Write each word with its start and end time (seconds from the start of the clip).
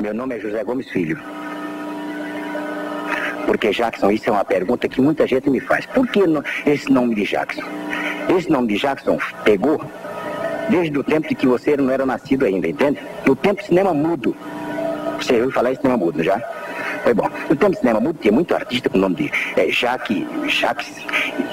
Meu 0.00 0.12
nome 0.12 0.36
é 0.36 0.40
José 0.40 0.64
Gomes 0.64 0.88
Filho. 0.90 1.18
Porque 3.46 3.70
Jackson, 3.70 4.10
isso 4.10 4.28
é 4.28 4.32
uma 4.32 4.44
pergunta 4.44 4.88
que 4.88 5.00
muita 5.00 5.26
gente 5.26 5.48
me 5.48 5.60
faz. 5.60 5.86
Por 5.86 6.06
que 6.08 6.20
esse 6.66 6.90
nome 6.90 7.14
de 7.14 7.24
Jackson? 7.24 7.62
Esse 8.36 8.50
nome 8.50 8.68
de 8.68 8.78
Jackson 8.78 9.18
pegou 9.44 9.80
desde 10.68 10.98
o 10.98 11.04
tempo 11.04 11.28
de 11.28 11.34
que 11.34 11.46
você 11.46 11.76
não 11.76 11.90
era 11.90 12.04
nascido 12.04 12.44
ainda, 12.44 12.66
entende? 12.66 12.98
No 13.24 13.36
tempo 13.36 13.60
de 13.60 13.68
cinema 13.68 13.94
mudo. 13.94 14.34
Você 15.18 15.34
ouviu 15.34 15.52
falar 15.52 15.72
em 15.72 15.76
cinema 15.76 15.96
mudo, 15.96 16.22
já? 16.22 16.40
Foi 17.04 17.14
bom. 17.14 17.30
No 17.48 17.54
tempo 17.54 17.72
de 17.72 17.78
cinema 17.78 18.00
mudo 18.00 18.18
tinha 18.20 18.32
muito 18.32 18.54
artista 18.54 18.88
com 18.88 18.98
o 18.98 19.00
nome 19.00 19.14
de 19.14 19.32
é, 19.56 19.66
Jack, 19.66 20.26
Jacques, 20.48 20.96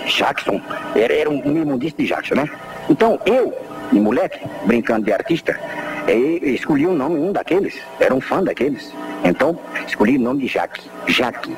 Jackson. 0.08 0.62
Era, 0.96 1.14
era 1.14 1.30
um, 1.30 1.46
um 1.46 1.62
imundista 1.62 2.02
de 2.02 2.08
Jackson, 2.08 2.36
né? 2.36 2.50
Então 2.90 3.20
eu, 3.26 3.54
de 3.92 4.00
moleque, 4.00 4.40
brincando 4.66 5.06
de 5.06 5.14
artista, 5.14 5.60
é, 6.08 6.16
escolhi 6.50 6.88
um 6.88 6.96
nome, 6.96 7.16
um 7.18 7.32
daqueles. 7.32 7.80
Era 8.00 8.14
um 8.14 8.22
fã 8.22 8.44
daqueles. 8.44 8.94
Então, 9.24 9.58
escolhi 9.88 10.18
o 10.18 10.22
nome 10.22 10.42
de 10.42 10.48
Jaque. 10.48 10.90
Jaque. 11.08 11.56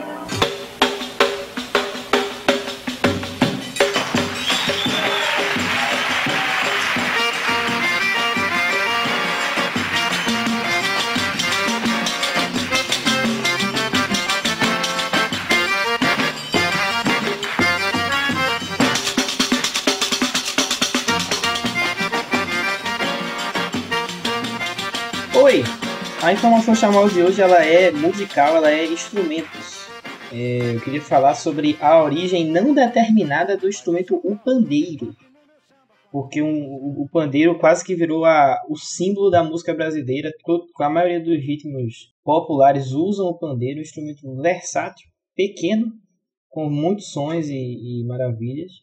A 26.43 26.45
informação 26.45 26.75
chamada 26.75 27.07
de 27.07 27.21
hoje 27.21 27.41
ela 27.41 27.63
é 27.63 27.89
musical, 27.89 28.57
ela 28.57 28.69
é 28.69 28.85
instrumentos. 28.85 29.87
É, 30.29 30.75
eu 30.75 30.81
queria 30.81 31.01
falar 31.01 31.35
sobre 31.35 31.77
a 31.79 32.03
origem 32.03 32.45
não 32.45 32.73
determinada 32.73 33.55
do 33.55 33.69
instrumento 33.69 34.19
o 34.21 34.35
pandeiro. 34.35 35.15
Porque 36.11 36.41
um, 36.41 36.65
o 37.01 37.07
pandeiro 37.09 37.57
quase 37.57 37.85
que 37.85 37.95
virou 37.95 38.25
a, 38.25 38.61
o 38.67 38.75
símbolo 38.75 39.29
da 39.29 39.41
música 39.41 39.73
brasileira. 39.73 40.33
A 40.81 40.89
maioria 40.89 41.23
dos 41.23 41.37
ritmos 41.37 42.13
populares 42.25 42.91
usam 42.91 43.27
o 43.27 43.39
pandeiro, 43.39 43.79
um 43.79 43.83
instrumento 43.83 44.35
versátil, 44.41 45.07
pequeno, 45.33 45.93
com 46.49 46.69
muitos 46.69 47.13
sons 47.13 47.47
e, 47.47 48.01
e 48.01 48.05
maravilhas. 48.05 48.73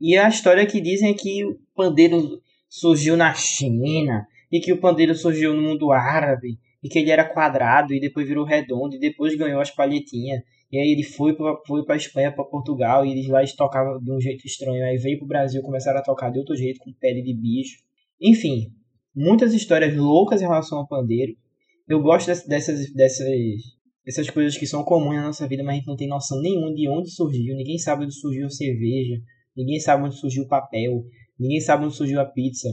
E 0.00 0.16
a 0.16 0.26
história 0.26 0.64
que 0.64 0.80
dizem 0.80 1.10
é 1.10 1.14
que 1.14 1.44
o 1.44 1.58
pandeiro 1.76 2.40
surgiu 2.66 3.14
na 3.14 3.34
China 3.34 4.26
e 4.50 4.58
que 4.58 4.72
o 4.72 4.80
pandeiro 4.80 5.14
surgiu 5.14 5.52
no 5.52 5.60
mundo 5.60 5.92
árabe 5.92 6.63
e 6.84 6.88
que 6.90 6.98
ele 6.98 7.10
era 7.10 7.24
quadrado 7.24 7.94
e 7.94 7.98
depois 7.98 8.28
virou 8.28 8.44
redondo 8.44 8.94
e 8.94 8.98
depois 8.98 9.34
ganhou 9.34 9.58
as 9.58 9.70
palhetinhas. 9.70 10.42
E 10.70 10.78
aí 10.78 10.92
ele 10.92 11.02
foi 11.02 11.34
para 11.34 11.56
foi 11.66 11.82
pra 11.82 11.96
Espanha, 11.96 12.30
para 12.30 12.44
Portugal, 12.44 13.06
e 13.06 13.10
eles 13.10 13.26
lá 13.26 13.42
tocavam 13.56 13.98
de 13.98 14.12
um 14.12 14.20
jeito 14.20 14.46
estranho. 14.46 14.84
Aí 14.84 14.98
veio 14.98 15.16
pro 15.16 15.26
Brasil 15.26 15.62
começaram 15.62 15.98
a 15.98 16.02
tocar 16.02 16.30
de 16.30 16.38
outro 16.38 16.54
jeito, 16.54 16.80
com 16.80 16.92
pele 16.92 17.22
de 17.22 17.32
bicho. 17.32 17.78
Enfim, 18.20 18.66
muitas 19.16 19.54
histórias 19.54 19.96
loucas 19.96 20.42
em 20.42 20.44
relação 20.44 20.78
ao 20.78 20.86
pandeiro. 20.86 21.32
Eu 21.88 22.02
gosto 22.02 22.26
dessas, 22.26 22.92
dessas, 22.92 23.28
dessas 24.04 24.28
coisas 24.28 24.58
que 24.58 24.66
são 24.66 24.84
comuns 24.84 25.16
na 25.16 25.26
nossa 25.26 25.48
vida, 25.48 25.62
mas 25.62 25.74
a 25.74 25.76
gente 25.78 25.86
não 25.86 25.96
tem 25.96 26.08
noção 26.08 26.38
nenhuma 26.42 26.74
de 26.74 26.86
onde 26.88 27.10
surgiu. 27.10 27.56
Ninguém 27.56 27.78
sabe 27.78 28.04
onde 28.04 28.14
surgiu 28.14 28.46
a 28.46 28.50
cerveja, 28.50 29.16
ninguém 29.56 29.80
sabe 29.80 30.04
onde 30.04 30.16
surgiu 30.16 30.44
o 30.44 30.48
papel, 30.48 31.02
ninguém 31.38 31.60
sabe 31.60 31.86
onde 31.86 31.94
surgiu 31.94 32.20
a 32.20 32.26
pizza, 32.26 32.68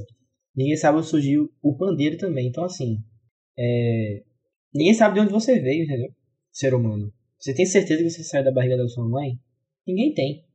ninguém 0.56 0.76
sabe 0.76 0.98
onde 0.98 1.08
surgiu 1.08 1.50
o 1.62 1.78
pandeiro 1.78 2.18
também. 2.18 2.48
Então, 2.48 2.66
assim, 2.66 2.98
é... 3.58 4.24
Ninguém 4.74 4.94
sabe 4.94 5.16
de 5.16 5.22
onde 5.22 5.32
você 5.32 5.60
veio, 5.60 5.84
entendeu? 5.84 6.10
Ser 6.52 6.74
humano. 6.74 7.12
Você 7.38 7.54
tem 7.54 7.66
certeza 7.66 8.04
que 8.04 8.10
você 8.10 8.24
saiu 8.24 8.44
da 8.44 8.52
barriga 8.52 8.78
da 8.78 8.88
sua 8.88 9.08
mãe? 9.08 9.34
Ninguém 9.86 10.14
tem. 10.14 10.46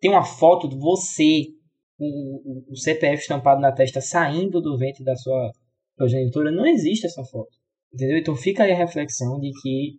Tem 0.00 0.10
uma 0.10 0.24
foto 0.24 0.68
de 0.68 0.76
você, 0.76 1.46
o, 1.98 2.06
o, 2.06 2.72
o 2.72 2.76
CPF 2.76 3.22
estampado 3.22 3.60
na 3.60 3.72
testa, 3.72 4.00
saindo 4.00 4.60
do 4.60 4.76
ventre 4.76 5.04
da 5.04 5.16
sua 5.16 5.52
progenitora. 5.96 6.50
Não 6.50 6.66
existe 6.66 7.06
essa 7.06 7.24
foto. 7.24 7.56
Entendeu? 7.94 8.18
Então 8.18 8.34
fica 8.34 8.64
aí 8.64 8.72
a 8.72 8.76
reflexão 8.76 9.38
de 9.38 9.50
que 9.62 9.98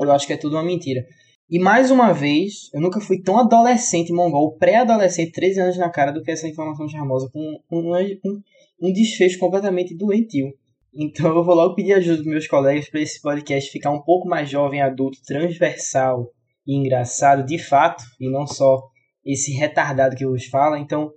eu 0.00 0.10
acho 0.10 0.26
que 0.26 0.32
é 0.32 0.36
tudo 0.36 0.56
uma 0.56 0.64
mentira. 0.64 1.06
E 1.48 1.58
mais 1.58 1.90
uma 1.90 2.12
vez, 2.12 2.70
eu 2.72 2.80
nunca 2.80 3.00
fui 3.00 3.20
tão 3.20 3.38
adolescente 3.38 4.12
mongol, 4.12 4.56
pré-adolescente, 4.56 5.32
13 5.32 5.60
anos 5.60 5.76
na 5.76 5.90
cara, 5.90 6.10
do 6.10 6.22
que 6.22 6.30
essa 6.30 6.48
informação 6.48 6.88
charmosa, 6.88 7.28
com, 7.30 7.60
com 7.68 7.80
um, 7.80 8.42
um 8.80 8.92
desfecho 8.92 9.38
completamente 9.38 9.94
doentio. 9.94 10.52
Então 10.96 11.36
eu 11.36 11.42
vou 11.42 11.56
logo 11.56 11.74
pedir 11.74 11.94
ajuda 11.94 12.18
dos 12.18 12.26
meus 12.26 12.46
colegas 12.46 12.88
para 12.88 13.00
esse 13.00 13.20
podcast 13.20 13.68
ficar 13.70 13.90
um 13.90 14.00
pouco 14.00 14.28
mais 14.28 14.48
jovem, 14.48 14.80
adulto, 14.80 15.18
transversal 15.26 16.30
e 16.64 16.76
engraçado 16.76 17.44
de 17.44 17.58
fato, 17.58 18.04
e 18.20 18.30
não 18.30 18.46
só 18.46 18.80
esse 19.24 19.52
retardado 19.52 20.14
que 20.14 20.24
vos 20.24 20.46
falo. 20.46 20.76
Então, 20.76 21.10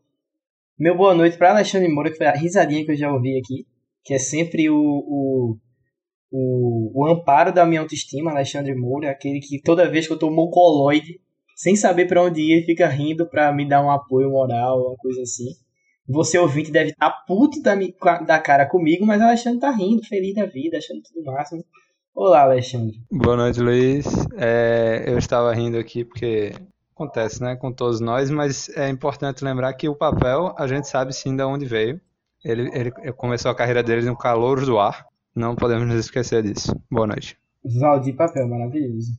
meu 0.80 0.98
boa 0.98 1.14
noite 1.14 1.38
para 1.38 1.52
Alexandre 1.52 1.88
Moura, 1.88 2.10
que 2.10 2.18
foi 2.18 2.26
a 2.26 2.34
risadinha 2.34 2.84
que 2.84 2.92
eu 2.92 2.96
já 2.96 3.12
ouvi 3.12 3.38
aqui, 3.38 3.68
que 4.04 4.16
é 4.16 4.20
sempre 4.20 4.68
o, 4.68 4.76
o, 4.76 5.58
o, 6.32 6.92
o 6.96 7.08
amparo 7.08 7.54
da 7.54 7.64
minha 7.64 7.82
autoestima, 7.82 8.32
Alexandre 8.32 8.74
Moura, 8.74 9.12
aquele 9.12 9.40
que 9.40 9.62
toda 9.62 9.90
vez 9.90 10.08
que 10.08 10.14
eu 10.14 10.20
tô 10.20 10.32
mongoloide, 10.32 11.20
sem 11.56 11.76
saber 11.76 12.08
para 12.08 12.24
onde 12.24 12.42
ir, 12.42 12.66
fica 12.66 12.88
rindo 12.88 13.30
para 13.30 13.54
me 13.54 13.68
dar 13.68 13.86
um 13.86 13.92
apoio 13.92 14.32
moral, 14.32 14.88
uma 14.88 14.98
coisa 14.98 15.22
assim. 15.22 15.56
Você 16.08 16.40
ouvinte 16.40 16.72
deve 16.72 16.92
estar 16.92 17.10
tá 17.10 17.24
puto 17.28 17.62
da, 17.62 17.76
da 18.22 18.40
cara 18.40 18.66
comigo, 18.66 19.06
mas 19.06 19.22
o 19.22 19.26
Alexandre 19.26 19.60
tá 19.60 19.72
rindo, 19.72 20.04
feliz 20.06 20.34
da 20.34 20.46
vida, 20.46 20.78
achando 20.78 21.02
tudo 21.02 21.26
máximo. 21.26 21.62
Olá, 22.16 22.44
Alexandre. 22.44 22.96
Boa 23.12 23.36
noite, 23.36 23.60
Luiz. 23.60 24.06
É, 24.38 25.04
eu 25.06 25.18
estava 25.18 25.54
rindo 25.54 25.78
aqui 25.78 26.06
porque 26.06 26.54
acontece, 26.96 27.44
né, 27.44 27.58
com 27.58 27.74
todos 27.74 28.00
nós, 28.00 28.32
mas 28.32 28.70
é 28.70 28.88
importante 28.88 29.44
lembrar 29.44 29.74
que 29.74 29.90
o 29.90 29.96
papel, 29.96 30.56
a 30.58 30.66
gente 30.66 30.88
sabe 30.88 31.14
sim 31.14 31.36
de 31.36 31.44
onde 31.44 31.66
veio. 31.66 32.00
Ele, 32.44 32.72
ele 32.74 32.92
começou 33.18 33.52
a 33.52 33.56
carreira 33.56 33.84
dele 33.84 34.06
no 34.06 34.18
calor 34.18 34.66
do 34.66 34.80
ar. 34.80 35.06
Não 35.36 35.56
podemos 35.56 35.88
nos 35.88 36.00
esquecer 36.00 36.42
disso. 36.42 36.74
Boa 36.90 37.06
noite. 37.06 37.38
Valdir 37.64 38.16
Papel, 38.16 38.48
maravilhoso. 38.48 39.12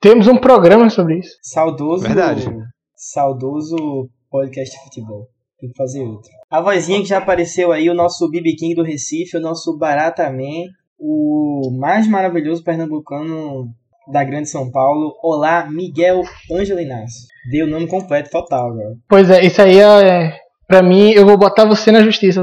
Temos 0.00 0.26
um 0.26 0.38
programa 0.38 0.88
sobre 0.88 1.18
isso. 1.18 1.36
Saudoso. 1.42 2.02
Verdade. 2.02 2.48
Saudoso 2.96 4.08
podcast 4.30 4.76
de 4.76 4.84
futebol. 4.84 5.31
Tem 5.62 5.70
que 5.70 5.76
fazer 5.76 6.02
outro. 6.02 6.28
A 6.50 6.60
vozinha 6.60 6.98
que 6.98 7.06
já 7.06 7.18
apareceu 7.18 7.70
aí, 7.70 7.88
o 7.88 7.94
nosso 7.94 8.28
BB 8.28 8.56
King 8.56 8.74
do 8.74 8.82
Recife, 8.82 9.36
o 9.36 9.40
nosso 9.40 9.78
Barata 9.78 10.28
Man, 10.28 10.66
o 10.98 11.70
mais 11.78 12.08
maravilhoso 12.08 12.64
pernambucano 12.64 13.68
da 14.10 14.24
Grande 14.24 14.48
São 14.48 14.72
Paulo. 14.72 15.14
Olá, 15.22 15.70
Miguel 15.70 16.22
Ângelo 16.50 16.80
Inácio. 16.80 17.28
Deu 17.48 17.66
o 17.66 17.70
nome 17.70 17.86
completo, 17.86 18.28
total 18.28 18.72
agora. 18.72 18.96
Pois 19.08 19.30
é, 19.30 19.46
isso 19.46 19.62
aí 19.62 19.78
é. 19.78 20.36
Pra 20.66 20.82
mim, 20.82 21.12
eu 21.12 21.24
vou 21.24 21.38
botar 21.38 21.64
você 21.64 21.92
na 21.92 22.02
justiça. 22.02 22.42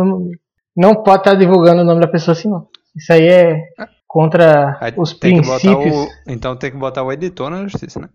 Não 0.74 1.04
pode 1.04 1.20
estar 1.20 1.36
divulgando 1.36 1.82
o 1.82 1.86
nome 1.86 2.00
da 2.00 2.08
pessoa 2.08 2.32
assim, 2.32 2.50
não. 2.50 2.68
Isso 2.96 3.12
aí 3.12 3.28
é 3.28 3.66
contra 4.08 4.78
aí 4.80 4.94
os 4.96 5.12
princípios. 5.12 5.94
O... 5.94 6.08
Então 6.26 6.56
tem 6.56 6.72
que 6.72 6.78
botar 6.78 7.04
o 7.04 7.12
editor 7.12 7.50
na 7.50 7.68
justiça, 7.68 8.00
né? 8.00 8.08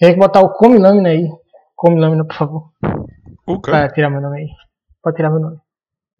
Tem 0.00 0.12
que 0.12 0.18
botar 0.18 0.40
o 0.40 0.52
come 0.52 0.78
lâmina 0.78 1.10
aí. 1.10 1.28
Come 1.76 2.00
lâmina, 2.00 2.24
por 2.24 2.34
favor. 2.34 2.72
O 3.52 3.60
quê? 3.60 3.70
Pode 3.70 3.94
tirar 3.94 4.10
meu 4.10 4.20
nome 4.20 4.40
aí. 4.40 4.48
Pode 5.02 5.16
tirar 5.16 5.30
meu 5.30 5.40
nome. 5.40 5.56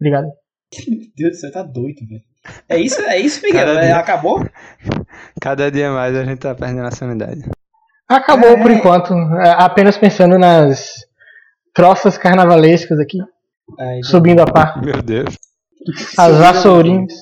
Obrigado. 0.00 0.26
Meu 0.88 0.98
Deus 1.16 1.32
do 1.32 1.36
céu, 1.36 1.52
tá 1.52 1.62
doido, 1.62 2.06
velho. 2.08 2.22
É 2.68 2.76
isso, 2.76 3.00
é 3.02 3.18
isso, 3.18 3.40
Miguel? 3.42 3.68
É, 3.68 3.80
dia... 3.82 3.96
Acabou? 3.96 4.44
Cada 5.40 5.70
dia 5.70 5.90
mais 5.90 6.16
a 6.16 6.24
gente 6.24 6.38
tá 6.38 6.54
perdendo 6.54 6.86
a 6.86 6.90
sanidade. 6.90 7.42
Acabou 8.08 8.50
é... 8.50 8.60
por 8.60 8.70
enquanto. 8.70 9.14
É, 9.14 9.50
apenas 9.58 9.96
pensando 9.96 10.38
nas 10.38 11.06
troças 11.72 12.18
carnavalescas 12.18 12.98
aqui. 12.98 13.18
Ai, 13.78 14.02
subindo 14.02 14.40
a 14.40 14.46
pá. 14.46 14.80
Meu 14.82 15.00
Deus. 15.02 15.36
As 16.18 16.36
vassourinhas. 16.36 17.12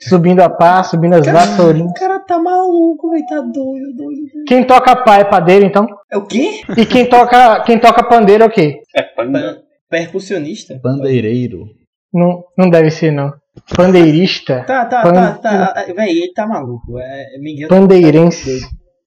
Subindo 0.00 0.40
a 0.40 0.50
pá, 0.50 0.82
subindo 0.82 1.14
as 1.14 1.26
vassourinhas. 1.26 1.90
O 1.90 1.94
cara 1.94 2.18
tá 2.18 2.38
maluco, 2.38 3.10
velho. 3.10 3.26
Tá 3.26 3.40
doido, 3.40 3.94
doido, 3.96 3.96
doido. 3.96 4.44
Quem 4.46 4.66
toca 4.66 4.96
pá 4.96 5.18
é 5.18 5.24
padeiro, 5.24 5.64
então? 5.64 5.86
É 6.10 6.16
o 6.16 6.24
quê? 6.24 6.60
E 6.76 6.86
quem 6.86 7.08
toca, 7.08 7.62
quem 7.64 7.80
toca 7.80 8.04
pandeiro 8.08 8.44
é 8.44 8.46
o 8.46 8.50
quê? 8.50 8.80
É 8.94 9.02
panda. 9.02 9.62
Percussionista? 9.90 10.78
Pandeireiro. 10.80 11.66
Não, 12.12 12.44
não 12.56 12.70
deve 12.70 12.90
ser, 12.90 13.10
não. 13.10 13.32
Pandeirista. 13.74 14.64
tá, 14.64 14.84
tá, 14.84 15.02
Pan... 15.02 15.12
tá, 15.12 15.72
tá. 15.72 15.92
Véi, 15.94 16.10
ele 16.10 16.32
tá 16.32 16.46
maluco. 16.46 16.98
É, 16.98 17.38
Miguel 17.40 17.68
Pandeirense. 17.68 18.60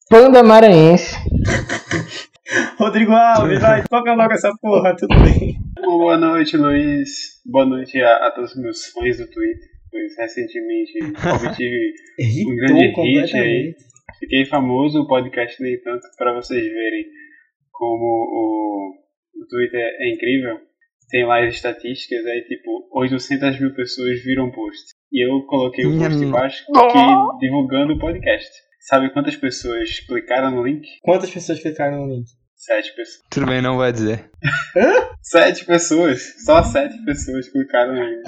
Panda 0.09 0.43
maranhense. 0.43 1.15
Rodrigo 2.79 3.11
Alves, 3.11 3.61
vai, 3.61 3.83
toca 3.83 4.13
logo 4.13 4.33
essa 4.33 4.51
porra, 4.59 4.95
tudo 4.95 5.15
bem. 5.21 5.57
Boa 5.81 6.17
noite, 6.17 6.57
Luiz. 6.57 7.39
Boa 7.45 7.65
noite 7.65 8.01
a, 8.01 8.27
a 8.27 8.31
todos 8.31 8.51
os 8.55 8.61
meus 8.61 8.85
fãs 8.87 9.17
do 9.17 9.27
Twitter 9.27 9.69
pois 9.91 10.15
recentemente 10.17 10.99
obtive 11.01 11.93
um 12.47 12.55
grande 12.55 12.93
hit 12.95 13.37
aí. 13.37 13.75
Fiquei 14.19 14.45
famoso, 14.45 15.01
o 15.01 15.07
podcast 15.07 15.61
nem 15.61 15.79
tanto, 15.81 16.01
para 16.17 16.33
vocês 16.33 16.61
verem 16.63 17.05
como 17.71 18.05
o, 18.05 18.93
o 19.41 19.47
Twitter 19.47 19.79
é 19.79 20.13
incrível. 20.13 20.59
tem 21.09 21.25
lá 21.25 21.45
as 21.45 21.55
estatísticas, 21.55 22.25
aí 22.25 22.41
tipo, 22.43 22.89
800 22.93 23.59
mil 23.59 23.73
pessoas 23.73 24.21
viram 24.23 24.51
post. 24.51 24.93
E 25.11 25.25
eu 25.25 25.45
coloquei 25.47 25.85
o 25.85 25.97
post 25.97 26.23
embaixo 26.23 26.65
que, 26.65 27.39
divulgando 27.39 27.93
o 27.93 27.99
podcast. 27.99 28.49
Sabe 28.81 29.11
quantas 29.11 29.35
pessoas 29.35 29.99
clicaram 30.01 30.51
no 30.51 30.63
link? 30.63 30.85
Quantas 31.01 31.29
pessoas 31.31 31.59
clicaram 31.59 32.05
no 32.05 32.13
link? 32.13 32.25
Sete 32.55 32.93
pessoas. 32.93 33.23
Tudo 33.29 33.45
bem, 33.45 33.61
não 33.61 33.77
vai 33.77 33.91
dizer. 33.91 34.29
Sete 35.21 35.65
pessoas. 35.65 36.43
Só 36.43 36.61
sete 36.61 36.97
pessoas 37.05 37.47
clicaram 37.49 37.93
no 37.93 38.03
link. 38.03 38.23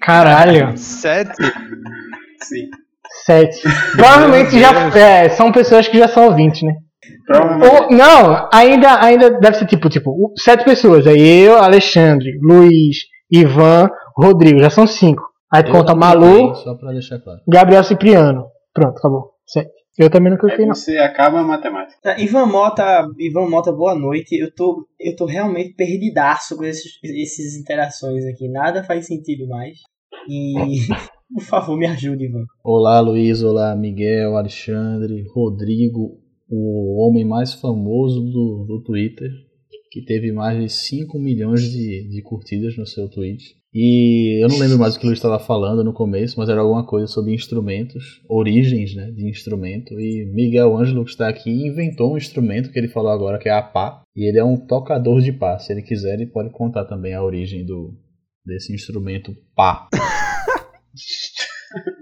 Caralho. 0.00 0.76
Sete? 0.78 1.36
Sim. 2.42 2.70
Sete. 3.24 3.62
Provavelmente 3.96 4.58
já 4.58 4.70
é, 4.96 5.28
são 5.30 5.50
pessoas 5.50 5.88
que 5.88 5.98
já 5.98 6.08
são 6.08 6.26
ouvintes, 6.26 6.62
né? 6.62 6.74
Ou, 7.28 7.96
não, 7.96 8.48
ainda, 8.52 9.02
ainda 9.02 9.30
deve 9.30 9.58
ser 9.58 9.66
tipo, 9.66 9.88
tipo, 9.88 10.32
sete 10.38 10.64
pessoas. 10.64 11.06
Aí 11.06 11.44
eu, 11.44 11.56
Alexandre, 11.56 12.38
Luiz, 12.40 12.98
Ivan, 13.30 13.88
Rodrigo, 14.16 14.60
já 14.60 14.70
são 14.70 14.86
cinco. 14.86 15.22
Aí 15.52 15.62
tu 15.62 15.72
conta 15.72 15.94
Malu, 15.94 16.54
só 16.56 16.74
pra 16.74 16.92
deixar 16.92 17.18
claro. 17.20 17.40
Gabriel 17.48 17.84
Cipriano. 17.84 18.46
Pronto, 18.72 18.98
acabou. 18.98 19.30
Sete. 19.46 19.70
Eu 19.98 20.10
também 20.10 20.30
não 20.30 20.38
cliquei, 20.38 20.66
não. 20.66 20.74
você 20.74 20.98
acaba 20.98 21.40
a 21.40 21.42
matemática. 21.42 21.98
Ah, 22.04 22.20
Ivan 22.20 22.44
Mota, 22.46 23.08
Ivan 23.18 23.48
Mota, 23.48 23.72
boa 23.72 23.94
noite. 23.94 24.38
Eu 24.38 24.54
tô, 24.54 24.86
eu 25.00 25.16
tô 25.16 25.24
realmente 25.24 25.74
perdidaço 25.74 26.54
com 26.54 26.64
esses, 26.64 26.98
esses 27.02 27.56
interações 27.56 28.26
aqui. 28.26 28.46
Nada 28.46 28.84
faz 28.84 29.06
sentido 29.06 29.48
mais. 29.48 29.78
E, 30.28 30.80
por 31.32 31.42
favor, 31.42 31.76
me 31.76 31.86
ajude, 31.86 32.24
Ivan. 32.24 32.44
Olá, 32.64 33.00
Luiz. 33.00 33.42
Olá, 33.42 33.74
Miguel, 33.74 34.36
Alexandre, 34.36 35.24
Rodrigo, 35.34 36.18
o 36.48 37.00
homem 37.00 37.24
mais 37.24 37.54
famoso 37.54 38.20
do, 38.20 38.64
do 38.66 38.82
Twitter, 38.82 39.30
que 39.90 40.04
teve 40.04 40.32
mais 40.32 40.60
de 40.60 40.68
5 40.68 41.18
milhões 41.18 41.62
de, 41.70 42.08
de 42.08 42.22
curtidas 42.22 42.76
no 42.76 42.86
seu 42.86 43.08
tweet. 43.08 43.56
E 43.74 44.42
eu 44.42 44.48
não 44.48 44.58
lembro 44.58 44.78
mais 44.78 44.96
o 44.96 44.98
que 44.98 45.04
o 45.04 45.08
Luiz 45.08 45.18
estava 45.18 45.38
falando 45.38 45.84
no 45.84 45.92
começo, 45.92 46.38
mas 46.38 46.48
era 46.48 46.62
alguma 46.62 46.86
coisa 46.86 47.06
sobre 47.06 47.34
instrumentos, 47.34 48.22
origens 48.26 48.94
né, 48.94 49.10
de 49.10 49.28
instrumento. 49.28 50.00
E 50.00 50.24
Miguel 50.32 50.74
Ângelo, 50.78 51.04
que 51.04 51.10
está 51.10 51.28
aqui, 51.28 51.50
inventou 51.50 52.14
um 52.14 52.16
instrumento 52.16 52.70
que 52.70 52.78
ele 52.78 52.88
falou 52.88 53.10
agora, 53.10 53.38
que 53.38 53.50
é 53.50 53.52
a 53.52 53.60
pá. 53.60 54.02
E 54.16 54.26
ele 54.26 54.38
é 54.38 54.44
um 54.44 54.56
tocador 54.56 55.20
de 55.20 55.32
pá. 55.32 55.58
Se 55.58 55.72
ele 55.72 55.82
quiser, 55.82 56.14
ele 56.14 56.26
pode 56.26 56.50
contar 56.50 56.86
também 56.86 57.12
a 57.12 57.22
origem 57.22 57.66
do, 57.66 57.92
desse 58.46 58.72
instrumento 58.72 59.36
pá. 59.54 59.88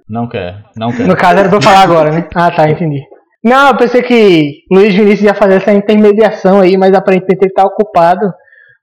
Não 0.08 0.28
quer, 0.28 0.62
não 0.76 0.92
quer. 0.92 1.06
No 1.06 1.16
caso 1.16 1.40
era 1.40 1.48
pra 1.48 1.58
eu 1.58 1.62
falar 1.62 1.82
agora, 1.82 2.12
né? 2.12 2.28
Ah, 2.34 2.50
tá, 2.50 2.68
entendi. 2.68 3.00
Não, 3.42 3.68
eu 3.68 3.76
pensei 3.76 4.02
que 4.02 4.62
Luiz 4.70 4.94
Vinícius 4.94 5.22
ia 5.22 5.34
fazer 5.34 5.56
essa 5.56 5.72
intermediação 5.72 6.60
aí, 6.60 6.76
mas 6.76 6.94
aparentemente 6.94 7.44
ele 7.44 7.52
tá 7.52 7.64
ocupado 7.64 8.32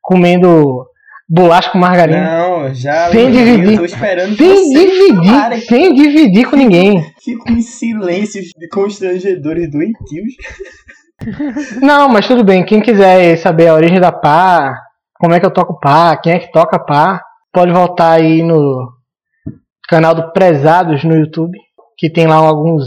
comendo 0.02 0.86
bolacha 1.28 1.72
com 1.72 1.78
margarina. 1.78 2.38
Não, 2.38 2.74
já. 2.74 3.10
Sem 3.10 3.26
eu 3.26 3.32
dividir. 3.32 3.78
tô 3.78 3.86
esperando 3.86 4.36
sem 4.36 4.70
dividir, 4.70 5.32
falarem. 5.32 5.62
sem 5.62 5.94
dividir 5.94 6.50
com 6.50 6.56
ninguém. 6.56 7.04
Fico 7.24 7.50
em 7.50 7.62
silêncios 7.62 8.48
constrangedores 8.72 9.72
doentios. 9.72 10.34
Não, 11.82 12.10
mas 12.10 12.28
tudo 12.28 12.44
bem. 12.44 12.66
Quem 12.66 12.82
quiser 12.82 13.38
saber 13.38 13.68
a 13.68 13.76
origem 13.76 14.00
da 14.00 14.12
pá, 14.12 14.76
como 15.20 15.34
é 15.34 15.40
que 15.40 15.46
eu 15.46 15.54
toco 15.54 15.80
pá, 15.80 16.18
quem 16.18 16.34
é 16.34 16.40
que 16.40 16.52
toca 16.52 16.78
pá, 16.84 17.22
pode 17.54 17.72
voltar 17.72 18.14
aí 18.14 18.44
no 18.44 18.92
canal 19.92 20.16
do 20.16 20.32
Prezados 20.32 21.04
no 21.04 21.14
YouTube, 21.16 21.58
que 21.98 22.10
tem 22.10 22.26
lá 22.26 22.36
alguns 22.38 22.86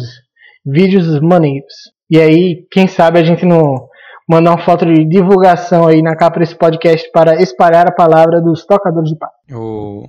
vídeos 0.64 1.20
maneiros. 1.20 1.74
E 2.10 2.18
aí, 2.18 2.66
quem 2.72 2.88
sabe 2.88 3.18
a 3.20 3.22
gente 3.24 3.44
não 3.44 3.86
manda 4.28 4.50
uma 4.50 4.64
foto 4.64 4.86
de 4.86 5.04
divulgação 5.04 5.86
aí 5.86 6.00
na 6.02 6.16
capa 6.16 6.40
desse 6.40 6.56
podcast 6.56 7.10
para 7.12 7.34
espalhar 7.42 7.86
a 7.86 7.92
palavra 7.92 8.40
dos 8.40 8.64
tocadores 8.64 9.10
de 9.10 9.18
pá. 9.18 9.28
O 9.52 10.08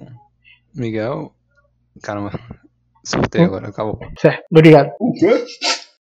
Miguel. 0.74 1.32
Caramba, 2.02 2.32
surtei 3.04 3.42
Hum? 3.42 3.46
agora, 3.46 3.68
acabou. 3.70 4.00
Certo, 4.18 4.44
obrigado. 4.50 4.92
O 5.00 5.12
quê? 5.14 5.46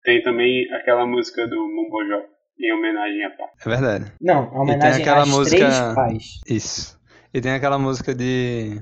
Tem 0.03 0.21
também 0.21 0.65
aquela 0.73 1.05
música 1.07 1.47
do 1.47 1.55
Mumbojó, 1.55 2.21
em 2.59 2.71
homenagem 2.73 3.25
a 3.25 3.29
pá. 3.31 3.45
É 3.65 3.69
verdade. 3.69 4.11
Não, 4.21 4.43
a 4.55 4.61
homenagem 4.61 5.01
aquela 5.01 5.23
às 5.23 5.29
música- 5.29 5.57
três 5.57 5.79
pais. 5.95 6.23
Isso. 6.47 6.99
E 7.33 7.41
tem 7.41 7.51
aquela 7.53 7.79
música 7.79 8.13
de. 8.13 8.79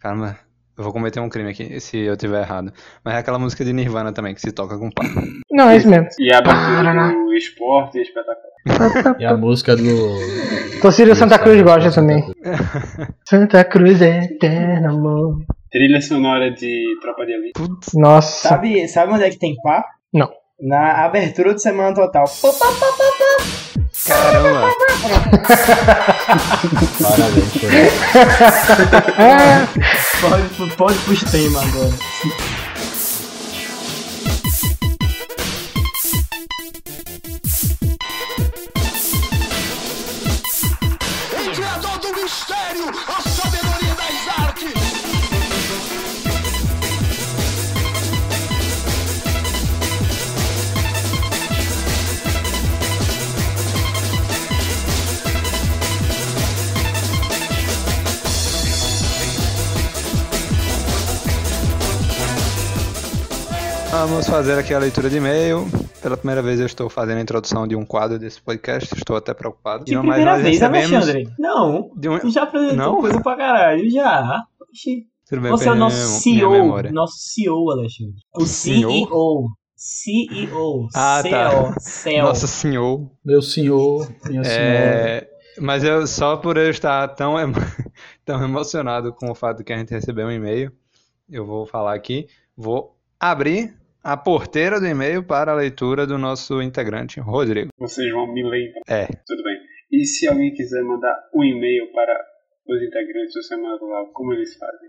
Caramba, 0.00 0.38
eu 0.76 0.84
vou 0.84 0.92
cometer 0.92 1.20
um 1.20 1.28
crime 1.28 1.50
aqui 1.50 1.78
se 1.78 1.98
eu 1.98 2.16
tiver 2.16 2.40
errado. 2.40 2.72
Mas 3.04 3.14
é 3.14 3.18
aquela 3.18 3.38
música 3.38 3.64
de 3.64 3.72
Nirvana 3.72 4.12
também, 4.12 4.34
que 4.34 4.40
se 4.40 4.50
toca 4.50 4.78
com 4.78 4.90
pá. 4.90 5.04
Não, 5.50 5.68
é 5.68 5.76
isso 5.76 5.88
mesmo. 5.88 6.08
E 6.18 6.32
a 6.32 6.38
abertura 6.38 6.76
Paraná. 6.76 7.12
do 7.12 7.34
esporte 7.34 7.98
é 7.98 8.02
espetacular. 8.02 8.50
E 9.18 9.24
a 9.24 9.36
música 9.36 9.74
do. 9.76 9.82
Torcida 10.82 11.14
Santa 11.14 11.38
Cruz 11.38 11.60
gosta 11.62 11.90
também. 11.92 12.22
Santa 13.26 13.64
Cruz 13.64 14.00
é 14.02 14.24
eterna, 14.24 14.90
amor. 14.90 15.38
Trilha 15.70 16.00
sonora 16.00 16.50
de 16.50 16.98
Tropa 17.00 17.24
de 17.24 17.32
Elite. 17.32 17.52
Putz, 17.54 17.92
Nossa. 17.94 18.48
Sabe, 18.48 18.86
sabe 18.88 19.12
onde 19.12 19.24
é 19.24 19.30
que 19.30 19.38
tem 19.38 19.54
pá? 19.62 19.84
Não. 20.12 20.30
Na 20.60 21.04
abertura 21.04 21.54
do 21.54 21.60
Semana 21.60 21.94
Total. 21.94 22.24
Pô, 22.40 22.52
pá, 22.52 22.66
pá, 22.66 22.86
pá, 22.86 23.04
pá. 23.18 23.80
Caramba! 24.10 24.70
Parabéns. 27.02 27.64
É, 29.18 29.66
Pode, 30.20 30.76
pode 30.76 30.98
pros 30.98 31.22
temas 31.24 31.62
agora. 31.68 31.92
Fazer 64.30 64.58
aqui 64.58 64.72
a 64.72 64.78
leitura 64.78 65.10
de 65.10 65.16
e-mail. 65.16 65.66
Pela 66.02 66.16
primeira 66.16 66.40
vez 66.42 66.60
eu 66.60 66.66
estou 66.66 66.88
fazendo 66.88 67.18
a 67.18 67.20
introdução 67.20 67.66
de 67.66 67.76
um 67.76 67.84
quadro 67.84 68.18
desse 68.18 68.40
podcast, 68.40 68.94
estou 68.94 69.16
até 69.16 69.34
preocupado. 69.34 69.84
Que 69.84 69.94
Não, 69.94 70.02
primeira 70.02 70.32
nós 70.32 70.42
vez, 70.42 70.58
recebemos 70.60 70.92
Alexandre? 70.92 71.34
Não. 71.38 71.90
de 71.96 72.08
um- 72.08 72.18
Tu 72.20 72.30
já 72.30 72.44
apresentou 72.44 72.76
Não? 72.76 73.00
coisa 73.00 73.20
pra 73.20 73.36
caralho, 73.36 73.90
já. 73.90 74.42
Oxi. 74.60 75.06
Tudo 75.28 75.42
bem, 75.42 75.50
Você 75.50 75.68
é 75.68 75.72
o 75.72 75.74
nosso 75.74 76.20
CEO. 76.20 76.82
Nosso 76.92 77.16
CEO, 77.18 77.70
Alexandre. 77.70 78.14
O 78.34 78.46
Senhor? 78.46 78.90
CEO. 78.92 79.48
CEO. 79.76 80.88
Ah, 80.94 81.22
tá. 81.28 81.50
CEO. 81.50 81.74
CEO. 81.80 82.22
Nossa 82.26 82.46
senhor. 82.46 83.10
Meu 83.24 83.40
senhor, 83.42 84.08
minha 84.26 84.44
senhora. 84.44 84.58
É, 84.58 85.28
mas 85.60 85.84
eu 85.84 86.06
só 86.06 86.36
por 86.36 86.56
eu 86.56 86.70
estar 86.70 87.08
tão, 87.08 87.38
emo- 87.38 87.54
tão 88.24 88.42
emocionado 88.42 89.12
com 89.12 89.30
o 89.30 89.34
fato 89.34 89.58
de 89.58 89.64
que 89.64 89.72
a 89.72 89.78
gente 89.78 89.90
recebeu 89.90 90.26
um 90.26 90.30
e-mail, 90.32 90.72
eu 91.28 91.46
vou 91.46 91.64
falar 91.66 91.94
aqui, 91.94 92.26
vou 92.56 92.96
abrir 93.18 93.74
a 94.02 94.16
porteira 94.16 94.80
do 94.80 94.86
e-mail 94.86 95.22
para 95.22 95.52
a 95.52 95.54
leitura 95.54 96.06
do 96.06 96.18
nosso 96.18 96.60
integrante, 96.62 97.20
Rodrigo. 97.20 97.70
Vocês 97.78 98.10
vão 98.12 98.32
me 98.32 98.42
lembrar. 98.42 98.82
É, 98.88 99.06
Tudo 99.26 99.42
bem. 99.42 99.56
E 99.92 100.04
se 100.04 100.28
alguém 100.28 100.52
quiser 100.54 100.82
mandar 100.82 101.16
um 101.34 101.44
e-mail 101.44 101.90
para 101.92 102.14
os 102.68 102.82
integrantes 102.82 103.34
do 103.34 103.42
Semana 103.42 103.76
Rural, 103.78 104.06
como 104.12 104.32
eles 104.32 104.56
fazem? 104.56 104.88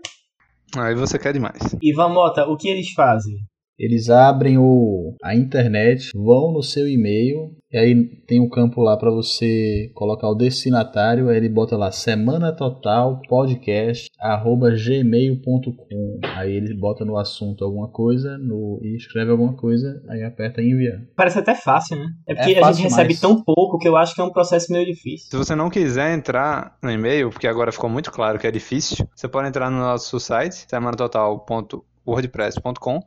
aí 0.76 0.94
você 0.94 1.18
quer 1.18 1.32
demais. 1.32 1.58
Ivan 1.82 2.08
Mota, 2.08 2.46
o 2.46 2.56
que 2.56 2.68
eles 2.68 2.92
fazem? 2.92 3.34
Eles 3.78 4.10
abrem 4.10 4.58
o, 4.58 5.14
a 5.22 5.34
internet, 5.34 6.10
vão 6.14 6.52
no 6.52 6.62
seu 6.62 6.88
e-mail, 6.88 7.56
e 7.72 7.78
aí 7.78 8.04
tem 8.26 8.38
um 8.38 8.48
campo 8.48 8.82
lá 8.82 8.98
para 8.98 9.10
você 9.10 9.90
colocar 9.94 10.28
o 10.28 10.34
destinatário, 10.34 11.30
aí 11.30 11.38
ele 11.38 11.48
bota 11.48 11.74
lá 11.74 11.90
semana 11.90 12.52
total 12.52 13.18
podcast 13.26 14.10
arroba 14.20 14.70
gmail.com. 14.70 16.20
Aí 16.36 16.52
ele 16.52 16.74
bota 16.74 17.02
no 17.04 17.16
assunto 17.16 17.64
alguma 17.64 17.88
coisa 17.88 18.36
no, 18.36 18.78
e 18.82 18.94
escreve 18.94 19.30
alguma 19.30 19.54
coisa, 19.54 20.02
aí 20.10 20.22
aperta 20.22 20.60
enviar. 20.60 21.00
Parece 21.16 21.38
até 21.38 21.54
fácil, 21.54 21.96
né? 21.96 22.08
É 22.28 22.34
porque 22.34 22.52
É 22.52 22.62
a 22.62 22.72
gente 22.72 22.84
recebe 22.84 23.18
tão 23.18 23.42
pouco 23.42 23.78
que 23.78 23.88
eu 23.88 23.96
acho 23.96 24.14
que 24.14 24.20
é 24.20 24.24
um 24.24 24.32
processo 24.32 24.70
meio 24.70 24.84
difícil. 24.84 25.28
Se 25.30 25.36
você 25.36 25.54
não 25.54 25.70
quiser 25.70 26.14
entrar 26.14 26.76
no 26.82 26.90
e-mail, 26.90 27.30
porque 27.30 27.46
agora 27.46 27.72
ficou 27.72 27.88
muito 27.88 28.12
claro 28.12 28.38
que 28.38 28.46
é 28.46 28.50
difícil, 28.50 29.08
você 29.16 29.26
pode 29.26 29.48
entrar 29.48 29.70
no 29.70 29.78
nosso 29.78 30.20
site, 30.20 30.66
semanatotal.wordpress.com 30.68 33.00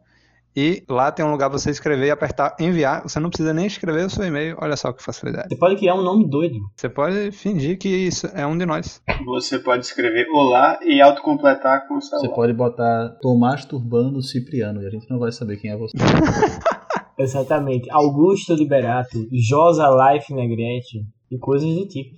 e 0.55 0.83
lá 0.89 1.11
tem 1.11 1.25
um 1.25 1.31
lugar 1.31 1.49
pra 1.49 1.59
você 1.59 1.69
escrever 1.69 2.07
e 2.07 2.11
apertar 2.11 2.55
enviar. 2.59 3.03
Você 3.03 3.19
não 3.19 3.29
precisa 3.29 3.53
nem 3.53 3.65
escrever 3.65 4.05
o 4.05 4.09
seu 4.09 4.23
e-mail, 4.25 4.57
olha 4.59 4.75
só 4.77 4.93
que 4.93 5.03
facilidade. 5.03 5.49
Você 5.49 5.57
pode 5.57 5.75
criar 5.75 5.95
um 5.95 6.03
nome 6.03 6.29
doido. 6.29 6.55
Você 6.75 6.87
pode 6.89 7.31
fingir 7.31 7.77
que 7.77 7.89
isso 7.89 8.27
é 8.33 8.45
um 8.45 8.57
de 8.57 8.65
nós. 8.65 9.01
Você 9.25 9.59
pode 9.59 9.85
escrever 9.85 10.27
olá 10.33 10.79
e 10.83 11.01
autocompletar 11.01 11.87
com 11.87 11.95
o 11.95 12.01
Você 12.01 12.09
celular. 12.09 12.35
pode 12.35 12.53
botar 12.53 13.09
Tomás 13.21 13.65
Turbano 13.65 14.21
Cipriano, 14.21 14.81
e 14.81 14.87
a 14.87 14.89
gente 14.89 15.09
não 15.09 15.19
vai 15.19 15.31
saber 15.31 15.57
quem 15.57 15.71
é 15.71 15.77
você. 15.77 15.95
Exatamente. 17.17 17.89
Augusto 17.91 18.53
Liberato, 18.53 19.27
Josa 19.31 19.87
Life 19.89 20.33
Negrete 20.33 21.05
e 21.31 21.37
coisas 21.37 21.69
do 21.73 21.87
tipo. 21.87 22.15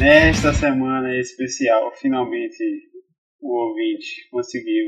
Nesta 0.00 0.54
semana 0.54 1.14
especial, 1.18 1.92
finalmente 1.94 2.64
o 3.38 3.54
ouvinte 3.54 4.30
conseguiu 4.30 4.86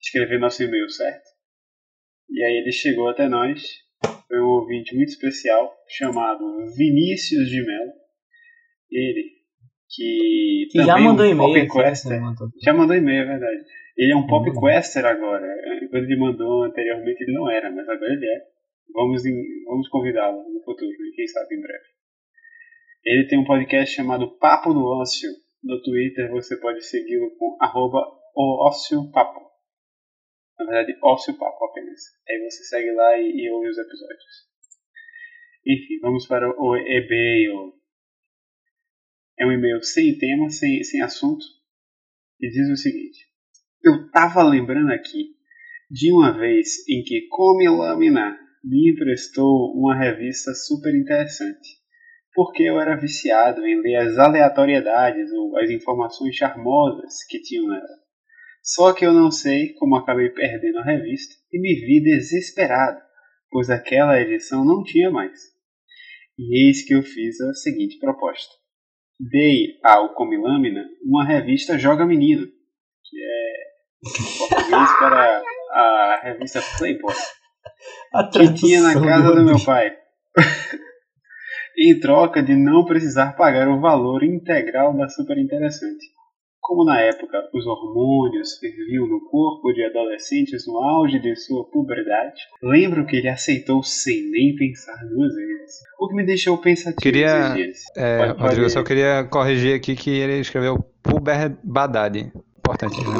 escrever 0.00 0.38
nosso 0.38 0.62
e-mail, 0.62 0.88
certo? 0.88 1.24
E 2.30 2.40
aí 2.40 2.58
ele 2.58 2.70
chegou 2.70 3.08
até 3.08 3.28
nós. 3.28 3.60
Foi 4.28 4.38
um 4.38 4.46
ouvinte 4.46 4.94
muito 4.94 5.08
especial 5.08 5.74
chamado 5.88 6.38
Vinícius 6.76 7.48
de 7.48 7.66
Mello. 7.66 7.92
Ele 8.92 9.24
que, 9.90 10.68
que 10.70 10.84
já 10.84 10.98
mandou 10.98 11.26
um 11.26 11.28
e-mail. 11.28 11.68
Quester, 11.68 12.20
já 12.62 12.72
mandou 12.72 12.94
e-mail, 12.94 13.22
é 13.22 13.26
verdade. 13.26 13.64
Ele 13.96 14.12
é 14.12 14.16
um 14.16 14.28
pop 14.28 14.48
quester 14.60 15.04
agora. 15.04 15.48
Quando 15.90 16.04
ele 16.04 16.16
mandou 16.16 16.62
anteriormente 16.62 17.24
ele 17.24 17.32
não 17.32 17.50
era, 17.50 17.72
mas 17.72 17.88
agora 17.88 18.12
ele 18.12 18.24
é. 18.24 18.38
Vamos, 18.94 19.22
vamos 19.66 19.88
convidá-lo 19.88 20.44
no 20.48 20.62
futuro, 20.62 20.92
quem 21.16 21.26
sabe 21.26 21.56
em 21.56 21.60
breve. 21.60 21.96
Ele 23.06 23.28
tem 23.28 23.38
um 23.38 23.44
podcast 23.44 23.94
chamado 23.94 24.36
Papo 24.38 24.74
do 24.74 24.84
Ócio. 24.84 25.30
No 25.62 25.80
Twitter 25.80 26.28
você 26.28 26.56
pode 26.56 26.84
segui-lo 26.84 27.30
com 27.38 27.56
arroba 27.60 28.02
Papo. 29.12 29.46
Na 30.58 30.66
verdade, 30.66 30.98
Ócio 31.00 31.38
Papo 31.38 31.66
apenas. 31.66 32.00
Aí 32.28 32.50
você 32.50 32.64
segue 32.64 32.90
lá 32.90 33.16
e, 33.16 33.30
e 33.30 33.50
ouve 33.52 33.68
os 33.68 33.78
episódios. 33.78 34.46
Enfim, 35.64 36.00
vamos 36.00 36.26
para 36.26 36.50
o 36.50 36.76
e-mail. 36.76 37.74
É 39.38 39.46
um 39.46 39.52
e-mail 39.52 39.80
sem 39.84 40.18
tema, 40.18 40.50
sem, 40.50 40.82
sem 40.82 41.00
assunto. 41.00 41.44
E 42.40 42.50
diz 42.50 42.68
o 42.68 42.76
seguinte. 42.76 43.20
Eu 43.84 44.10
tava 44.10 44.42
lembrando 44.42 44.90
aqui 44.90 45.36
de 45.88 46.10
uma 46.10 46.36
vez 46.36 46.88
em 46.88 47.04
que 47.04 47.28
Come 47.28 47.68
Lâmina 47.68 48.36
me 48.64 48.90
emprestou 48.90 49.72
uma 49.76 49.96
revista 49.96 50.52
super 50.54 50.92
interessante 50.92 51.85
porque 52.36 52.64
eu 52.64 52.78
era 52.78 52.94
viciado 52.94 53.66
em 53.66 53.80
ler 53.80 53.96
as 53.96 54.18
aleatoriedades 54.18 55.32
ou 55.32 55.56
as 55.56 55.70
informações 55.70 56.36
charmosas 56.36 57.24
que 57.26 57.40
tinham 57.40 57.66
nela. 57.66 57.96
Só 58.62 58.92
que 58.92 59.06
eu 59.06 59.12
não 59.14 59.30
sei 59.30 59.72
como 59.72 59.96
acabei 59.96 60.28
perdendo 60.28 60.80
a 60.80 60.84
revista 60.84 61.34
e 61.50 61.58
me 61.58 61.74
vi 61.74 62.02
desesperado, 62.02 63.00
pois 63.50 63.70
aquela 63.70 64.20
edição 64.20 64.66
não 64.66 64.84
tinha 64.84 65.10
mais. 65.10 65.32
E 66.38 66.68
eis 66.68 66.86
que 66.86 66.94
eu 66.94 67.02
fiz 67.02 67.40
a 67.40 67.54
seguinte 67.54 67.98
proposta. 67.98 68.52
Dei 69.18 69.78
ao 69.82 70.12
Comilâmina 70.12 70.84
uma 71.02 71.24
revista 71.24 71.78
Joga 71.78 72.04
Menino, 72.04 72.46
que 72.46 73.18
é 73.18 73.66
português 74.38 74.98
para 74.98 75.42
a 75.70 76.20
revista 76.22 76.60
Playboy, 76.76 77.14
que 78.30 78.52
tinha 78.52 78.82
na 78.82 78.92
casa 78.92 79.34
do 79.34 79.42
meu 79.42 79.64
pai. 79.64 79.96
Em 81.76 81.98
troca 82.00 82.42
de 82.42 82.54
não 82.54 82.84
precisar 82.84 83.36
pagar 83.36 83.68
o 83.68 83.80
valor 83.80 84.24
integral 84.24 84.96
da 84.96 85.08
super 85.08 85.36
interessante. 85.36 86.06
Como 86.60 86.84
na 86.84 87.00
época 87.00 87.48
os 87.54 87.64
hormônios 87.64 88.58
ferviam 88.58 89.06
no 89.06 89.20
corpo 89.30 89.72
de 89.72 89.84
adolescentes 89.84 90.66
no 90.66 90.76
auge 90.78 91.20
de 91.20 91.36
sua 91.36 91.64
puberdade, 91.70 92.40
lembro 92.60 93.06
que 93.06 93.16
ele 93.16 93.28
aceitou 93.28 93.84
sem 93.84 94.30
nem 94.30 94.56
pensar 94.56 94.96
duas 95.06 95.32
vezes. 95.32 95.76
O 96.00 96.08
que 96.08 96.16
me 96.16 96.26
deixou 96.26 96.58
pensativo 96.58 97.00
queria, 97.00 97.54
é, 97.96 98.18
pode, 98.18 98.40
Rodrigo, 98.40 98.62
eu 98.62 98.70
só 98.70 98.82
queria 98.82 99.24
corrigir 99.30 99.76
aqui 99.76 99.94
que 99.94 100.10
ele 100.10 100.40
escreveu 100.40 100.78
puberdade. 101.02 102.32
Importante, 102.58 102.98
né? 102.98 103.14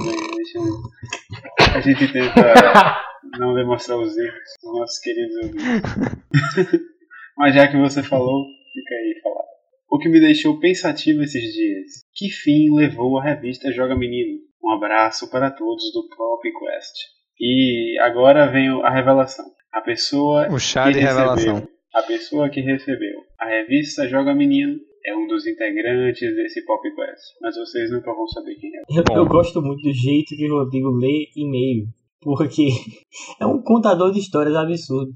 A 1.72 1.80
gente 1.80 2.12
tenta 2.12 2.42
não 3.38 3.54
demonstrar 3.54 3.96
os 3.98 4.16
erros 4.16 4.34
dos 4.60 4.72
nossos 4.72 4.98
queridos 4.98 5.36
ouvintes. 5.36 6.90
Mas 7.36 7.54
já 7.54 7.68
que 7.68 7.76
você 7.76 8.02
falou, 8.02 8.44
fica 8.72 8.94
aí 8.94 9.20
falar. 9.22 9.44
O 9.90 9.98
que 9.98 10.08
me 10.08 10.20
deixou 10.20 10.58
pensativo 10.58 11.22
esses 11.22 11.42
dias. 11.52 12.04
Que 12.14 12.30
fim 12.30 12.74
levou 12.74 13.18
a 13.18 13.24
revista 13.24 13.70
Joga 13.72 13.96
Menino? 13.96 14.38
Um 14.62 14.70
abraço 14.70 15.30
para 15.30 15.50
todos 15.50 15.92
do 15.92 16.08
Pop 16.16 16.42
Quest. 16.42 16.94
E 17.38 17.98
agora 18.00 18.50
vem 18.50 18.68
a 18.82 18.90
revelação. 18.90 19.44
A 19.72 19.80
pessoa 19.82 20.48
o 20.50 20.58
chá 20.58 20.90
de 20.90 20.98
recebeu, 20.98 21.14
revelação. 21.14 21.68
A 21.94 22.02
pessoa 22.02 22.48
que 22.48 22.60
recebeu 22.60 23.20
a 23.38 23.46
revista 23.46 24.08
Joga 24.08 24.34
Menino 24.34 24.78
é 25.04 25.14
um 25.14 25.26
dos 25.26 25.46
integrantes 25.46 26.34
desse 26.34 26.64
Pop 26.64 26.82
Quest, 26.82 27.36
mas 27.40 27.54
vocês 27.56 27.90
nunca 27.90 28.12
vão 28.12 28.26
saber 28.26 28.54
quem 28.56 28.70
é. 28.74 28.80
Eu, 28.88 29.04
eu 29.14 29.26
gosto 29.26 29.60
muito 29.62 29.82
do 29.82 29.92
jeito 29.92 30.34
que 30.34 30.50
o 30.50 30.58
Rodrigo 30.58 30.90
lê 30.90 31.28
e-mail, 31.36 31.86
porque 32.20 32.68
é 33.40 33.46
um 33.46 33.62
contador 33.62 34.10
de 34.10 34.18
histórias 34.18 34.56
absurdo. 34.56 35.12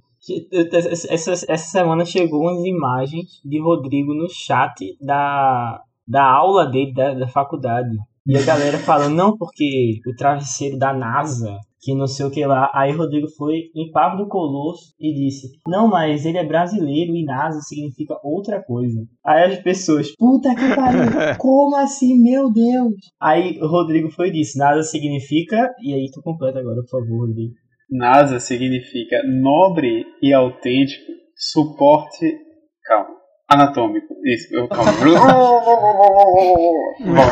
Essa, 1.12 1.32
essa 1.32 1.56
semana 1.56 2.04
chegou 2.04 2.42
umas 2.42 2.64
imagens 2.64 3.40
de 3.44 3.60
Rodrigo 3.60 4.14
no 4.14 4.28
chat 4.28 4.96
da, 5.00 5.80
da 6.06 6.24
aula 6.24 6.66
dele 6.66 6.92
da, 6.92 7.14
da 7.14 7.28
faculdade. 7.28 7.96
E 8.26 8.36
a 8.36 8.44
galera 8.44 8.78
falando, 8.78 9.14
não, 9.14 9.36
porque 9.36 9.98
o 10.06 10.14
travesseiro 10.14 10.78
da 10.78 10.92
NASA, 10.92 11.56
que 11.80 11.94
não 11.94 12.06
sei 12.06 12.26
o 12.26 12.30
que 12.30 12.44
lá. 12.44 12.70
Aí 12.74 12.92
Rodrigo 12.92 13.26
foi 13.28 13.70
em 13.74 13.90
Papo 13.90 14.18
do 14.18 14.28
Colosso 14.28 14.92
e 15.00 15.14
disse, 15.14 15.48
não, 15.66 15.88
mas 15.88 16.26
ele 16.26 16.36
é 16.36 16.44
brasileiro 16.44 17.16
e 17.16 17.24
NASA 17.24 17.60
significa 17.62 18.18
outra 18.22 18.62
coisa. 18.62 19.02
Aí 19.24 19.54
as 19.54 19.62
pessoas, 19.62 20.14
puta 20.16 20.54
que 20.54 20.76
pariu, 20.76 21.10
como 21.38 21.76
assim, 21.76 22.18
meu 22.22 22.52
Deus? 22.52 22.92
Aí 23.20 23.58
o 23.60 23.66
Rodrigo 23.66 24.10
foi 24.10 24.28
e 24.28 24.32
disse, 24.32 24.58
NASA 24.58 24.82
significa, 24.82 25.72
e 25.82 25.94
aí 25.94 26.10
tu 26.12 26.20
completa 26.22 26.60
agora, 26.60 26.82
por 26.82 26.90
favor, 26.90 27.26
Rodrigo. 27.26 27.54
NASA 27.90 28.38
significa 28.38 29.20
nobre 29.26 30.04
e 30.22 30.32
autêntico 30.32 31.12
suporte. 31.34 32.38
Calma. 32.84 33.16
Anatômico. 33.48 34.14
Isso, 34.24 34.54
eu, 34.54 34.68
calma. 34.68 34.92
volta, 35.00 35.10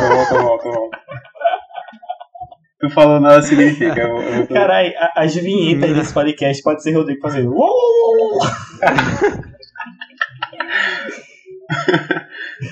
volta, 0.09 0.43
volta, 0.43 0.69
volta. 0.71 0.99
Tu 2.81 2.91
falou 2.91 3.21
nada 3.21 3.43
significa. 3.43 4.01
Eu, 4.01 4.19
eu 4.19 4.47
tô... 4.47 4.55
Caralho, 4.55 4.93
as 5.17 5.35
vinhetas 5.35 5.95
desse 5.95 6.15
podcast 6.15 6.63
pode 6.63 6.83
ser 6.83 6.93
Rodrigo 6.93 7.21
fazendo. 7.21 7.53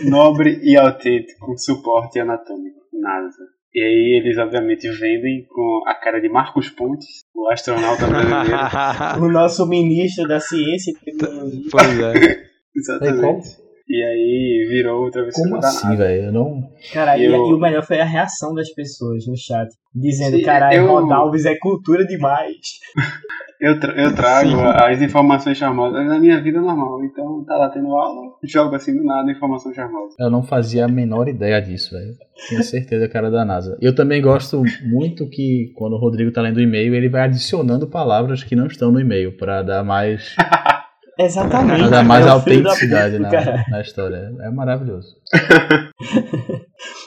Nobre 0.08 0.58
e 0.62 0.76
autêntico 0.76 1.56
suporte 1.58 2.20
anatômico. 2.20 2.80
NASA. 2.92 3.55
E 3.76 3.82
aí 3.82 4.22
eles 4.22 4.38
obviamente 4.38 4.88
vendem 4.88 5.44
com 5.50 5.82
a 5.86 5.94
cara 5.94 6.18
de 6.18 6.30
Marcos 6.30 6.70
Pontes, 6.70 7.20
o 7.34 7.52
astronauta 7.52 8.06
brasileiro. 8.06 8.56
o 9.22 9.28
nosso 9.30 9.68
ministro 9.68 10.26
da 10.26 10.40
ciência 10.40 10.92
e 10.92 10.94
tecnologia. 11.12 11.68
Pois 11.70 12.00
é. 12.00 12.46
Exatamente. 12.74 13.48
E 13.86 14.02
aí 14.02 14.66
virou 14.70 15.04
o 15.04 15.10
travesseiro 15.10 15.50
Como 15.50 15.62
assim, 15.62 15.94
velho? 15.94 16.32
não. 16.32 16.62
Cara, 16.90 17.18
eu... 17.18 17.30
e, 17.32 17.52
o 17.52 17.58
melhor 17.58 17.84
foi 17.84 18.00
a 18.00 18.04
reação 18.06 18.54
das 18.54 18.72
pessoas 18.72 19.26
no 19.26 19.36
chat. 19.36 19.68
Dizendo, 19.94 20.42
caralho, 20.42 20.78
eu... 20.78 20.86
Ronalves 20.86 21.44
é 21.44 21.54
cultura 21.56 22.06
demais. 22.06 22.56
Eu, 23.60 23.80
tra 23.80 23.92
eu 23.94 24.14
trago 24.14 24.50
Sim. 24.50 24.56
as 24.64 25.00
informações 25.00 25.56
charmosas 25.56 26.06
da 26.06 26.18
minha 26.18 26.40
vida 26.42 26.60
normal. 26.60 27.02
Então 27.04 27.44
tá 27.44 27.56
lá 27.56 27.68
tendo 27.70 27.88
aula, 27.88 28.32
jogo 28.44 28.74
assim 28.74 28.96
do 28.96 29.04
nada 29.04 29.30
informação 29.30 29.72
charmosa. 29.72 30.14
Eu 30.18 30.30
não 30.30 30.42
fazia 30.42 30.84
a 30.84 30.88
menor 30.88 31.28
ideia 31.28 31.60
disso, 31.60 31.94
velho. 31.94 32.14
Tinha 32.48 32.62
certeza 32.62 33.08
que 33.08 33.16
era 33.16 33.30
da 33.30 33.44
NASA. 33.44 33.76
Eu 33.80 33.94
também 33.94 34.20
gosto 34.20 34.62
muito 34.84 35.28
que 35.28 35.72
quando 35.74 35.94
o 35.94 35.98
Rodrigo 35.98 36.30
tá 36.30 36.42
lendo 36.42 36.58
o 36.58 36.62
e-mail, 36.62 36.94
ele 36.94 37.08
vai 37.08 37.22
adicionando 37.22 37.86
palavras 37.86 38.44
que 38.44 38.54
não 38.54 38.66
estão 38.66 38.92
no 38.92 39.00
e-mail 39.00 39.36
para 39.36 39.62
dar 39.62 39.82
mais. 39.82 40.36
Exatamente. 41.18 41.80
Pra 41.80 41.88
dar 41.88 42.04
mais 42.04 42.26
é 42.26 42.28
autenticidade 42.28 43.18
na, 43.18 43.30
na 43.70 43.80
história. 43.80 44.34
É 44.38 44.50
maravilhoso. 44.50 45.16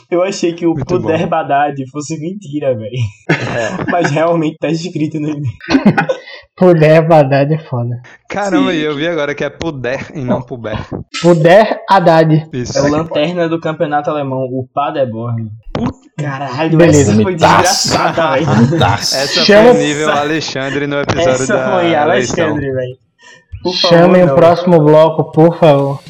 Eu 0.10 0.24
achei 0.24 0.54
que 0.54 0.66
o 0.66 0.74
Muito 0.74 0.88
Poder 0.88 1.28
bom. 1.28 1.86
Fosse 1.92 2.20
mentira, 2.20 2.76
velho. 2.76 2.92
É. 3.30 3.86
Mas 3.92 4.10
realmente 4.10 4.58
tá 4.58 4.68
escrito 4.68 5.20
no 5.20 5.30
e-mail. 5.30 5.54
Puder 6.60 7.10
Haddad 7.10 7.54
é 7.54 7.58
foda. 7.58 8.02
Caramba, 8.28 8.72
Sim. 8.72 8.80
eu 8.80 8.94
vi 8.94 9.08
agora 9.08 9.34
que 9.34 9.46
é 9.46 9.50
Puder 9.50 10.12
e 10.14 10.20
não 10.20 10.42
Puber. 10.42 10.78
Puder 11.22 11.82
Haddad. 11.90 12.50
Isso. 12.52 12.78
É 12.78 12.82
o 12.82 12.92
lanterna 12.92 13.48
do 13.48 13.62
campeonato 13.62 14.10
alemão, 14.10 14.40
o 14.40 14.68
Paderborn. 14.74 15.50
Caralho, 16.20 16.78
Beleza, 16.78 17.14
essa 17.14 17.24
foi 17.24 17.36
desgraçada, 17.36 18.32
velho. 18.32 18.84
Essa 18.84 19.46
Chama... 19.46 19.74
foi 19.74 19.84
nível 19.86 20.12
Alexandre 20.12 20.86
no 20.86 21.00
episódio 21.00 21.32
essa 21.32 21.54
da 21.54 21.60
Essa 21.62 21.72
foi 21.72 21.96
Alexandre, 21.96 22.72
velho. 22.74 22.98
Chamem 23.74 24.24
o 24.24 24.36
próximo 24.36 24.82
bloco, 24.82 25.32
por 25.32 25.58
favor. 25.58 26.02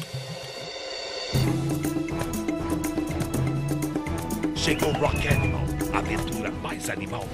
Chegou 4.56 4.92
Rock 4.94 5.28
Animal, 5.28 5.62
aventura 5.94 6.50
mais 6.60 6.90
animal 6.90 7.24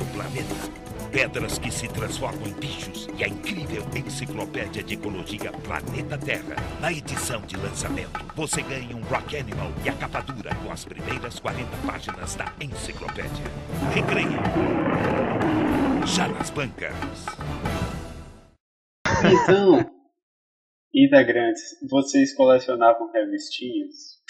pedras 1.17 1.59
que 1.59 1.71
se 1.71 1.89
transformam 1.89 2.47
em 2.47 2.53
bichos 2.53 3.09
e 3.17 3.25
a 3.25 3.27
incrível 3.27 3.83
enciclopédia 3.97 4.83
de 4.83 4.93
ecologia 4.93 5.51
Planeta 5.51 6.19
Terra. 6.19 6.57
Na 6.79 6.93
edição 6.93 7.41
de 7.41 7.57
lançamento, 7.57 8.23
você 8.35 8.61
ganha 8.61 8.95
um 8.95 9.01
Rock 9.01 9.35
Animal 9.35 9.73
e 9.83 9.89
a 9.89 9.95
capa 9.95 10.21
dura 10.21 10.55
com 10.57 10.71
as 10.71 10.85
primeiras 10.85 11.41
40 11.41 11.75
páginas 11.87 12.35
da 12.35 12.53
enciclopédia. 12.61 13.47
Recreio. 13.95 14.29
Já 16.07 16.29
nas 16.29 16.51
bancas. 16.51 16.95
Então, 19.25 19.91
integrantes, 20.95 21.79
vocês 21.89 22.35
colecionavam 22.35 23.11
revistinhas? 23.11 24.21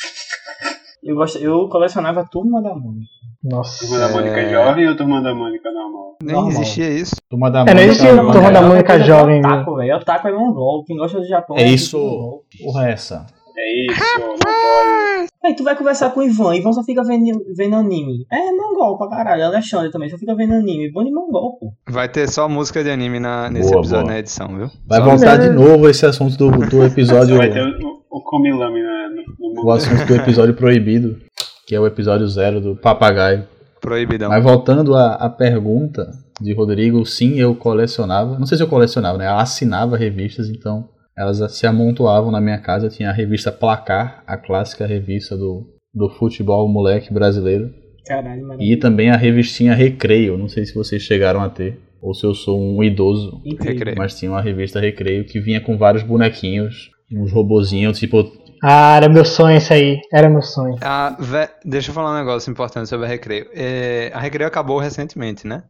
Eu, 1.07 1.15
gosto, 1.17 1.39
eu 1.39 1.69
colecionava 1.69 2.21
a 2.21 2.25
Turma 2.25 2.61
da 2.63 2.75
Mônica. 2.75 3.07
Nossa. 3.45 3.87
Turma 3.87 3.99
da 4.01 4.09
Mônica 4.09 4.41
É. 4.41 4.51
Jovem 4.51 4.89
ou 4.89 4.97
Turma 4.97 5.23
da 5.23 5.35
Mônica 5.35 5.71
normal? 5.71 6.17
Nem 6.23 6.35
Normal. 6.35 6.53
existia 6.53 6.89
isso. 6.91 7.15
Turma 7.31 7.51
da 7.51 7.61
É, 7.61 7.65
não 7.65 7.75
Mônica, 7.75 7.85
existe 7.93 8.07
mano, 8.13 8.33
Turma 8.33 8.51
da 8.53 8.59
é- 8.59 8.63
Mônica 8.63 8.99
jovem, 9.01 9.39
Otaku, 9.39 9.77
velho. 9.77 9.97
Otaku 9.97 10.29
é 10.29 10.33
mongol. 10.33 10.85
Quem 10.85 10.97
gosta 10.97 11.19
do 11.21 11.27
Japão 11.29 11.57
É 11.57 11.61
tudo 11.63 11.73
isso. 11.75 12.43
Porra, 12.65 12.89
é 12.89 12.93
essa. 12.93 13.27
É 13.59 13.85
isso, 13.87 14.01
não 14.21 14.35
pode. 14.37 15.29
Aí 15.45 15.55
tu 15.57 15.63
vai 15.65 15.77
conversar 15.77 16.11
com 16.11 16.21
o 16.21 16.23
Ivan. 16.25 16.55
Ivan 16.57 16.73
só 16.73 16.83
fica 16.83 17.03
vendo, 17.05 17.39
vendo 17.57 17.77
anime. 17.77 18.27
É 18.31 18.51
mongol 18.53 18.99
pra 18.99 19.09
caralho. 19.09 19.45
Alexandre 19.47 19.91
também 19.91 20.11
só 20.11 20.19
fica 20.19 20.35
vendo 20.35 20.53
anime. 20.55 20.91
Bom 20.93 21.05
de 21.05 21.11
mongol, 21.13 21.57
pô. 21.59 21.73
Vai 21.89 22.09
ter 22.09 22.29
só 22.29 22.49
música 22.49 22.83
de 22.83 22.91
anime 22.91 23.19
na, 23.21 23.49
nesse 23.49 23.71
Boa, 23.71 23.81
episódio 23.81 24.03
boa. 24.05 24.13
na 24.13 24.19
edição, 24.19 24.49
viu? 24.49 24.69
Vai 24.87 24.99
Só- 24.99 25.05
voltar 25.07 25.37
de 25.39 25.49
novo 25.51 25.89
esse 25.89 26.05
assunto 26.05 26.37
do, 26.37 26.51
do 26.51 26.85
episódio. 26.85 27.37
Vai 27.37 27.49
ter 27.51 27.63
o, 27.63 28.03
o 28.19 28.23
Komilame 28.23 28.83
na- 28.83 29.09
no, 29.39 29.55
no 29.55 29.65
O 29.67 29.71
assunto 29.71 30.07
do 30.07 30.15
episódio 30.17 30.55
proibido, 30.55 31.19
que 31.67 31.75
é 31.75 31.81
o 31.81 31.87
episódio 31.87 32.27
zero 32.29 32.61
do 32.61 32.77
papagaio. 32.77 33.45
Proibidão. 33.81 34.29
Mas 34.31 34.43
voltando 34.43 34.95
à, 34.95 35.15
à 35.15 35.29
pergunta 35.29 36.11
de 36.41 36.53
Rodrigo, 36.53 37.05
sim, 37.05 37.39
eu 37.39 37.55
colecionava. 37.55 38.39
Não 38.39 38.47
sei 38.47 38.57
se 38.59 38.63
eu 38.65 38.69
colecionava, 38.69 39.19
né? 39.19 39.27
Eu 39.27 39.35
assinava 39.39 39.97
revistas, 39.97 40.49
então 40.49 40.89
elas 41.17 41.39
se 41.53 41.67
amontoavam 41.67 42.31
na 42.31 42.41
minha 42.41 42.59
casa. 42.59 42.89
Tinha 42.89 43.11
a 43.11 43.13
revista 43.13 43.53
Placar, 43.53 44.23
a 44.27 44.37
clássica 44.37 44.87
revista 44.87 45.37
do, 45.37 45.67
do 45.95 46.09
futebol 46.11 46.69
moleque 46.69 47.13
brasileiro. 47.13 47.71
Caralho, 48.07 48.47
mano. 48.47 48.63
E 48.63 48.77
também 48.77 49.11
a 49.11 49.17
revistinha 49.17 49.75
Recreio. 49.75 50.37
Não 50.39 50.49
sei 50.49 50.65
se 50.65 50.75
vocês 50.75 51.03
chegaram 51.03 51.41
a 51.41 51.49
ter, 51.49 51.79
ou 52.01 52.15
se 52.15 52.25
eu 52.27 52.35
sou 52.35 52.61
um 52.61 52.83
idoso. 52.83 53.41
Recreio. 53.61 53.97
Mas 53.97 54.19
tinha 54.19 54.31
uma 54.31 54.41
revista 54.43 54.79
Recreio 54.81 55.25
que 55.25 55.41
vinha 55.41 55.61
com 55.61 55.77
vários 55.77 56.03
bonequinhos, 56.03 56.91
uns 57.13 57.33
robozinhos, 57.33 57.99
tipo. 57.99 58.31
Ah, 58.63 58.97
era 58.97 59.09
meu 59.09 59.25
sonho 59.25 59.59
isso 59.59 59.73
aí. 59.73 60.01
Era 60.13 60.29
meu 60.29 60.43
sonho. 60.43 60.77
Ah, 60.81 61.17
vé- 61.19 61.55
Deixa 61.65 61.91
eu 61.91 61.95
falar 61.95 62.13
um 62.13 62.19
negócio 62.19 62.51
importante 62.51 62.89
sobre 62.89 63.07
a 63.07 63.09
Recreio. 63.09 63.49
É, 63.53 64.11
A 64.15 64.21
Recreio 64.21 64.49
acabou 64.49 64.79
recentemente, 64.79 65.47
né? 65.47 65.65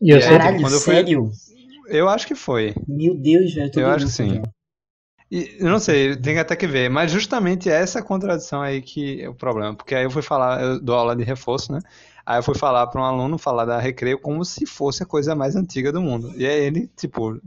E 0.00 0.10
eu 0.10 0.18
E 0.18 0.22
sei. 0.22 0.38
Caralho, 0.38 0.60
quando 0.60 0.74
eu 0.74 0.80
fui- 0.80 0.94
sério? 0.94 1.30
Eu 1.88 2.08
acho 2.08 2.26
que 2.26 2.34
foi. 2.34 2.74
Meu 2.88 3.14
Deus, 3.14 3.54
velho. 3.54 3.70
Eu 3.76 3.88
acho 3.88 4.06
que 4.06 4.12
sim. 4.12 4.34
cara. 4.36 4.50
E, 5.30 5.56
eu 5.60 5.70
não 5.70 5.78
sei, 5.78 6.14
tem 6.16 6.38
até 6.38 6.54
que 6.54 6.66
ver, 6.66 6.90
mas 6.90 7.10
justamente 7.10 7.68
essa 7.70 8.02
contradição 8.02 8.60
aí 8.60 8.82
que 8.82 9.22
é 9.22 9.28
o 9.28 9.34
problema, 9.34 9.74
porque 9.74 9.94
aí 9.94 10.04
eu 10.04 10.10
fui 10.10 10.22
falar, 10.22 10.62
eu 10.62 10.80
dou 10.80 10.94
aula 10.94 11.16
de 11.16 11.24
reforço, 11.24 11.72
né? 11.72 11.80
Aí 12.24 12.38
eu 12.38 12.42
fui 12.42 12.54
falar 12.54 12.86
para 12.88 13.00
um 13.00 13.04
aluno 13.04 13.38
falar 13.38 13.64
da 13.64 13.78
Recreio 13.80 14.18
como 14.18 14.44
se 14.44 14.66
fosse 14.66 15.02
a 15.02 15.06
coisa 15.06 15.34
mais 15.34 15.56
antiga 15.56 15.90
do 15.90 16.02
mundo. 16.02 16.32
E 16.36 16.46
aí 16.46 16.60
ele, 16.64 16.86
tipo, 16.96 17.40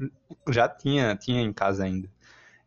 já 0.50 0.68
tinha, 0.68 1.16
tinha 1.16 1.42
em 1.42 1.54
casa 1.54 1.84
ainda. 1.84 2.10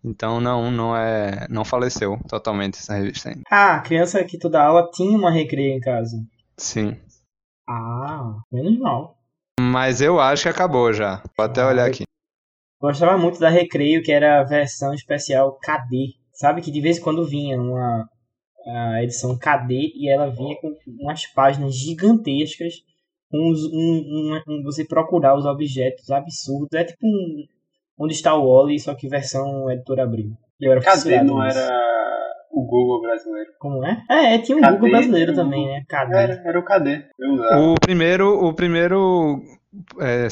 Então 0.08 0.40
não, 0.40 0.70
não 0.70 0.96
é, 0.96 1.46
não 1.50 1.64
faleceu 1.64 2.18
totalmente 2.28 2.78
essa 2.78 2.94
revista 2.94 3.28
ainda. 3.28 3.42
Ah, 3.50 3.76
a 3.76 3.80
criança 3.80 4.24
que 4.24 4.38
tu 4.38 4.48
dá 4.48 4.64
aula 4.64 4.88
tinha 4.92 5.16
uma 5.16 5.30
recreio 5.30 5.76
em 5.76 5.80
casa. 5.80 6.16
Sim. 6.56 6.96
Ah, 7.68 8.34
menos 8.50 8.78
mal. 8.78 9.16
Mas 9.60 10.00
eu 10.00 10.18
acho 10.18 10.44
que 10.44 10.48
acabou 10.48 10.92
já. 10.92 11.22
Vou 11.36 11.44
até 11.44 11.64
olhar 11.64 11.86
aqui. 11.86 12.04
Gostava 12.80 13.18
muito 13.18 13.38
da 13.40 13.48
Recreio, 13.48 14.02
que 14.02 14.12
era 14.12 14.40
a 14.40 14.44
versão 14.44 14.94
especial 14.94 15.58
KD. 15.58 16.14
Sabe 16.32 16.62
que 16.62 16.70
de 16.70 16.80
vez 16.80 16.98
em 16.98 17.00
quando 17.02 17.26
vinha 17.26 17.60
uma 17.60 18.08
a 18.66 19.02
edição 19.02 19.36
KD 19.36 19.92
e 19.96 20.08
ela 20.10 20.30
vinha 20.30 20.54
com 20.60 20.72
umas 21.00 21.26
páginas 21.26 21.74
gigantescas. 21.74 22.74
Com 23.30 23.38
um, 23.38 23.52
um- 23.52 24.42
um- 24.48 24.62
você 24.62 24.86
procurar 24.86 25.36
os 25.36 25.44
objetos 25.44 26.08
absurdos. 26.10 26.68
É 26.72 26.84
tipo 26.84 27.04
um. 27.06 27.44
Onde 27.98 28.14
está 28.14 28.34
o 28.34 28.46
Wally, 28.46 28.78
só 28.78 28.94
que 28.94 29.08
versão 29.08 29.70
editora 29.70 30.04
Abril. 30.04 30.32
E 30.60 30.66
Eu 30.66 30.72
era 30.72 30.80
Cadê? 30.80 31.22
Não 31.22 31.42
nisso. 31.42 31.58
era 31.58 31.68
o 32.52 32.62
Google 32.64 33.02
brasileiro. 33.02 33.50
Como 33.58 33.84
é? 33.84 34.02
É, 34.10 34.34
é, 34.34 34.38
tinha 34.38 34.56
um 34.56 34.60
KD, 34.60 34.72
Google 34.72 34.90
brasileiro 34.90 35.34
também, 35.34 35.66
né? 35.66 35.84
KD. 35.88 36.16
Era, 36.16 36.42
era 36.44 36.58
o 36.58 36.64
usava. 37.32 37.60
O 37.60 37.74
primeiro, 37.74 38.44
o 38.44 38.54
primeiro 38.54 39.40
é, 40.00 40.28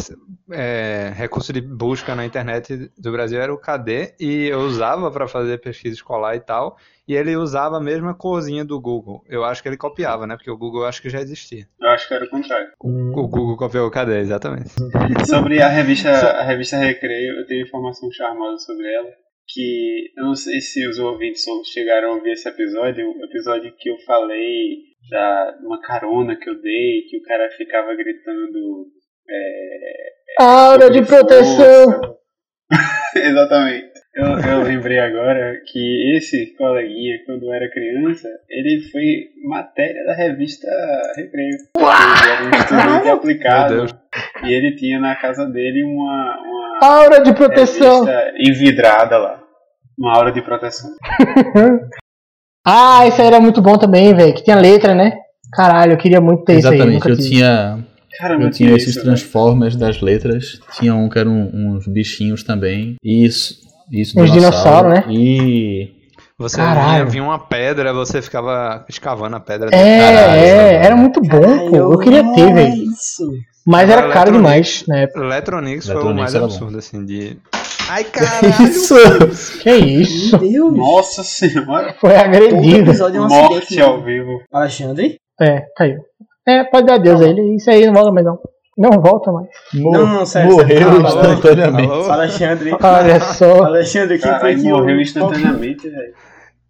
é, 0.53 1.13
recurso 1.15 1.53
de 1.53 1.61
busca 1.61 2.15
na 2.15 2.25
internet 2.25 2.91
do 2.99 3.13
Brasil 3.13 3.41
era 3.41 3.53
o 3.53 3.59
KD 3.59 4.15
e 4.19 4.47
eu 4.47 4.61
usava 4.61 5.11
para 5.11 5.29
fazer 5.29 5.61
pesquisa 5.61 5.95
escolar 5.95 6.35
e 6.37 6.41
tal. 6.41 6.77
E 7.09 7.15
ele 7.15 7.37
usava 7.37 7.77
a 7.77 7.81
mesma 7.81 8.15
corzinha 8.15 8.65
do 8.65 8.81
Google. 8.81 9.23
Eu 9.29 9.45
acho 9.45 9.63
que 9.63 9.69
ele 9.69 9.77
copiava, 9.77 10.27
né? 10.27 10.37
Porque 10.37 10.51
o 10.51 10.57
Google 10.59 10.83
eu 10.83 10.89
acho 10.89 11.01
que 11.01 11.09
já 11.09 11.21
existia. 11.21 11.69
Eu 11.81 11.91
acho 11.91 12.09
que 12.09 12.15
era 12.15 12.25
o 12.25 12.29
contrário. 12.29 12.69
Hum, 12.83 13.13
O 13.15 13.29
Google 13.29 13.57
copiou 13.57 13.87
o 13.87 13.91
KD, 13.91 14.19
exatamente. 14.19 14.71
Sobre 15.29 15.63
a 15.63 15.69
revista, 15.69 16.11
a 16.11 16.43
revista 16.43 16.77
Recreio, 16.79 17.39
eu 17.39 17.47
tenho 17.47 17.65
informação 17.65 18.11
charmosa 18.11 18.59
sobre 18.65 18.93
ela. 18.93 19.09
Que 19.49 20.11
eu 20.17 20.25
não 20.25 20.35
sei 20.35 20.61
se 20.61 20.85
os 20.89 20.99
ouvintes 20.99 21.45
chegaram 21.73 22.11
a 22.11 22.15
ouvir 22.17 22.33
esse 22.33 22.49
episódio, 22.49 23.07
o 23.09 23.25
episódio 23.25 23.73
que 23.79 23.89
eu 23.89 23.97
falei 24.05 24.79
da 25.09 25.57
uma 25.63 25.81
carona 25.81 26.35
que 26.35 26.51
eu 26.51 26.61
dei, 26.61 27.03
que 27.09 27.19
o 27.19 27.23
cara 27.23 27.49
ficava 27.57 27.95
gritando. 27.95 28.87
É, 29.29 30.43
Aura 30.43 30.91
de 30.91 31.03
proteção. 31.03 32.17
Exatamente. 33.17 33.87
Eu, 34.15 34.39
eu 34.39 34.63
lembrei 34.63 34.99
agora 34.99 35.61
que 35.71 36.17
esse 36.17 36.55
coleguinha, 36.57 37.19
quando 37.27 37.53
era 37.53 37.71
criança, 37.71 38.29
ele 38.49 38.81
foi 38.91 39.29
matéria 39.47 40.05
da 40.07 40.15
revista 40.15 40.67
Recreio. 41.17 41.51
Ele 41.77 42.81
era 42.81 43.05
um 43.05 43.13
aplicado. 43.13 43.87
E 44.45 44.55
ele 44.55 44.75
tinha 44.77 44.99
na 44.99 45.15
casa 45.17 45.45
dele 45.47 45.85
uma, 45.85 46.39
uma 46.41 46.79
Aura 46.83 47.21
de 47.23 47.35
proteção. 47.35 48.05
revista 48.05 48.33
envidrada 48.39 49.19
lá. 49.19 49.43
Uma 49.99 50.15
aura 50.15 50.33
de 50.33 50.43
proteção. 50.43 50.91
Ah, 52.69 53.07
isso 53.07 53.23
aí 53.23 53.29
era 53.29 53.39
muito 53.39 53.63
bom 53.63 53.79
também, 53.79 54.13
velho. 54.13 54.35
Que 54.35 54.43
tinha 54.43 54.57
letra, 54.57 54.93
né? 54.93 55.17
Caralho, 55.53 55.93
eu 55.93 55.97
queria 55.97 56.21
muito 56.21 56.43
ter 56.45 56.59
isso 56.59 56.67
aí. 56.67 56.75
Exatamente, 56.75 56.95
nunca 56.97 57.11
eu 57.11 57.17
tinha, 57.17 57.79
Caramba, 58.19 58.45
eu 58.45 58.51
tinha 58.51 58.75
esses 58.77 58.97
isso, 58.97 59.03
Transformers 59.03 59.77
das 59.77 60.01
letras. 60.01 60.61
Tinha 60.79 60.95
um 60.95 61.09
que 61.09 61.19
eram 61.19 61.51
uns 61.53 61.87
bichinhos 61.87 62.43
também. 62.43 62.97
Isso, 63.05 63.57
isso 63.93 64.19
Uns 64.21 64.31
dinossauro, 64.33 64.89
dinossauro, 64.89 64.89
né? 64.89 65.05
E 65.15 65.93
Você 66.39 66.57
Caralho. 66.57 66.87
vinha, 66.89 67.05
vinha 67.07 67.23
uma 67.25 67.39
pedra, 67.39 67.93
você 67.93 68.21
ficava 68.23 68.85
escavando 68.89 69.37
a 69.37 69.41
pedra. 69.41 69.69
É, 69.73 69.99
Caralho, 69.99 70.41
é, 70.41 70.55
mano. 70.73 70.85
era 70.85 70.97
muito 70.97 71.21
bom, 71.21 71.71
pô. 71.71 71.77
Eu 71.77 71.99
queria 71.99 72.23
ter, 72.35 72.53
velho. 72.55 72.75
Isso. 72.75 73.23
Mas 73.67 73.91
era 73.91 74.03
Agora, 74.03 74.15
caro 74.15 74.33
demais 74.33 74.85
na 74.87 74.99
época. 74.99 75.21
Electronics 75.25 75.87
foi 75.89 75.97
o 75.97 76.15
mais 76.15 76.35
era 76.35 76.47
bom. 76.47 76.53
absurdo, 76.53 76.79
assim, 76.79 77.05
de. 77.05 77.37
Ai, 77.89 78.05
caralho! 78.11 78.49
isso! 78.63 78.95
Que 79.63 79.75
isso? 79.75 80.39
Meu 80.41 80.71
Deus. 80.71 80.77
Nossa 80.77 81.25
senhora, 81.25 81.95
Foi 82.01 82.15
agredido. 82.17 82.91
episódio 82.91 83.19
é 83.19 83.25
um 83.25 83.29
morte 83.29 83.59
acidente. 83.59 83.81
ao 83.81 84.03
vivo. 84.05 84.41
Alexandre? 84.53 85.17
É, 85.41 85.63
caiu. 85.77 85.99
É, 86.47 86.65
pode 86.65 86.87
dar 86.87 86.95
adeus 86.95 87.21
a 87.21 87.29
ele. 87.29 87.57
Isso 87.57 87.71
aí 87.71 87.85
não 87.87 87.93
volta 87.95 88.13
mais 88.13 88.27
não. 88.27 88.39
Não 88.79 88.91
volta 89.01 89.33
mais. 89.33 89.49
Mo- 89.75 89.91
Não, 89.91 90.07
não, 90.07 90.27
sério, 90.27 90.53
morreu 90.53 90.67
sério. 90.79 91.01
Instantaneamente. 91.07 91.91
Alô? 91.91 92.13
Alexandre. 92.13 92.77
Olha 92.81 93.21
só. 93.33 93.65
Alexandre, 93.65 94.19
quem 94.19 94.39
foi 94.39 94.55
que 94.55 94.63
morreu 94.69 95.01
instantaneamente, 95.01 95.89
velho. 95.89 96.15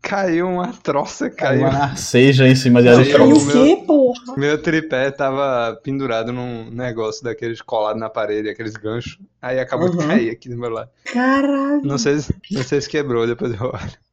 Caiu 0.02 0.46
uma 0.48 0.68
troça, 0.84 1.28
Caiu 1.28 1.62
narceja 1.62 2.46
em 2.46 2.54
cima 2.54 2.80
de 2.80 2.88
Caiu. 2.94 3.04
Caiu 3.10 3.22
Alexandre. 3.24 3.58
o 3.58 3.76
quê, 3.76 3.82
porra? 3.84 4.36
Meu 4.36 4.62
tripé 4.62 5.10
tava 5.10 5.76
pendurado 5.82 6.32
num 6.32 6.70
negócio 6.70 7.24
daqueles 7.24 7.60
colados 7.60 8.00
na 8.00 8.08
parede, 8.08 8.48
aqueles 8.48 8.74
ganchos. 8.74 9.18
Aí 9.42 9.58
acabou 9.58 9.88
de 9.90 9.96
Uhum. 9.96 10.06
cair 10.06 10.30
aqui 10.30 10.48
do 10.48 10.56
meu 10.56 10.70
lado. 10.70 10.90
Caralho. 11.12 11.80
Não 11.82 11.98
sei, 11.98 12.18
se- 12.20 12.32
não 12.52 12.62
sei 12.62 12.80
se 12.80 12.88
quebrou, 12.88 13.26
depois 13.26 13.52
eu 13.60 13.66
olho. 13.66 14.05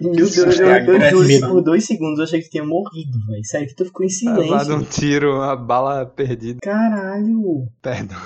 Meu 0.00 0.12
Deus, 0.12 0.36
eu, 0.36 0.44
Susto, 0.44 0.62
eu, 0.62 0.68
eu 0.68 1.10
juro 1.10 1.26
que 1.26 1.40
por 1.40 1.62
dois 1.62 1.84
segundos 1.84 2.18
eu 2.18 2.24
achei 2.24 2.40
que 2.40 2.48
tu 2.48 2.52
tinha 2.52 2.64
morrido, 2.64 3.18
velho. 3.26 3.44
Sério 3.44 3.68
que 3.68 3.74
tu 3.74 3.84
ficou 3.84 4.04
em 4.04 4.08
Levado 4.36 4.60
um 4.74 4.78
silêncio. 4.80 5.00
tiro, 5.00 5.36
uma 5.36 5.56
bala 5.56 6.06
perdida. 6.06 6.58
Caralho. 6.62 7.68
Perdão. 7.82 8.18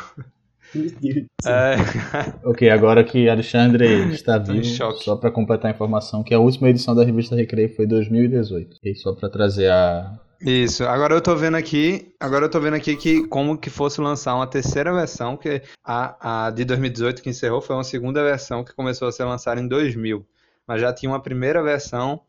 Meu 0.75 0.91
Deus. 1.01 1.27
É, 1.47 1.77
Ok, 2.45 2.71
agora 2.71 3.05
que 3.05 3.29
Alexandre 3.29 4.13
está 4.13 4.39
vivo, 4.39 4.65
só 4.65 5.17
para 5.17 5.31
completar 5.31 5.71
a 5.71 5.75
informação, 5.75 6.23
que 6.23 6.33
a 6.35 6.39
última 6.39 6.71
edição 6.71 6.95
da 6.95 7.05
revista 7.05 7.37
Recreio 7.37 7.75
foi 7.75 7.87
2018. 7.87 8.79
E 8.83 8.95
só 8.95 9.13
para 9.13 9.29
trazer 9.29 9.71
a. 9.71 10.19
Isso, 10.45 10.83
agora 10.85 11.15
eu 11.15 11.21
tô 11.21 11.37
vendo 11.37 11.57
aqui, 11.57 12.09
agora 12.19 12.47
eu 12.47 12.51
tô 12.51 12.59
vendo 12.59 12.75
aqui 12.75 12.97
que 12.97 13.25
como 13.29 13.57
que 13.57 13.71
fosse 13.71 14.01
lançar 14.01 14.35
uma 14.35 14.47
terceira 14.47 14.93
versão, 14.93 15.37
que 15.37 15.63
a, 15.85 16.47
a 16.47 16.51
de 16.51 16.65
2018 16.65 17.23
que 17.23 17.31
encerrou 17.31 17.61
foi 17.61 17.77
uma 17.77 17.85
segunda 17.85 18.21
versão 18.25 18.65
que 18.65 18.75
começou 18.75 19.07
a 19.07 19.13
ser 19.13 19.23
lançada 19.23 19.61
em 19.61 19.69
2000, 19.69 20.27
mas 20.67 20.81
já 20.81 20.93
tinha 20.93 21.11
uma 21.11 21.23
primeira 21.23 21.63
versão 21.63 22.21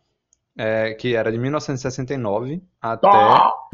é, 0.58 0.93
que 0.93 1.15
era 1.15 1.32
de 1.32 1.38
1969 1.38 2.62
até 2.82 3.08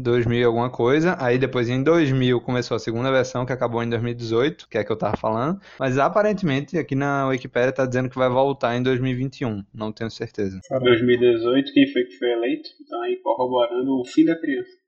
2000 0.00 0.40
e 0.40 0.44
alguma 0.44 0.70
coisa, 0.70 1.16
aí 1.20 1.38
depois 1.38 1.68
em 1.68 1.82
2000 1.82 2.40
começou 2.40 2.76
a 2.76 2.80
segunda 2.80 3.10
versão 3.10 3.44
que 3.44 3.52
acabou 3.52 3.82
em 3.82 3.90
2018, 3.90 4.68
que 4.68 4.78
é 4.78 4.84
que 4.84 4.90
eu 4.90 4.96
tava 4.96 5.16
falando, 5.16 5.60
mas 5.78 5.98
aparentemente 5.98 6.78
aqui 6.78 6.94
na 6.94 7.26
Wikipedia 7.28 7.72
tá 7.72 7.84
dizendo 7.84 8.08
que 8.08 8.16
vai 8.16 8.30
voltar 8.30 8.76
em 8.76 8.82
2021, 8.82 9.62
não 9.74 9.92
tenho 9.92 10.10
certeza. 10.10 10.58
2018, 10.70 11.72
quem 11.72 11.86
foi 11.92 12.04
que 12.04 12.16
foi 12.16 12.30
eleito? 12.30 12.68
Tá 12.88 12.96
aí 13.04 13.16
corroborando 13.22 14.00
o 14.00 14.04
fim 14.04 14.24
da 14.24 14.38
criança. 14.38 14.80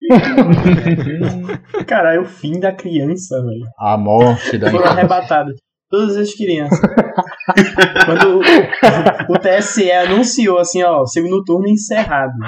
Caralho, 1.86 2.20
é 2.20 2.22
o 2.22 2.26
fim 2.26 2.58
da 2.58 2.72
criança, 2.72 3.42
velho. 3.42 3.66
A 3.78 3.98
morte 3.98 4.56
da 4.56 4.70
Foram 4.70 4.86
arrebatadas. 4.86 5.56
Todas 5.90 6.16
as 6.16 6.32
crianças. 6.34 6.78
Quando 8.06 8.38
o, 8.38 9.34
o 9.34 9.38
TSE 9.38 9.90
anunciou 9.90 10.58
assim, 10.58 10.82
ó, 10.84 11.04
segundo 11.04 11.44
turno 11.44 11.68
encerrado. 11.68 12.38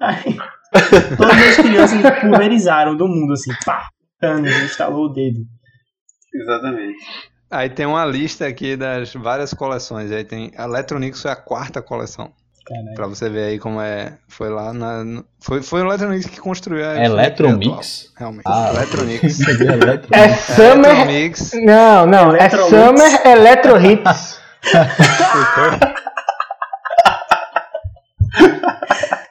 Aí, 0.00 0.36
todas 1.16 1.48
as 1.48 1.56
crianças 1.56 2.20
pulverizaram 2.20 2.94
do 2.94 3.08
mundo, 3.08 3.32
assim, 3.32 3.50
pá, 3.64 3.88
Thanos 4.20 4.52
instalou 4.62 5.06
o 5.06 5.08
dedo. 5.08 5.40
Exatamente. 6.34 6.98
Aí 7.50 7.70
tem 7.70 7.86
uma 7.86 8.04
lista 8.04 8.46
aqui 8.46 8.76
das 8.76 9.14
várias 9.14 9.54
coleções. 9.54 10.10
Aí 10.10 10.24
tem 10.24 10.52
a 10.56 10.64
Electronics 10.64 11.22
foi 11.22 11.30
a 11.30 11.36
quarta 11.36 11.80
coleção. 11.80 12.32
Caralho. 12.66 12.94
Pra 12.96 13.06
você 13.06 13.28
ver 13.30 13.44
aí 13.44 13.58
como 13.60 13.80
é. 13.80 14.18
Foi 14.26 14.50
lá 14.50 14.72
na. 14.72 15.22
Foi, 15.40 15.62
foi 15.62 15.82
o 15.82 15.86
Electronics 15.86 16.26
que 16.26 16.40
construiu 16.40 16.84
a. 16.84 16.96
Electromix? 17.04 18.12
Realmente. 18.16 18.42
Ah, 18.44 18.72
Electronics. 18.74 19.40
Electromix. 19.40 20.08
É 20.10 20.34
Summer. 20.34 20.90
Electromix. 20.90 21.52
Não, 21.64 22.06
não, 22.06 22.34
é. 22.34 22.50
Summer 22.50 23.26
Electro 23.26 23.76
Hits. 23.78 24.40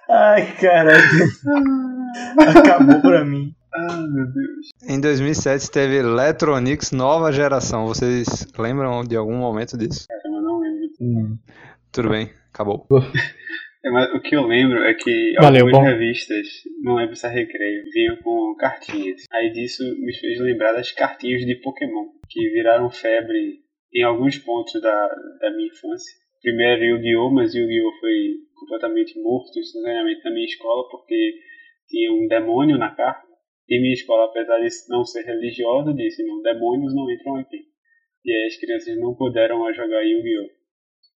Ai, 0.09 0.53
caralho. 0.53 1.03
Acabou 2.39 3.01
pra 3.01 3.25
mim. 3.25 3.53
Ah, 3.75 3.97
meu 3.97 4.27
Deus. 4.27 4.69
Em 4.87 5.01
2007 5.01 5.69
teve 5.69 5.97
Electronics 5.97 6.91
nova 6.91 7.33
geração. 7.33 7.85
Vocês 7.85 8.47
lembram 8.57 9.03
de 9.03 9.17
algum 9.17 9.35
momento 9.35 9.77
disso? 9.77 10.05
Mas 10.09 10.23
não 10.41 10.59
lembro. 10.59 10.85
Hum. 11.01 11.37
Tudo 11.91 12.09
bem, 12.09 12.29
acabou. 12.55 12.87
É, 13.83 13.91
mas 13.91 14.11
o 14.15 14.19
que 14.19 14.35
eu 14.35 14.47
lembro 14.47 14.81
é 14.81 14.95
que 14.95 15.33
Valeu, 15.39 15.67
algumas 15.67 15.83
bom. 15.83 15.91
revistas, 15.91 16.47
não 16.81 16.95
lembro 16.95 17.15
se 17.15 17.27
é 17.27 17.29
Recreio, 17.29 17.83
vinham 17.93 18.15
com 18.17 18.55
cartinhas. 18.57 19.25
Aí 19.31 19.51
disso 19.51 19.83
me 19.99 20.11
fez 20.11 20.39
lembrar 20.39 20.73
das 20.73 20.91
cartinhas 20.91 21.45
de 21.45 21.53
Pokémon, 21.61 22.07
que 22.27 22.49
viraram 22.49 22.89
febre 22.89 23.59
em 23.93 24.01
alguns 24.01 24.39
pontos 24.39 24.81
da, 24.81 25.07
da 25.39 25.51
minha 25.51 25.67
infância. 25.67 26.11
Primeiro 26.41 26.83
Yu-Gi-Oh!, 26.83 27.29
mas 27.31 27.53
Yu-Gi-Oh! 27.53 27.99
foi 27.99 28.33
completamente 28.55 29.21
morto 29.21 29.59
instantaneamente 29.59 30.23
na 30.23 30.31
minha 30.31 30.45
escola, 30.45 30.89
porque 30.89 31.33
tinha 31.87 32.11
um 32.11 32.27
demônio 32.27 32.79
na 32.79 32.89
carta. 32.89 33.27
E 33.69 33.79
minha 33.79 33.93
escola, 33.93 34.25
apesar 34.25 34.57
de 34.57 34.67
não 34.89 35.05
ser 35.05 35.25
religiosa, 35.25 35.93
disse, 35.93 36.25
não, 36.25 36.41
demônios 36.41 36.95
não 36.95 37.11
entram 37.11 37.35
aqui. 37.35 37.61
E 38.23 38.31
aí 38.31 38.47
as 38.47 38.57
crianças 38.57 38.97
não 38.99 39.13
puderam 39.15 39.71
jogar 39.73 40.01
Yu-Gi-Oh! 40.01 40.54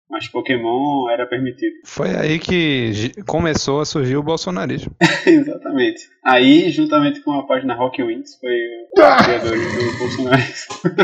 Mas 0.10 0.28
Pokémon 0.28 1.10
era 1.10 1.26
permitido. 1.26 1.76
Foi 1.86 2.16
aí 2.16 2.40
que 2.40 3.12
começou 3.26 3.82
a 3.82 3.86
surgir 3.86 4.16
o 4.18 4.24
bolsonarismo. 4.24 4.96
Exatamente. 5.26 6.08
Aí, 6.24 6.70
juntamente 6.70 7.22
com 7.22 7.32
a 7.34 7.46
página 7.46 7.74
Rock 7.74 8.04
Wins, 8.04 8.36
foi 8.40 8.56
o 8.56 8.96
criador 9.24 9.58
do 9.58 9.98
Bolsonaro. 9.98 10.44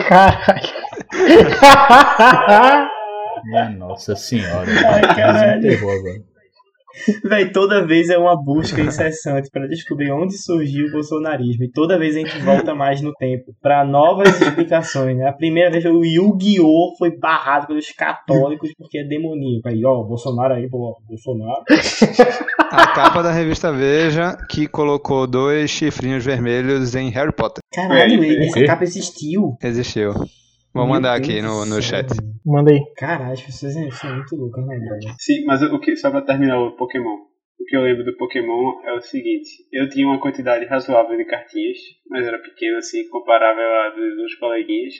Caralho. 0.07 0.81
Minha 3.45 3.69
nossa 3.69 4.15
senhora. 4.15 4.65
Desenterrou 4.65 5.91
agora. 5.91 6.30
Véi, 7.23 7.51
toda 7.51 7.85
vez 7.85 8.09
é 8.09 8.17
uma 8.17 8.35
busca 8.35 8.81
incessante 8.81 9.49
pra 9.51 9.67
descobrir 9.67 10.11
onde 10.11 10.37
surgiu 10.37 10.87
o 10.87 10.91
bolsonarismo. 10.91 11.63
E 11.63 11.71
toda 11.71 11.97
vez 11.97 12.15
a 12.15 12.19
gente 12.19 12.37
volta 12.39 12.73
mais 12.75 13.01
no 13.01 13.13
tempo 13.13 13.53
pra 13.61 13.85
novas 13.85 14.41
explicações, 14.41 15.17
né? 15.17 15.27
A 15.27 15.33
primeira 15.33 15.71
vez 15.71 15.85
o 15.85 16.03
Yu-Gi-Oh! 16.03 16.95
foi 16.97 17.17
barrado 17.17 17.67
pelos 17.67 17.89
católicos 17.91 18.71
porque 18.77 18.99
é 18.99 19.03
demoníaco. 19.03 19.67
Aí, 19.67 19.83
ó, 19.85 20.03
Bolsonaro 20.03 20.53
aí, 20.53 20.69
pô, 20.69 20.97
Bolsonaro. 21.07 21.63
A 22.71 22.87
capa 22.87 23.21
da 23.21 23.31
revista 23.31 23.71
Veja 23.71 24.37
que 24.49 24.67
colocou 24.67 25.27
dois 25.27 25.69
chifrinhos 25.69 26.23
vermelhos 26.23 26.95
em 26.95 27.09
Harry 27.09 27.33
Potter. 27.33 27.61
Caralho, 27.73 28.23
essa 28.43 28.65
capa 28.65 28.83
existiu. 28.83 29.57
Existiu. 29.61 30.13
Vou 30.73 30.85
Meu 30.85 30.93
mandar 30.95 31.19
Deus 31.19 31.29
aqui 31.29 31.41
no, 31.41 31.65
no 31.65 31.81
chat. 31.81 32.07
Manda 32.45 32.71
aí. 32.71 32.79
Caralho, 32.95 33.33
as 33.33 33.41
pessoas 33.41 33.73
são 33.73 34.15
muito 34.15 34.35
loucas, 34.35 34.65
né, 34.65 34.79
brother? 34.79 35.15
Sim, 35.19 35.45
mas 35.45 35.61
o 35.61 35.79
que, 35.79 35.95
só 35.95 36.09
pra 36.09 36.21
terminar 36.21 36.59
o 36.59 36.75
Pokémon. 36.77 37.17
O 37.59 37.65
que 37.65 37.75
eu 37.75 37.81
lembro 37.81 38.03
do 38.03 38.15
Pokémon 38.17 38.81
é 38.85 38.93
o 38.93 39.01
seguinte: 39.01 39.49
eu 39.71 39.89
tinha 39.89 40.07
uma 40.07 40.19
quantidade 40.19 40.65
razoável 40.65 41.17
de 41.17 41.25
cartinhas, 41.25 41.77
mas 42.09 42.25
era 42.25 42.39
pequena 42.39 42.77
assim, 42.77 43.07
comparável 43.09 43.63
a 43.63 43.89
dos 43.89 44.17
outros 44.17 44.35
coleguinhas. 44.35 44.93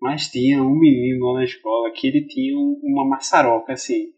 Mas 0.00 0.28
tinha 0.28 0.62
um 0.62 0.78
menino 0.78 1.26
lá 1.32 1.38
na 1.38 1.44
escola 1.44 1.90
que 1.92 2.08
ele 2.08 2.26
tinha 2.26 2.54
um- 2.58 2.78
uma 2.82 3.08
maçaroca 3.08 3.72
assim, 3.72 4.08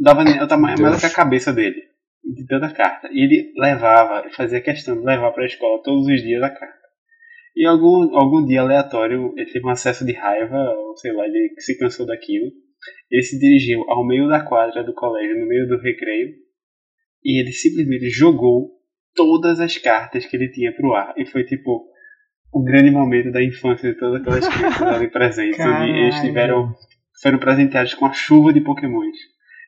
dava 0.00 0.22
o 0.22 0.48
tamanho 0.48 0.80
mais 0.80 0.94
do 0.94 1.00
que 1.00 1.06
a 1.06 1.10
cabeça 1.12 1.52
dele, 1.52 1.82
de 2.24 2.46
tanta 2.46 2.72
carta. 2.72 3.08
E 3.12 3.20
ele 3.22 3.52
levava, 3.56 4.30
fazia 4.30 4.60
questão 4.62 4.98
de 4.98 5.04
levar 5.04 5.32
pra 5.32 5.44
escola 5.44 5.82
todos 5.82 6.06
os 6.06 6.22
dias 6.22 6.42
a 6.42 6.50
carta. 6.50 6.77
E 7.58 7.66
algum, 7.66 8.16
algum 8.16 8.46
dia 8.46 8.60
aleatório 8.60 9.34
ele 9.36 9.50
teve 9.50 9.66
um 9.66 9.70
acesso 9.70 10.06
de 10.06 10.12
raiva, 10.12 10.56
ou 10.78 10.96
sei 10.96 11.12
lá, 11.12 11.26
ele 11.26 11.52
se 11.58 11.76
cansou 11.76 12.06
daquilo. 12.06 12.46
Ele 13.10 13.22
se 13.22 13.36
dirigiu 13.36 13.82
ao 13.90 14.06
meio 14.06 14.28
da 14.28 14.44
quadra 14.44 14.84
do 14.84 14.94
colégio, 14.94 15.40
no 15.40 15.48
meio 15.48 15.66
do 15.66 15.76
recreio, 15.76 16.36
e 17.24 17.40
ele 17.40 17.50
simplesmente 17.50 18.08
jogou 18.10 18.70
todas 19.12 19.58
as 19.58 19.76
cartas 19.76 20.24
que 20.24 20.36
ele 20.36 20.52
tinha 20.52 20.72
pro 20.72 20.94
ar. 20.94 21.12
E 21.16 21.26
foi 21.26 21.42
tipo 21.42 21.84
o 22.52 22.62
grande 22.62 22.92
momento 22.92 23.32
da 23.32 23.42
infância 23.42 23.92
de 23.92 23.98
todas 23.98 24.20
aquelas 24.20 24.46
crianças 24.46 24.82
ali 24.82 25.10
presentes, 25.10 25.58
onde 25.58 25.90
eles 25.90 26.20
tiveram, 26.20 26.72
foram 27.20 27.40
presenteados 27.40 27.92
com 27.94 28.06
a 28.06 28.12
chuva 28.12 28.52
de 28.52 28.60
pokémons. 28.60 29.16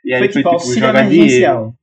E 0.05 0.15
aí 0.15 0.21
Foi 0.21 0.33
foi, 0.33 0.43
tipo 0.45 0.57
tipo, 0.59 0.79
jogar 0.79 1.09
dinheiro. 1.09 1.75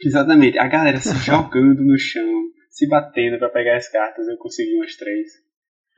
Exatamente. 0.00 0.56
A 0.56 0.68
galera 0.68 0.98
se 0.98 1.16
jogando 1.26 1.82
no 1.82 1.98
chão, 1.98 2.42
se 2.82 2.88
batendo 2.88 3.38
pra 3.38 3.48
pegar 3.48 3.76
as 3.76 3.88
cartas. 3.88 4.26
Eu 4.26 4.36
consegui 4.36 4.74
umas 4.74 4.96
três. 4.96 5.28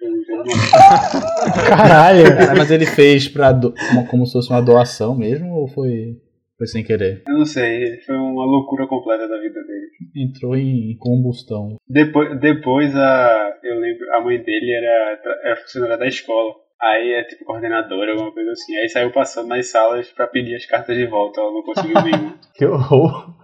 Caralho. 1.66 2.24
Cara, 2.36 2.54
mas 2.56 2.70
ele 2.70 2.84
fez 2.84 3.26
pra 3.26 3.52
do... 3.52 3.72
como, 3.72 4.06
como 4.06 4.26
se 4.26 4.32
fosse 4.32 4.50
uma 4.50 4.60
doação 4.60 5.16
mesmo 5.16 5.48
ou 5.54 5.66
foi, 5.68 6.16
foi 6.58 6.66
sem 6.66 6.84
querer? 6.84 7.22
Eu 7.26 7.38
não 7.38 7.46
sei, 7.46 8.00
foi 8.02 8.14
uma 8.16 8.44
loucura 8.44 8.86
completa 8.86 9.26
da 9.26 9.38
vida 9.40 9.60
dele. 9.62 9.86
Entrou 10.14 10.56
em 10.56 10.94
combustão. 10.98 11.76
Depois, 11.88 12.38
depois 12.38 12.94
a, 12.94 13.58
eu 13.62 13.78
lembro, 13.78 14.12
a 14.12 14.20
mãe 14.20 14.42
dele 14.42 14.72
era, 14.72 15.20
era 15.44 15.56
funcionária 15.56 15.96
da 15.96 16.06
escola. 16.06 16.52
Aí 16.82 17.12
é 17.14 17.24
tipo 17.24 17.46
coordenadora, 17.46 18.12
alguma 18.12 18.32
coisa 18.32 18.50
assim. 18.50 18.76
Aí 18.76 18.88
saiu 18.90 19.10
passando 19.10 19.48
nas 19.48 19.70
salas 19.70 20.10
pra 20.10 20.26
pedir 20.26 20.56
as 20.56 20.66
cartas 20.66 20.96
de 20.96 21.06
volta. 21.06 21.40
Ela 21.40 21.50
não 21.50 21.62
conseguiu 21.62 21.94
nenhuma. 22.04 22.38
Que 22.54 22.66
horror. 22.66 23.34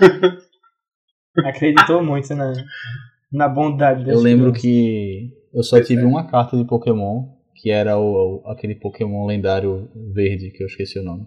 Acreditou 1.38 2.02
muito 2.04 2.34
na, 2.34 2.52
na 3.32 3.48
bondade 3.48 4.04
das 4.04 4.14
Eu 4.14 4.20
lembro 4.20 4.52
que 4.52 5.30
eu 5.54 5.62
só 5.62 5.80
tive 5.82 6.02
uma 6.04 6.26
carta 6.26 6.56
de 6.56 6.64
Pokémon, 6.64 7.26
que 7.54 7.70
era 7.70 7.98
o, 7.98 8.42
o- 8.44 8.50
aquele 8.50 8.74
Pokémon 8.74 9.26
lendário 9.26 9.88
verde, 10.14 10.50
que 10.50 10.62
eu 10.62 10.66
esqueci 10.66 10.98
o 10.98 11.02
nome. 11.02 11.26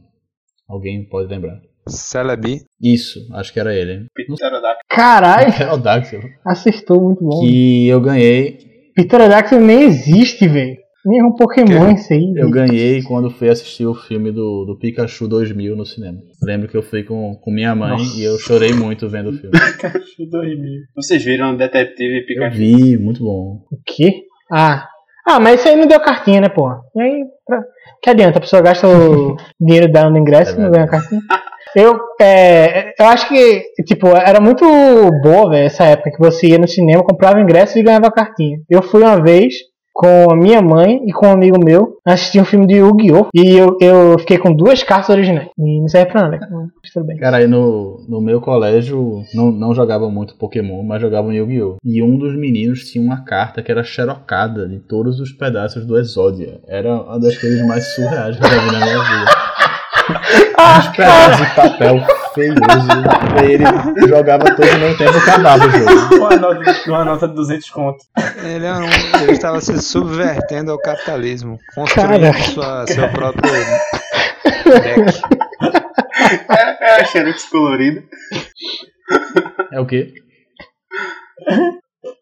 Alguém 0.67 1.03
pode 1.07 1.29
lembrar. 1.29 1.59
Celebi. 1.87 2.61
Isso, 2.81 3.19
acho 3.33 3.51
que 3.51 3.59
era 3.59 3.75
ele. 3.75 4.05
Pterodactyl. 4.15 4.85
Caralho. 4.89 5.51
Pterodáctilo. 5.53 6.23
Acertou 6.45 7.01
muito 7.01 7.23
bom. 7.23 7.41
Que 7.41 7.87
eu 7.87 7.99
ganhei. 7.99 8.57
Pterodáctilo 8.95 9.59
nem 9.61 9.81
existe, 9.83 10.47
velho. 10.47 10.77
Um 11.05 11.35
Pokémon 11.35 11.91
isso 11.91 12.13
aí. 12.13 12.33
Eu 12.35 12.49
ganhei 12.49 13.01
quando 13.03 13.29
fui 13.29 13.49
assistir 13.49 13.85
o 13.85 13.93
filme 13.93 14.31
do, 14.31 14.63
do 14.65 14.77
Pikachu 14.77 15.27
2000 15.27 15.75
no 15.75 15.85
cinema. 15.85 16.19
Lembro 16.41 16.67
que 16.69 16.77
eu 16.77 16.83
fui 16.83 17.03
com, 17.03 17.35
com 17.35 17.51
minha 17.51 17.75
mãe 17.75 17.91
Nossa. 17.91 18.17
e 18.17 18.23
eu 18.23 18.37
chorei 18.39 18.73
muito 18.73 19.09
vendo 19.09 19.29
o 19.29 19.33
filme. 19.33 19.51
Pikachu 19.73 20.25
2000. 20.29 20.81
Vocês 20.95 21.23
viram 21.23 21.57
Detetive 21.57 22.19
Eu 22.19 22.25
Pikachu? 22.25 22.57
vi, 22.57 22.97
muito 22.97 23.21
bom. 23.23 23.65
O 23.71 23.77
quê? 23.85 24.23
Ah. 24.51 24.87
Ah, 25.25 25.39
mas 25.39 25.59
isso 25.59 25.69
aí 25.69 25.75
não 25.75 25.87
deu 25.87 25.99
cartinha, 25.99 26.41
né, 26.41 26.49
porra? 26.49 26.81
E 26.95 27.01
aí, 27.01 27.23
pra... 27.45 27.63
que 28.01 28.09
adianta? 28.09 28.37
A 28.37 28.41
pessoa 28.41 28.61
gasta 28.61 28.87
o 28.87 29.37
dinheiro 29.59 29.91
dela 29.91 30.09
no 30.09 30.17
ingresso 30.17 30.55
É 30.55 30.59
e 30.59 30.63
não 30.63 30.71
ganha 30.71 30.87
cartinha. 30.87 31.21
Eu, 31.75 31.97
é, 32.21 32.93
eu 32.99 33.05
acho 33.07 33.27
que, 33.27 33.63
tipo, 33.85 34.07
era 34.09 34.39
muito 34.39 34.63
boa, 35.23 35.49
velho, 35.49 35.65
essa 35.65 35.85
época 35.85 36.11
que 36.11 36.19
você 36.19 36.47
ia 36.49 36.57
no 36.59 36.67
cinema, 36.67 37.03
comprava 37.03 37.41
ingresso 37.41 37.79
e 37.79 37.83
ganhava 37.83 38.11
cartinha. 38.11 38.59
Eu 38.69 38.83
fui 38.83 39.01
uma 39.01 39.19
vez 39.21 39.55
com 39.93 40.32
a 40.32 40.36
minha 40.36 40.62
mãe 40.62 41.01
e 41.06 41.13
com 41.13 41.27
um 41.27 41.32
amigo 41.32 41.63
meu 41.63 41.99
assistir 42.06 42.41
um 42.41 42.45
filme 42.45 42.65
de 42.65 42.75
Yu-Gi-Oh! 42.75 43.27
E 43.34 43.56
eu, 43.56 43.77
eu 43.79 44.19
fiquei 44.19 44.38
com 44.38 44.53
duas 44.53 44.84
cartas 44.84 45.10
originais. 45.10 45.49
E 45.58 45.79
não 45.79 45.88
serve 45.88 46.12
pra 46.12 46.23
nada, 46.23 46.47
mas 46.51 46.91
tudo 46.91 47.06
bem. 47.06 47.17
Cara, 47.17 47.38
aí 47.38 47.47
no, 47.47 48.03
no 48.10 48.19
meu 48.19 48.41
colégio 48.41 49.23
não, 49.34 49.51
não 49.51 49.73
jogava 49.73 50.10
muito 50.10 50.36
Pokémon, 50.36 50.84
mas 50.84 51.01
jogava 51.01 51.34
Yu-Gi-Oh! 51.34 51.77
E 51.86 52.01
um 52.01 52.17
dos 52.17 52.36
meninos 52.36 52.89
tinha 52.89 53.03
uma 53.03 53.23
carta 53.23 53.62
que 53.62 53.71
era 53.71 53.84
xerocada 53.84 54.67
de 54.67 54.79
todos 54.79 55.19
os 55.19 55.32
pedaços 55.32 55.86
do 55.86 55.97
Exódia. 55.97 56.60
Era 56.67 57.01
uma 57.01 57.19
das 57.19 57.38
coisas 57.38 57.65
mais 57.65 57.86
surreais 57.93 58.38
que 58.38 58.43
eu 58.43 58.49
já 58.49 58.60
vi 58.60 58.71
na 58.71 58.79
minha 58.79 59.03
vida. 59.03 59.42
Uns 60.09 60.87
pedaços 60.95 61.45
de 61.47 61.55
papel 61.55 62.05
feioso. 62.33 62.87
Aí 63.39 63.53
ele 63.53 63.63
jogava 64.07 64.43
todo 64.55 64.67
ao 64.69 64.79
mesmo 64.79 64.97
tempo 64.97 65.17
acabava 65.17 65.65
o 65.65 65.69
jogo. 65.71 66.15
Uma 66.15 66.35
nota, 66.35 66.75
uma 66.87 67.05
nota 67.05 67.27
de 67.27 67.35
200 67.35 67.69
conto. 67.69 68.03
Ele, 68.43 68.65
era 68.65 68.79
um- 68.79 69.21
ele 69.23 69.31
estava 69.31 69.61
se 69.61 69.81
subvertendo 69.81 70.71
ao 70.71 70.79
capitalismo, 70.79 71.57
construindo 71.75 72.21
Cara. 72.31 72.43
sua, 72.43 72.87
seu 72.87 73.09
próprio 73.09 73.41
deck. 73.51 75.21
É, 76.49 76.85
é 76.97 77.01
a 77.01 77.05
Xerox 77.05 77.45
colorida. 77.49 78.03
É 79.71 79.79
o 79.79 79.85
quê? 79.85 80.13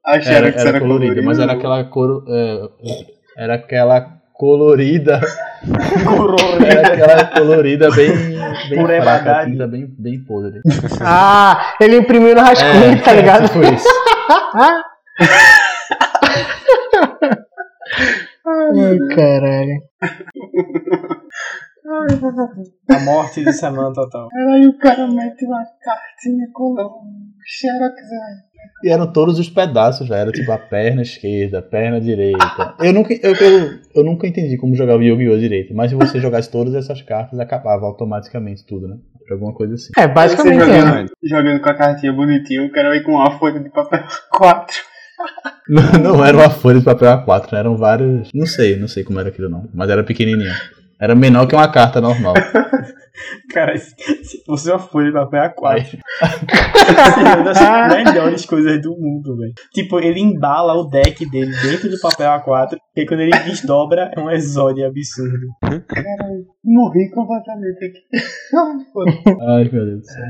A 0.05 0.15
Era, 0.15 0.21
Xerox 0.23 0.65
era 0.65 0.79
colorida, 0.79 1.21
mas 1.21 1.39
era 1.39 1.53
aquela 1.53 1.83
cor. 1.85 2.23
é, 2.27 2.61
era 3.37 3.55
aquela 3.55 4.20
colorida. 4.41 5.21
Era 6.65 6.87
aquela 6.87 7.25
colorida 7.37 7.91
bem, 7.91 8.09
bem 8.69 8.85
fraca, 8.85 9.05
Bagdadi. 9.05 9.51
tinta 9.51 9.67
bem, 9.67 9.85
bem 9.99 10.23
podre. 10.25 10.61
Ah, 10.99 11.75
ele 11.79 11.97
imprimiu 11.97 12.33
no 12.33 12.41
rascunho, 12.41 13.03
tá 13.03 13.13
ligado? 13.13 13.47
Tipo 13.47 13.61
isso. 13.71 13.87
Ai, 18.47 18.97
caralho. 19.15 19.83
A 22.89 22.99
morte 23.01 23.43
de 23.43 23.53
Samantha 23.53 24.01
total. 24.01 24.27
Aí 24.33 24.65
o 24.65 24.77
cara 24.79 25.07
mete 25.07 25.45
uma 25.45 25.63
cartinha 25.83 26.47
com 26.51 26.73
um 26.73 27.31
xerox, 27.45 27.95
velho. 27.95 28.50
E 28.83 28.89
eram 28.89 29.11
todos 29.11 29.37
os 29.37 29.49
pedaços, 29.49 30.07
já 30.07 30.17
era 30.17 30.31
tipo 30.31 30.51
a 30.51 30.57
perna 30.57 31.03
esquerda, 31.03 31.59
a 31.59 31.61
perna 31.61 32.01
direita. 32.01 32.73
Eu 32.79 32.91
nunca, 32.93 33.13
eu, 33.13 33.35
eu, 33.35 33.79
eu 33.95 34.03
nunca 34.03 34.25
entendi 34.27 34.57
como 34.57 34.75
jogava 34.75 35.03
Yu-Gi-Oh! 35.03 35.37
direito, 35.37 35.75
mas 35.75 35.91
se 35.91 35.95
você 35.95 36.19
jogasse 36.19 36.49
todas 36.49 36.73
essas 36.73 37.01
cartas, 37.01 37.39
acabava 37.39 37.85
automaticamente 37.85 38.65
tudo, 38.65 38.87
né? 38.87 38.97
Alguma 39.29 39.53
coisa 39.53 39.75
assim. 39.75 39.91
É, 39.97 40.07
basicamente 40.07 40.57
Você 40.57 40.71
é. 40.71 40.79
jogando, 40.81 41.11
jogando 41.23 41.61
com 41.61 41.69
a 41.69 41.73
cartinha 41.73 42.11
bonitinha, 42.11 42.65
o 42.65 42.71
cara 42.71 42.89
vai 42.89 43.01
com 43.01 43.11
uma 43.13 43.37
folha 43.37 43.59
de 43.59 43.69
papel 43.69 44.03
4. 44.33 44.75
Não, 45.69 46.15
não 46.15 46.25
era 46.25 46.35
uma 46.35 46.49
folha 46.49 46.79
de 46.79 46.85
papel 46.85 47.07
A4, 47.09 47.51
né? 47.53 47.59
eram 47.59 47.77
vários. 47.77 48.29
Não 48.33 48.45
sei, 48.45 48.77
não 48.77 48.87
sei 48.87 49.03
como 49.03 49.19
era 49.19 49.29
aquilo 49.29 49.47
não, 49.49 49.69
mas 49.73 49.89
era 49.89 50.03
pequenininho. 50.03 50.51
Era 51.01 51.15
menor 51.15 51.47
que 51.47 51.55
uma 51.55 51.71
carta 51.71 51.99
normal. 51.99 52.35
Cara, 53.51 53.77
se 53.77 53.93
se 54.23 54.43
fosse 54.45 54.69
uma 54.69 54.79
folha 54.79 55.07
de 55.07 55.13
papel 55.13 55.41
A4, 55.41 55.65
Aí, 55.65 55.85
seria 55.85 57.35
uma 57.35 57.43
das 57.43 58.03
melhores 58.05 58.45
coisas 58.45 58.81
do 58.81 58.91
mundo, 58.91 59.35
velho. 59.37 59.53
Tipo, 59.73 59.99
ele 59.99 60.19
embala 60.19 60.73
o 60.73 60.87
deck 60.87 61.25
dele 61.29 61.51
dentro 61.61 61.89
do 61.89 61.99
papel 61.99 62.29
A4, 62.31 62.77
e 62.95 63.05
quando 63.05 63.21
ele 63.21 63.37
desdobra, 63.39 64.11
é 64.15 64.19
um 64.19 64.29
exódio 64.29 64.87
absurdo. 64.87 65.47
Morri 66.63 67.09
completamente 67.09 67.83
aqui. 67.85 67.99
Ai, 69.47 69.63
meu 69.71 69.85
Deus 69.85 70.01
do 70.01 70.05
céu. 70.05 70.23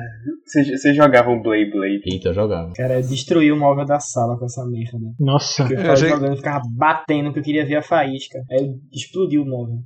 Você, 0.46 0.78
você 0.78 0.94
jogava 0.94 1.30
um 1.30 1.42
Blade 1.42 1.70
Blade. 1.72 2.02
Eita, 2.06 2.30
eu 2.30 2.34
jogava. 2.34 2.72
Cara, 2.74 2.96
eu 2.96 3.02
destruí 3.02 3.52
o 3.52 3.58
móvel 3.58 3.86
da 3.86 4.00
sala 4.00 4.38
com 4.38 4.46
essa 4.46 4.66
merda. 4.66 4.98
Nossa. 5.20 5.64
Porque 5.64 5.74
eu 5.74 5.78
Eu 5.78 5.82
ficava 5.82 5.94
achei- 5.94 6.10
jogando, 6.10 6.38
ficava 6.38 6.62
batendo, 6.72 7.34
que 7.34 7.40
eu 7.40 7.44
queria 7.44 7.66
ver 7.66 7.76
a 7.76 7.82
faísca. 7.84 8.40
Aí 8.50 8.60
eu 8.66 8.80
explodi 8.94 9.38
o 9.40 9.46
móvel. 9.46 9.80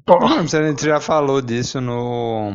Se 0.47 0.57
a 0.57 0.67
gente 0.67 0.85
já 0.85 0.99
falou 0.99 1.41
disso 1.41 1.81
no, 1.81 2.51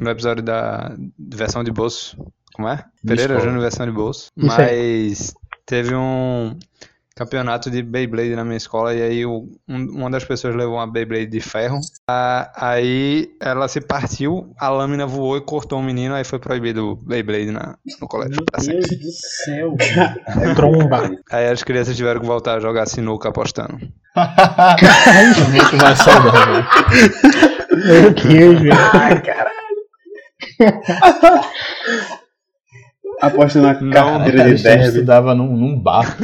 no 0.00 0.10
episódio 0.10 0.42
da 0.42 0.96
versão 1.18 1.62
de 1.62 1.70
bolso. 1.70 2.16
Como 2.54 2.66
é? 2.68 2.82
Pereira. 3.06 3.38
Júnior 3.40 3.60
versão 3.60 3.84
de 3.86 3.92
bolso. 3.92 4.30
Isso 4.36 4.46
Mas 4.46 5.34
teve 5.66 5.94
um 5.94 6.56
campeonato 7.18 7.68
de 7.70 7.82
Beyblade 7.82 8.36
na 8.36 8.44
minha 8.44 8.56
escola 8.56 8.94
e 8.94 9.02
aí 9.02 9.26
o- 9.26 9.48
um- 9.68 9.90
uma 9.98 10.08
das 10.10 10.24
pessoas 10.24 10.54
levou 10.54 10.76
uma 10.76 10.86
Beyblade 10.86 11.26
de 11.26 11.40
ferro. 11.40 11.80
Ah, 12.08 12.50
aí 12.54 13.28
ela 13.40 13.66
se 13.66 13.80
partiu, 13.80 14.52
a 14.58 14.68
lâmina 14.68 15.04
voou 15.06 15.36
e 15.36 15.40
cortou 15.40 15.80
o 15.80 15.82
menino, 15.82 16.14
aí 16.14 16.22
foi 16.22 16.38
proibido 16.38 16.92
o 16.92 16.96
Beyblade 16.96 17.50
na, 17.50 17.74
no 18.00 18.06
colégio 18.06 18.36
Meu 18.36 18.44
Deus 18.52 18.64
sempre. 18.64 18.96
do 18.96 19.10
céu, 19.10 19.74
velho. 19.76 20.54
Tromba. 20.54 21.10
Aí 21.32 21.48
as 21.48 21.64
crianças 21.64 21.96
tiveram 21.96 22.20
que 22.20 22.26
voltar 22.26 22.54
a 22.56 22.60
jogar 22.60 22.86
sinuca 22.86 23.30
apostando. 23.30 23.72
Muito 23.76 25.76
mais 25.82 25.98
saudável. 25.98 26.64
Meu 27.84 28.10
Deus, 28.14 28.60
velho. 28.60 28.72
Ai, 28.94 29.20
cara. 29.22 29.50
Aposta 33.20 33.60
na 33.60 33.74
Não, 33.80 33.90
carteira 33.90 34.38
Cara, 34.38 34.54
de 34.54 34.62
derby. 34.62 34.84
estudava 34.88 35.34
num, 35.34 35.56
num 35.56 35.78
bar. 35.78 36.16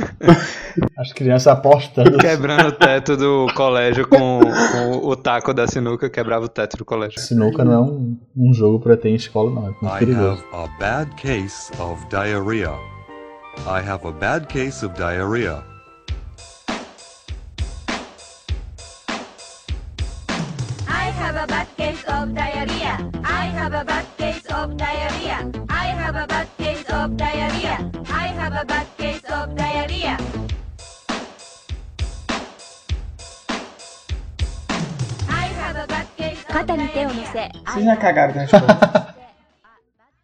As 0.97 1.13
crianças 1.13 1.49
apostando. 1.49 2.19
Quebrando 2.19 2.69
o 2.69 2.73
teto 2.73 3.17
do 3.17 3.47
colégio 3.55 4.07
com, 4.07 4.41
com 4.73 5.09
o 5.09 5.17
taco 5.17 5.53
da 5.53 5.67
sinuca, 5.67 6.09
quebrava 6.09 6.45
o 6.45 6.49
teto 6.49 6.77
do 6.77 6.85
colégio. 6.85 7.19
Sinuca 7.21 7.65
não 7.65 7.73
é 7.73 7.79
um, 7.81 8.19
um 8.37 8.55
jogo 8.55 8.79
pra 8.79 8.97
ter 8.97 9.09
em 9.09 9.15
escola, 9.17 9.51
não. 9.51 9.63
É 9.63 9.71
muito 9.71 9.87
I 9.87 9.99
perigoso. 9.99 10.45
have 10.53 10.65
a 10.65 10.79
bad 10.79 11.11
case 11.17 11.73
of 11.81 12.01
diarrhea. 12.11 12.71
I 13.67 13.81
have 13.89 14.07
a 14.07 14.13
bad 14.13 14.47
case 14.47 14.85
of 14.85 14.95
diarrhea. 14.97 15.63
I 20.89 21.11
have 21.21 21.37
a 21.39 21.47
bad 21.47 21.67
case 21.77 22.05
of 22.09 22.33
diarrhea. 22.33 22.54
of 27.05 27.17
diarrhea. 27.17 27.91
I 28.09 28.29
have 28.29 28.57
a 28.57 28.65
bad 28.65 28.87
case 28.97 29.25
of 29.31 29.55
diarrhea. 29.55 30.17
Vocês 37.67 37.85
já 37.85 37.97
cagaram 37.97 38.35
na 38.35 38.45
escola? 38.45 38.67
Né? 38.67 38.75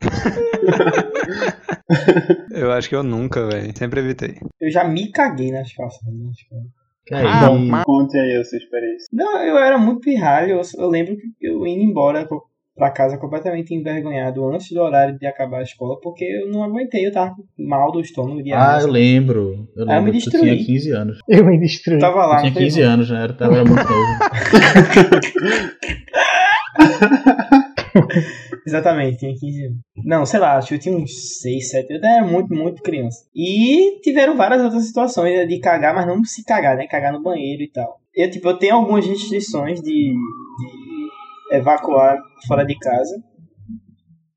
eu 2.53 2.73
acho 2.73 2.89
que 2.89 2.95
eu 2.95 3.03
nunca, 3.03 3.47
velho. 3.47 3.77
Sempre 3.77 4.01
evitei. 4.01 4.39
Eu 4.61 4.71
já 4.71 4.85
me 4.85 5.11
caguei 5.11 5.51
nas 5.51 5.75
calças 5.75 6.01
então, 7.13 7.83
conte 7.85 8.17
aí 8.17 8.37
a 8.37 8.45
sua 8.45 8.59
experiência. 8.59 9.09
Não, 9.13 9.43
eu 9.43 9.59
era 9.59 9.77
muito 9.77 10.01
pirralho. 10.01 10.53
Eu, 10.53 10.63
eu 10.79 10.89
lembro 10.89 11.17
que 11.17 11.27
eu 11.41 11.67
indo 11.67 11.83
embora, 11.83 12.25
pra 12.77 12.91
casa 12.91 13.19
completamente 13.19 13.75
envergonhado 13.75 14.47
antes 14.49 14.71
do 14.73 14.81
horário 14.81 15.19
de 15.19 15.27
acabar 15.27 15.59
a 15.59 15.63
escola, 15.63 15.99
porque 16.01 16.25
eu 16.25 16.49
não 16.51 16.63
aguentei, 16.63 17.07
eu 17.07 17.13
tava 17.13 17.35
mal 17.59 17.93
do 17.93 18.01
estômago 18.01 18.43
de 18.43 18.53
Ah, 18.53 18.79
eu 18.81 18.89
lembro. 18.89 19.69
Eu 19.77 19.85
Ah, 19.91 19.97
eu 19.97 20.03
me 20.03 20.11
lembro 20.11 20.13
destruí. 20.13 20.41
tinha 20.43 20.57
15 20.67 20.91
anos. 20.93 21.19
Eu 21.29 21.45
me 21.45 21.59
destruí. 21.61 21.97
Eu 21.97 22.01
tava 22.01 22.27
lá, 22.27 22.37
Eu 22.37 22.41
tinha 22.41 22.51
não 22.51 22.55
foi 22.55 22.63
15 22.65 22.81
mal. 22.83 22.91
anos, 22.91 23.11
né? 23.11 23.25
Eu 23.27 23.37
tava 23.37 23.55
era 23.55 23.65
muito 23.65 23.89
novo. 23.89 23.91
Exatamente, 28.67 29.19
tinha 29.19 29.35
15 29.35 29.65
anos. 29.67 29.79
Não, 30.05 30.25
sei 30.27 30.41
lá, 30.41 30.57
acho 30.57 30.69
que 30.69 30.75
eu 30.75 30.79
tinha 30.79 30.97
uns 30.97 31.39
6, 31.41 31.71
7, 31.71 31.91
eu 31.93 32.01
era 32.03 32.25
muito, 32.27 32.55
muito 32.55 32.83
criança. 32.83 33.25
E 33.35 34.01
tiveram 34.01 34.37
várias 34.37 34.63
outras 34.63 34.87
situações 34.87 35.35
né, 35.35 35.47
de 35.47 35.59
cagar, 35.61 35.95
mas 35.95 36.07
não 36.07 36.23
se 36.25 36.45
cagar, 36.45 36.77
né? 36.77 36.87
Cagar 36.87 37.13
no 37.13 37.23
banheiro 37.23 37.63
e 37.63 37.71
tal. 37.71 38.01
Eu, 38.15 38.31
tipo, 38.31 38.49
eu 38.49 38.59
tenho 38.59 38.75
algumas 38.75 39.07
restrições 39.07 39.81
de, 39.81 40.13
de 40.13 40.80
evacuar 41.51 42.19
fora 42.47 42.65
de 42.65 42.77
casa. 42.79 43.17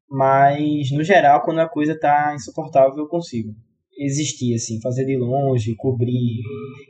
Mas, 0.10 0.92
no 0.92 1.04
geral, 1.04 1.42
quando 1.42 1.60
a 1.60 1.70
coisa 1.70 1.98
tá 2.00 2.34
insuportável, 2.36 2.98
eu 2.98 3.08
consigo 3.08 3.54
existir, 3.98 4.56
assim, 4.56 4.80
fazer 4.82 5.06
de 5.06 5.18
longe, 5.18 5.76
cobrir, 5.76 6.42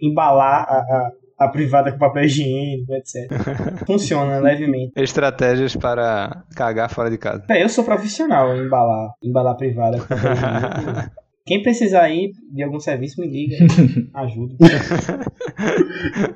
embalar 0.02 0.66
a, 0.68 0.78
a, 0.78 1.12
a 1.40 1.48
privada 1.48 1.92
com 1.92 1.98
papel 1.98 2.24
higiênico, 2.24 2.94
etc. 2.94 3.32
Funciona 3.88 4.40
levemente. 4.40 4.94
Estratégias 4.96 5.76
para 5.76 6.44
cagar 6.56 6.90
fora 6.90 7.10
de 7.10 7.18
casa. 7.18 7.46
É, 7.50 7.64
eu 7.64 7.70
sou 7.70 7.84
profissional 7.84 8.56
em 8.56 8.66
embalar, 8.66 9.12
embalar 9.24 9.56
privada. 9.56 10.00
com 10.00 10.08
papel 10.08 10.34
higiênico. 10.34 11.12
Quem 11.46 11.62
precisar 11.62 12.04
aí 12.04 12.32
de 12.54 12.64
algum 12.64 12.80
serviço, 12.80 13.20
me 13.20 13.28
liga. 13.28 13.58
Ajuda. 14.16 14.56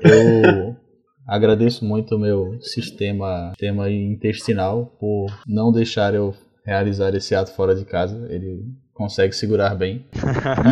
Eu 0.02 0.76
agradeço 1.28 1.84
muito 1.84 2.16
o 2.16 2.20
meu 2.20 2.58
sistema, 2.62 3.50
sistema 3.50 3.90
intestinal 3.90 4.96
por 5.00 5.28
não 5.46 5.72
deixar 5.72 6.14
eu 6.14 6.34
realizar 6.66 7.14
esse 7.16 7.36
ato 7.36 7.52
fora 7.52 7.76
de 7.76 7.86
casa. 7.86 8.28
Ele 8.30 8.66
consegue 8.94 9.36
segurar 9.36 9.76
bem. 9.76 10.06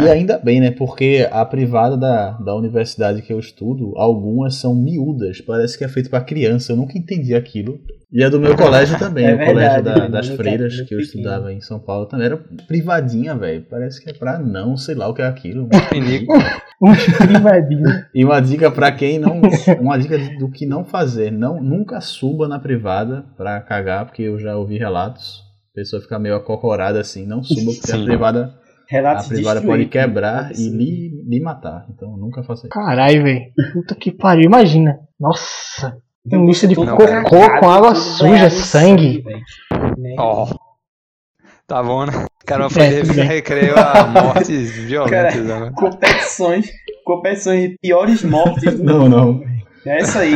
E 0.03 0.09
ainda 0.09 0.37
bem, 0.39 0.59
né? 0.59 0.71
Porque 0.71 1.27
a 1.31 1.45
privada 1.45 1.95
da, 1.95 2.31
da 2.31 2.55
universidade 2.55 3.21
que 3.21 3.31
eu 3.31 3.39
estudo, 3.39 3.93
algumas 3.95 4.55
são 4.55 4.73
miúdas. 4.73 5.39
Parece 5.41 5.77
que 5.77 5.83
é 5.83 5.87
feito 5.87 6.09
para 6.09 6.23
criança. 6.23 6.71
Eu 6.71 6.77
nunca 6.77 6.97
entendi 6.97 7.35
aquilo. 7.35 7.79
E 8.11 8.23
a 8.23 8.29
do 8.29 8.39
meu 8.39 8.55
colégio 8.55 8.97
também. 8.99 9.25
É 9.25 9.33
o 9.35 9.45
colégio 9.45 9.83
da- 9.83 9.95
né? 9.95 10.09
das 10.09 10.27
freiras 10.29 10.79
que 10.81 10.93
eu 10.95 10.99
estudava 10.99 11.51
em 11.51 11.59
São 11.61 11.79
Paulo 11.79 12.05
também 12.05 12.27
era 12.27 12.37
privadinha, 12.67 13.35
velho. 13.35 13.65
Parece 13.69 14.01
que 14.03 14.09
é 14.09 14.13
pra 14.13 14.39
não, 14.39 14.77
sei 14.77 14.95
lá 14.95 15.07
o 15.07 15.13
que 15.13 15.21
é 15.21 15.27
aquilo. 15.27 15.67
Pinico. 15.89 16.33
Privadinho. 17.25 17.85
E 18.13 18.23
uma 18.23 18.39
dica 18.41 18.69
pra 18.71 18.91
quem 18.91 19.19
não. 19.19 19.41
Uma 19.79 19.97
dica 19.97 20.17
do 20.37 20.49
que 20.49 20.65
não 20.65 20.83
fazer. 20.83 21.31
Não, 21.31 21.61
nunca 21.61 21.99
suba 22.01 22.47
na 22.47 22.59
privada 22.59 23.25
pra 23.37 23.59
cagar, 23.61 24.05
porque 24.05 24.23
eu 24.23 24.37
já 24.39 24.55
ouvi 24.55 24.77
relatos. 24.77 25.43
A 25.71 25.75
pessoa 25.75 26.01
fica 26.01 26.17
meio 26.19 26.35
acocorada 26.35 26.99
assim. 26.99 27.25
Não 27.25 27.43
suba, 27.43 27.71
porque 27.73 27.91
a 27.91 27.95
Sim. 27.95 28.05
privada, 28.05 28.45
a 28.45 28.65
Relatos 28.87 29.27
privada 29.27 29.59
destruídos. 29.59 29.87
pode 29.87 29.89
quebrar 29.89 30.51
e 30.53 30.69
lhe, 30.69 31.23
lhe 31.27 31.39
matar. 31.41 31.85
Então 31.89 32.15
nunca 32.17 32.43
faça 32.43 32.61
isso. 32.67 32.69
Caralho, 32.69 33.23
velho. 33.23 33.41
Puta 33.73 33.95
que 33.95 34.11
pariu. 34.11 34.45
Imagina. 34.45 34.99
Nossa. 35.19 35.97
Um 36.31 36.39
misto 36.45 36.67
de 36.67 36.75
cocô 36.75 37.05
com 37.59 37.69
água 37.69 37.93
suja, 37.95 38.49
sangue. 38.49 39.23
Né? 39.97 40.15
Ó. 40.17 40.47
Tá 41.67 41.81
bom, 41.81 42.05
né? 42.05 42.25
Cara, 42.45 42.69
foi 42.69 42.83
É, 42.83 43.01
recreio 43.01 43.73
a 43.77 44.05
mortes 44.07 44.71
violentas 44.71 45.49
agora. 45.49 45.71
Competições, 45.71 46.69
competições 47.03 47.61
de 47.69 47.77
piores 47.81 48.23
mortes 48.23 48.75
do 48.75 48.83
Não, 48.83 48.99
mundo. 49.09 49.15
não. 49.17 49.55
Essa 49.85 50.19
aí, 50.21 50.35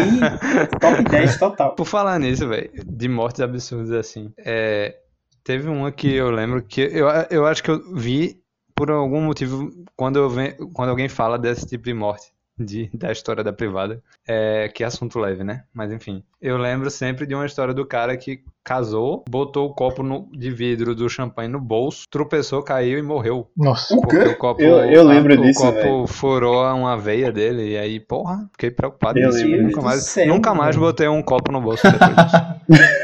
top 0.79 1.03
10 1.03 1.37
total. 1.37 1.73
Por 1.73 1.85
falar 1.85 2.19
nisso, 2.19 2.47
velho, 2.47 2.69
de 2.85 3.07
mortes 3.07 3.41
absurdas 3.41 3.91
assim, 3.91 4.31
é, 4.45 4.95
teve 5.43 5.67
uma 5.67 5.91
que 5.91 6.13
eu 6.13 6.29
lembro 6.29 6.61
que 6.61 6.81
eu, 6.81 7.07
eu 7.31 7.45
acho 7.47 7.63
que 7.63 7.71
eu 7.71 7.81
vi 7.95 8.39
por 8.75 8.91
algum 8.91 9.21
motivo 9.21 9.71
quando, 9.95 10.19
eu 10.19 10.29
ve, 10.29 10.55
quando 10.73 10.89
alguém 10.89 11.09
fala 11.09 11.37
desse 11.37 11.65
tipo 11.65 11.83
de 11.85 11.93
morte 11.95 12.27
de, 12.59 12.89
da 12.93 13.11
história 13.11 13.43
da 13.43 13.53
privada, 13.53 14.01
é, 14.27 14.67
que 14.69 14.83
é 14.83 14.87
assunto 14.87 15.17
leve, 15.19 15.43
né? 15.43 15.63
Mas 15.73 15.91
enfim, 15.91 16.23
eu 16.41 16.57
lembro 16.57 16.89
sempre 16.91 17.25
de 17.25 17.33
uma 17.33 17.45
história 17.45 17.73
do 17.73 17.85
cara 17.85 18.15
que 18.17 18.41
casou, 18.63 19.23
botou 19.27 19.67
o 19.67 19.73
copo 19.73 20.03
no- 20.03 20.29
de 20.31 20.51
vidro 20.51 20.93
do 20.93 21.09
champanhe 21.09 21.47
no 21.49 21.59
bolso, 21.59 22.03
tropeçou, 22.09 22.61
caiu 22.61 22.99
e 22.99 23.01
morreu. 23.01 23.49
Nossa. 23.57 23.95
O 23.95 24.01
quê? 24.07 24.17
o 24.17 24.35
copo, 24.37 24.61
Eu- 24.61 24.79
eu 24.91 25.03
lembro 25.03 25.33
o 25.39 25.41
disso, 25.41 25.59
copo 25.61 25.73
velho. 25.73 26.07
furou 26.07 26.63
uma 26.75 26.95
veia 26.97 27.31
dele 27.31 27.69
e 27.71 27.77
aí, 27.77 27.99
porra, 27.99 28.47
fiquei 28.51 28.69
preocupado. 28.69 29.17
Eu 29.17 29.31
lembro 29.31 29.57
Nunca 29.63 29.67
disso. 29.75 29.81
mais, 29.85 30.03
Céu, 30.03 30.27
nunca 30.27 30.53
mais 30.53 30.75
botei 30.75 31.07
um 31.07 31.23
copo 31.23 31.51
no 31.51 31.61
bolso 31.61 31.83
depois 31.89 32.15
disso. 32.15 32.35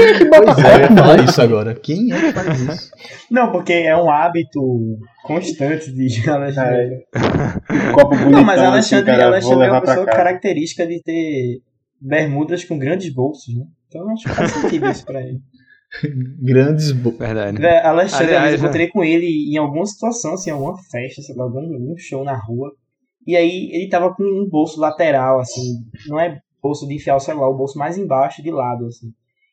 Quem 0.00 0.08
é 0.08 0.18
que 0.18 0.24
bota 0.24 0.54
Pois 0.54 0.66
é, 0.66 0.88
falar 0.88 1.24
isso 1.24 1.42
agora. 1.42 1.74
Quem 1.74 2.12
é 2.12 2.20
que 2.20 2.32
faz 2.32 2.60
isso? 2.60 2.90
Não, 3.30 3.52
porque 3.52 3.72
é 3.72 3.96
um 3.96 4.10
hábito 4.10 4.98
constante 5.22 5.92
de 5.92 6.08
Alexandre. 6.30 7.06
Um 7.70 7.92
copo 7.92 8.10
bonitão, 8.10 8.30
Não, 8.30 8.44
mas 8.44 8.58
assim, 8.58 8.66
Alexandre, 8.66 9.06
cara, 9.06 9.22
vou 9.24 9.32
Alexandre 9.32 9.66
é 9.66 9.70
uma 9.70 9.80
pessoa 9.80 10.06
característica 10.06 10.86
de 10.86 11.02
ter 11.02 11.60
bermudas 12.00 12.64
com 12.64 12.78
grandes 12.78 13.12
bolsos, 13.12 13.54
né? 13.54 13.64
Então 13.88 14.08
acho 14.10 14.24
que 14.24 14.34
faz 14.34 14.50
sentido 14.52 14.88
isso 14.88 15.04
pra 15.04 15.20
ele. 15.20 15.40
Grandes. 16.40 16.92
Bo... 16.92 17.10
Verdade. 17.10 17.58
Vé, 17.58 17.84
Alexandre, 17.84 18.36
Aliás, 18.36 18.52
eu 18.52 18.58
né? 18.58 18.64
encontrei 18.64 18.88
com 18.88 19.04
ele 19.04 19.52
em 19.52 19.58
alguma 19.58 19.84
situação, 19.84 20.34
assim, 20.34 20.50
alguma 20.50 20.76
festa, 20.90 21.20
sei 21.20 21.34
lá, 21.34 21.44
algum, 21.44 21.60
algum 21.60 21.94
show 21.98 22.24
na 22.24 22.36
rua. 22.36 22.70
E 23.26 23.36
aí 23.36 23.70
ele 23.72 23.88
tava 23.88 24.14
com 24.14 24.22
um 24.22 24.48
bolso 24.48 24.80
lateral, 24.80 25.40
assim, 25.40 25.84
não 26.08 26.18
é 26.18 26.38
bolso 26.62 26.86
de 26.86 26.94
enfiar 26.94 27.16
o 27.16 27.20
celular, 27.20 27.48
o 27.48 27.56
bolso 27.56 27.78
mais 27.78 27.98
embaixo, 27.98 28.42
de 28.42 28.50
lado, 28.50 28.86
assim. 28.86 29.08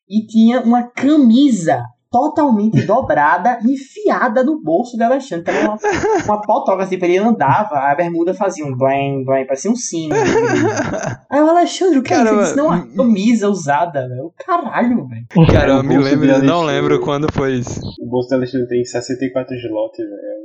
E 0.09 0.25
tinha 0.25 0.61
uma 0.61 0.83
camisa 0.83 1.83
totalmente 2.11 2.85
dobrada, 2.85 3.59
enfiada 3.63 4.43
no 4.43 4.61
bolso 4.61 4.97
de 4.97 5.03
Alexandre. 5.03 5.51
Então, 5.51 5.71
uma, 5.71 5.77
uma 6.25 6.41
potoca, 6.41 6.83
assim, 6.83 6.95
ele 6.95 7.17
andava, 7.17 7.75
a 7.75 7.95
bermuda 7.95 8.33
fazia 8.33 8.65
um 8.65 8.75
blam, 8.75 9.23
blam, 9.25 9.45
parecia 9.45 9.69
um 9.69 9.75
sino. 9.75 10.15
Aí 11.29 11.41
o 11.41 11.49
Alexandre, 11.49 11.99
o 11.99 12.03
que 12.03 12.13
é 12.13 12.21
isso? 12.21 12.55
Não, 12.55 12.67
uma 12.67 12.87
camisa 12.87 13.49
usada, 13.49 14.07
velho. 14.07 14.33
Caralho, 14.37 15.07
velho. 15.07 15.47
Cara, 15.51 15.73
eu 15.73 15.83
me 15.83 15.97
lembro, 15.97 16.43
não 16.43 16.63
lembro 16.63 16.99
quando 17.01 17.31
foi 17.31 17.55
isso. 17.55 17.81
O 18.01 18.09
bolso 18.09 18.29
da 18.29 18.37
Alexandre 18.37 18.67
tem 18.67 18.83
64 18.83 19.55
slots, 19.55 19.97
velho. 19.97 20.36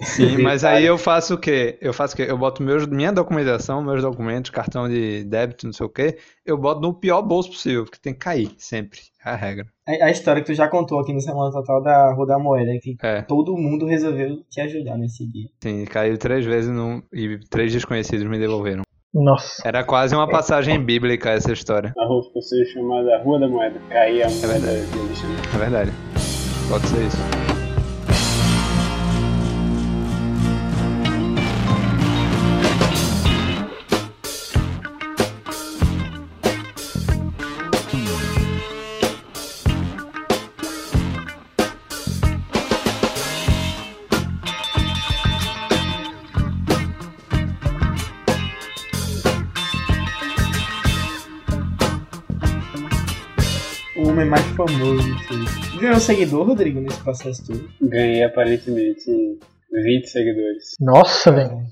Sim, 0.00 0.38
mas 0.38 0.62
aí 0.64 0.84
eu 0.86 0.96
faço 0.96 1.34
o 1.34 1.38
quê? 1.38 1.76
Eu 1.80 1.92
faço 1.92 2.14
o 2.14 2.16
quê? 2.16 2.26
Eu 2.28 2.38
boto 2.38 2.62
meus, 2.62 2.86
minha 2.86 3.12
documentação, 3.12 3.82
meus 3.82 4.00
documentos, 4.02 4.50
cartão 4.50 4.88
de 4.88 5.24
débito, 5.24 5.66
não 5.66 5.72
sei 5.72 5.86
o 5.86 5.88
quê, 5.88 6.18
eu 6.46 6.56
boto 6.56 6.80
no 6.80 6.94
pior 6.94 7.20
bolso 7.22 7.50
possível, 7.50 7.84
porque 7.84 7.98
tem 8.00 8.12
que 8.12 8.20
cair, 8.20 8.50
sempre. 8.58 9.00
É 9.24 9.30
a 9.30 9.34
regra. 9.34 9.66
A, 9.86 10.06
a 10.06 10.10
história 10.10 10.40
que 10.40 10.46
tu 10.46 10.54
já 10.54 10.68
contou 10.68 11.00
aqui 11.00 11.12
no 11.12 11.20
Semana 11.20 11.50
Total 11.50 11.82
da 11.82 12.12
Rua 12.14 12.26
da 12.26 12.38
Moeda, 12.38 12.70
que 12.80 12.96
É. 13.02 13.22
todo 13.22 13.56
mundo 13.56 13.86
resolveu 13.86 14.36
te 14.48 14.60
ajudar 14.60 14.96
nesse 14.96 15.26
dia. 15.26 15.48
Sim, 15.62 15.84
caiu 15.84 16.16
três 16.16 16.44
vezes 16.44 16.70
num, 16.70 17.02
e 17.12 17.38
três 17.50 17.72
desconhecidos 17.72 18.24
me 18.28 18.38
devolveram. 18.38 18.82
Nossa. 19.12 19.66
Era 19.66 19.82
quase 19.82 20.14
uma 20.14 20.28
passagem 20.28 20.80
bíblica 20.84 21.30
essa 21.30 21.50
história. 21.52 21.92
A 21.98 22.04
rua 22.06 22.22
ficou 22.22 22.40
sendo 22.42 22.66
chamada 22.66 23.18
Rua 23.22 23.40
da 23.40 23.48
Moeda. 23.48 23.80
Caía 23.88 24.26
a 24.26 24.30
moeda 24.30 24.46
verdade. 24.46 24.86
de 24.92 24.98
Alexandre. 25.00 25.36
É 25.54 25.58
verdade. 25.58 25.92
Pode 26.68 26.86
ser 26.86 27.06
isso. 27.06 27.47
O 53.98 54.08
homem 54.08 54.26
mais 54.26 54.44
famoso. 54.48 55.08
Ganhou 55.80 55.98
seguidor, 55.98 56.46
Rodrigo, 56.46 56.80
nesse 56.80 57.02
processo 57.02 57.44
todo. 57.46 57.68
Ganhei 57.82 58.22
aparentemente 58.22 59.10
20 59.72 60.06
seguidores. 60.06 60.76
Nossa, 60.80 61.32
velho. 61.32 61.62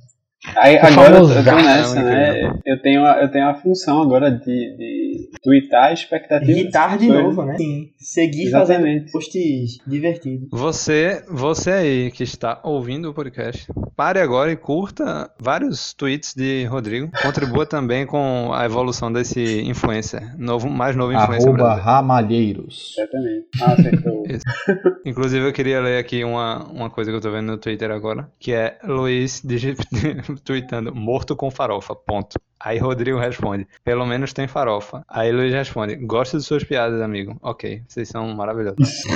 Aí, 0.57 0.79
Tô 0.79 0.87
agora 0.87 1.17
eu 1.17 1.27
tô 1.27 1.57
nessa, 1.57 2.03
né, 2.03 2.43
né? 2.43 2.61
Eu 2.65 2.81
tenho, 2.83 3.05
a, 3.05 3.23
eu 3.23 3.31
tenho 3.31 3.49
a 3.49 3.55
função 3.55 4.03
agora 4.03 4.31
de, 4.31 4.45
de 4.45 5.06
tweetar 5.42 5.85
a 5.85 5.92
expectativa. 5.92 6.51
Irritar 6.51 6.99
de 6.99 7.09
novo, 7.09 7.44
né? 7.44 7.57
Sim. 7.57 7.90
Seguir 7.99 8.46
Exatamente. 8.46 9.11
fazendo 9.11 9.12
posts 9.12 9.79
divertidos. 9.87 10.49
Você, 10.51 11.25
você 11.29 11.70
aí 11.70 12.11
que 12.11 12.22
está 12.22 12.61
ouvindo 12.62 13.11
o 13.11 13.14
podcast, 13.14 13.66
pare 13.96 14.20
agora 14.20 14.53
e 14.53 14.57
curta 14.57 15.31
vários 15.38 15.92
tweets 15.94 16.35
de 16.35 16.64
Rodrigo. 16.64 17.11
Contribua 17.22 17.66
também 17.66 18.07
com 18.07 18.53
a 18.53 18.64
evolução 18.64 19.12
desse 19.12 19.62
influencer, 19.62 20.37
novo, 20.38 20.68
mais 20.68 20.94
novo 20.96 21.12
influencer 21.12 21.49
Arroba 21.49 21.64
brasileiro. 21.64 21.85
Ramalheiros. 21.85 22.94
Exatamente. 22.99 23.46
Ah, 23.61 23.72
acertou. 23.72 24.22
Inclusive, 25.05 25.49
eu 25.49 25.53
queria 25.53 25.81
ler 25.81 25.99
aqui 25.99 26.25
uma, 26.25 26.64
uma 26.70 26.90
coisa 26.90 27.11
que 27.11 27.16
eu 27.16 27.20
tô 27.20 27.31
vendo 27.31 27.46
no 27.46 27.59
Twitter 27.59 27.90
agora, 27.90 28.29
que 28.38 28.53
é 28.53 28.79
Luiz 28.85 29.42
tweetando 30.44 30.94
morto 30.94 31.37
com 31.37 31.51
farofa, 31.51 31.94
ponto. 31.94 32.38
Aí 32.59 32.79
Rodrigo 32.79 33.19
responde, 33.19 33.66
pelo 33.85 34.07
menos 34.07 34.33
tem 34.33 34.49
farofa. 34.49 35.05
Aí 35.09 35.31
Luiz 35.31 35.53
responde, 35.53 35.95
gosto 35.97 36.38
de 36.38 36.45
suas 36.45 36.64
piadas, 36.64 37.01
amigo. 37.03 37.37
Ok, 37.42 37.83
vocês 37.87 38.09
são 38.09 38.27
maravilhosos. 38.35 38.79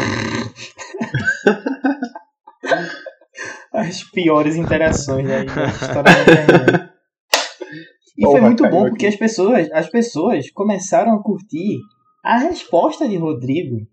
As 3.73 4.03
piores 4.05 4.57
interações 4.57 5.27
da 5.27 5.45
história 5.45 6.03
da 6.03 6.33
internet. 6.33 6.91
E 8.19 8.25
foi 8.27 8.41
muito 8.41 8.69
bom 8.69 8.81
aqui. 8.83 8.91
porque 8.91 9.07
as 9.07 9.17
pessoas, 9.17 9.71
as 9.73 9.89
pessoas 9.89 10.51
começaram 10.51 11.15
a 11.15 11.23
curtir 11.23 11.79
a 12.23 12.37
resposta 12.39 13.09
de 13.09 13.17
Rodrigo 13.17 13.87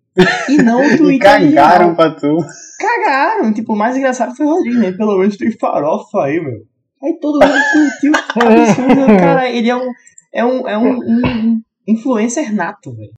e 0.50 0.58
não 0.58 0.82
o 0.82 0.84
E 0.92 0.98
tweet 0.98 1.20
cagaram 1.20 1.90
original. 1.90 1.96
pra 1.96 2.12
tu. 2.12 2.38
Cagaram. 2.80 3.54
Tipo, 3.54 3.74
o 3.74 3.78
mais 3.78 3.96
engraçado 3.96 4.36
foi 4.36 4.46
o 4.46 4.50
Rodrigo, 4.50 4.80
né? 4.80 4.92
Pelo 4.92 5.18
menos 5.18 5.38
tem 5.38 5.52
farofa 5.58 6.24
aí, 6.24 6.42
meu. 6.42 6.66
Aí 7.04 7.20
todo 7.20 7.40
mundo 7.40 7.54
curtiu. 7.74 8.12
Absurdo. 8.36 9.06
Cara, 9.20 9.50
ele 9.50 9.70
é 9.70 9.76
um, 9.76 9.92
é 10.34 10.46
um, 10.46 10.68
é 10.68 10.78
um, 10.78 10.98
um 10.98 11.62
influencer 11.88 12.54
nato, 12.54 12.94
velho. 12.94 13.12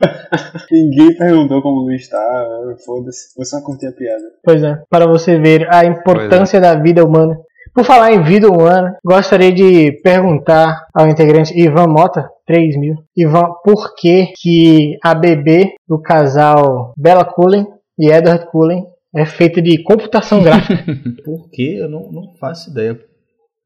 Ninguém 0.72 1.16
perguntou 1.18 1.62
como 1.62 1.82
o 1.82 1.84
Luiz 1.86 2.08
tá. 2.08 2.76
Foda-se. 2.86 3.36
Vou 3.36 3.46
só 3.46 3.62
curtir 3.62 3.88
a 3.88 3.92
piada. 3.92 4.24
Pois 4.44 4.64
é, 4.64 4.82
para 4.90 5.08
você 5.08 5.40
ver 5.40 5.68
a 5.74 5.86
importância 5.86 6.60
da 6.60 6.76
vida 6.76 7.04
humana. 7.04 7.38
Por 7.74 7.86
falar 7.86 8.12
em 8.12 8.24
vida 8.24 8.50
humana, 8.50 8.98
gostaria 9.06 9.52
de 9.52 10.02
perguntar 10.04 10.88
ao 10.94 11.08
integrante 11.08 11.58
Ivan 11.58 11.88
Mota, 11.88 12.30
3 12.46 12.78
mil. 12.78 12.96
Ivan, 13.16 13.46
por 13.64 13.96
que, 13.96 14.34
que 14.36 14.98
a 15.04 15.14
bebê 15.14 15.76
do 15.88 16.02
casal 16.02 16.94
Bella 16.98 17.24
Cullen 17.24 17.68
e 17.98 18.10
Edward 18.10 18.48
Cullen 18.52 18.86
é 19.16 19.26
feita 19.26 19.62
de 19.62 19.82
computação 19.84 20.42
gráfica? 20.44 20.84
Por 21.24 21.50
que? 21.50 21.78
Eu 21.78 21.90
não, 21.90 22.12
não 22.12 22.34
faço 22.40 22.70
ideia. 22.70 23.00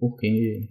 Porque 0.09 0.67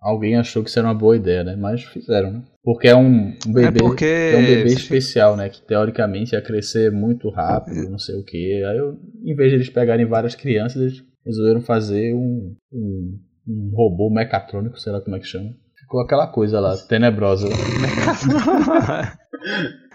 alguém 0.00 0.36
achou 0.36 0.62
que 0.62 0.68
isso 0.70 0.78
era 0.78 0.86
uma 0.86 0.94
boa 0.94 1.16
ideia, 1.16 1.42
né? 1.42 1.56
Mas 1.56 1.82
fizeram, 1.82 2.32
né? 2.32 2.42
Porque 2.62 2.86
é 2.86 2.94
um 2.94 3.32
um 3.46 3.52
bebê, 3.52 3.78
É 3.78 3.82
porque- 3.82 4.04
é 4.04 4.36
um 4.36 4.46
bebê 4.46 4.72
especial, 4.72 5.36
né? 5.36 5.48
Que 5.48 5.60
teoricamente 5.62 6.34
ia 6.34 6.42
crescer 6.42 6.92
muito 6.92 7.28
rápido, 7.30 7.90
não 7.90 7.98
sei 7.98 8.14
o 8.16 8.24
que. 8.24 8.62
Aí, 8.64 8.76
eu, 8.78 8.96
em 9.24 9.34
vez 9.34 9.50
de 9.50 9.56
eles 9.56 9.70
pegarem 9.70 10.06
várias 10.06 10.36
crianças, 10.36 10.80
eles 10.80 11.02
resolveram 11.24 11.62
fazer 11.62 12.14
um, 12.14 12.54
um, 12.72 13.18
um 13.48 13.70
robô 13.74 14.08
mecatrônico, 14.08 14.78
sei 14.78 14.92
lá 14.92 15.00
como 15.00 15.16
é 15.16 15.18
que 15.18 15.26
chama. 15.26 15.50
Ficou 15.80 16.00
aquela 16.00 16.28
coisa 16.28 16.60
lá, 16.60 16.76
tenebrosa. 16.76 17.48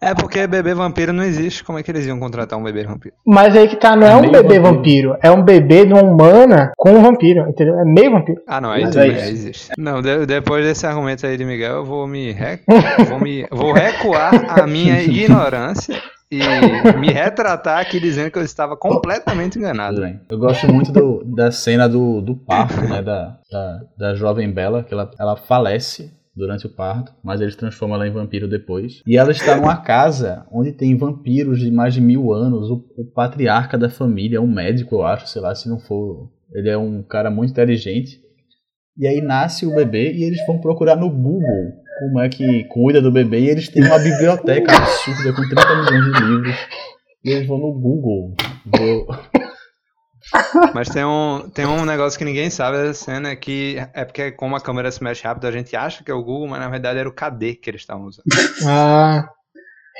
É 0.00 0.14
porque 0.14 0.46
bebê 0.46 0.74
vampiro 0.74 1.12
não 1.12 1.24
existe. 1.24 1.64
Como 1.64 1.78
é 1.78 1.82
que 1.82 1.90
eles 1.90 2.06
iam 2.06 2.20
contratar 2.20 2.56
um 2.58 2.62
bebê 2.62 2.84
vampiro? 2.84 3.14
Mas 3.26 3.56
aí 3.56 3.66
que 3.66 3.74
tá, 3.76 3.96
não 3.96 4.06
é, 4.06 4.12
É 4.12 4.16
um 4.16 4.20
bebê 4.30 4.58
vampiro. 4.60 4.62
vampiro, 4.62 5.16
é 5.20 5.30
um 5.30 5.42
bebê 5.42 5.84
de 5.84 5.92
uma 5.92 6.02
humana 6.02 6.72
com 6.76 6.90
um 6.92 7.02
vampiro, 7.02 7.48
entendeu? 7.48 7.78
É 7.80 7.84
meio 7.84 8.12
vampiro. 8.12 8.40
Ah, 8.46 8.60
não, 8.60 8.70
aí 8.70 8.82
Mas 8.82 8.90
tudo 8.94 9.02
é 9.02 9.28
existe. 9.28 9.70
Não, 9.76 10.00
de- 10.00 10.24
depois 10.24 10.64
desse 10.64 10.86
argumento 10.86 11.26
aí 11.26 11.36
de 11.36 11.44
Miguel, 11.44 11.76
eu 11.78 11.84
vou 11.84 12.06
me, 12.06 12.30
re- 12.32 12.60
vou 13.08 13.18
me 13.18 13.44
vou 13.50 13.72
recuar 13.72 14.60
a 14.60 14.66
minha 14.68 15.02
ignorância 15.02 16.00
e 16.30 16.38
me 16.98 17.08
retratar 17.10 17.80
aqui 17.80 17.98
dizendo 17.98 18.30
que 18.30 18.38
eu 18.38 18.42
estava 18.44 18.76
completamente 18.76 19.58
enganado. 19.58 20.00
Eu 20.30 20.38
gosto 20.38 20.72
muito 20.72 20.92
do- 20.92 21.24
da 21.24 21.50
cena 21.50 21.88
do, 21.88 22.20
do 22.20 22.36
parto, 22.36 22.80
né? 22.82 23.02
Da, 23.02 23.36
da, 23.50 23.80
da 23.98 24.14
jovem 24.14 24.48
Bela, 24.50 24.84
que 24.84 24.92
ela, 24.94 25.10
ela 25.18 25.36
falece 25.36 26.12
durante 26.38 26.66
o 26.66 26.70
parto, 26.70 27.12
mas 27.22 27.40
eles 27.40 27.56
transformam 27.56 27.96
ela 27.96 28.08
em 28.08 28.12
vampiro 28.12 28.48
depois. 28.48 29.02
E 29.06 29.18
ela 29.18 29.30
está 29.30 29.56
numa 29.56 29.76
casa 29.76 30.46
onde 30.50 30.72
tem 30.72 30.96
vampiros 30.96 31.58
de 31.58 31.70
mais 31.70 31.92
de 31.92 32.00
mil 32.00 32.32
anos. 32.32 32.70
O, 32.70 32.84
o 32.96 33.04
patriarca 33.04 33.76
da 33.76 33.90
família 33.90 34.38
é 34.38 34.40
um 34.40 34.46
médico, 34.46 34.96
eu 34.96 35.02
acho, 35.02 35.26
sei 35.26 35.42
lá, 35.42 35.54
se 35.54 35.68
não 35.68 35.78
for. 35.78 36.30
Ele 36.54 36.70
é 36.70 36.78
um 36.78 37.02
cara 37.02 37.30
muito 37.30 37.50
inteligente. 37.50 38.20
E 38.96 39.06
aí 39.06 39.20
nasce 39.20 39.66
o 39.66 39.74
bebê 39.74 40.12
e 40.12 40.24
eles 40.24 40.44
vão 40.46 40.60
procurar 40.60 40.96
no 40.96 41.10
Google 41.10 41.72
como 42.00 42.20
é 42.20 42.28
que 42.28 42.64
cuida 42.64 43.02
do 43.02 43.12
bebê. 43.12 43.40
E 43.40 43.48
eles 43.48 43.68
têm 43.68 43.84
uma 43.84 43.98
biblioteca 43.98 44.72
absurda 44.76 45.32
com 45.32 45.42
30 45.42 45.76
milhões 45.76 46.14
de 46.14 46.24
livros. 46.24 46.56
E 47.24 47.30
eles 47.30 47.46
vão 47.46 47.58
no 47.58 47.72
Google 47.72 48.34
ver, 48.64 49.06
Mas 50.74 50.88
tem 50.88 51.04
um, 51.04 51.48
tem 51.52 51.66
um 51.66 51.84
negócio 51.84 52.18
que 52.18 52.24
ninguém 52.24 52.50
sabe 52.50 52.76
dessa 52.78 53.04
cena, 53.04 53.34
que 53.36 53.76
é 53.94 54.04
porque 54.04 54.30
como 54.32 54.54
a 54.56 54.60
câmera 54.60 54.90
se 54.90 55.02
mexe 55.02 55.24
rápido, 55.26 55.46
a 55.46 55.50
gente 55.52 55.74
acha 55.74 56.04
que 56.04 56.10
é 56.10 56.14
o 56.14 56.22
Google, 56.22 56.48
mas 56.48 56.60
na 56.60 56.68
verdade 56.68 56.98
era 56.98 57.08
o 57.08 57.12
KD 57.12 57.54
que 57.54 57.70
eles 57.70 57.80
estavam 57.80 58.06
usando. 58.06 58.24
Ah, 58.66 59.28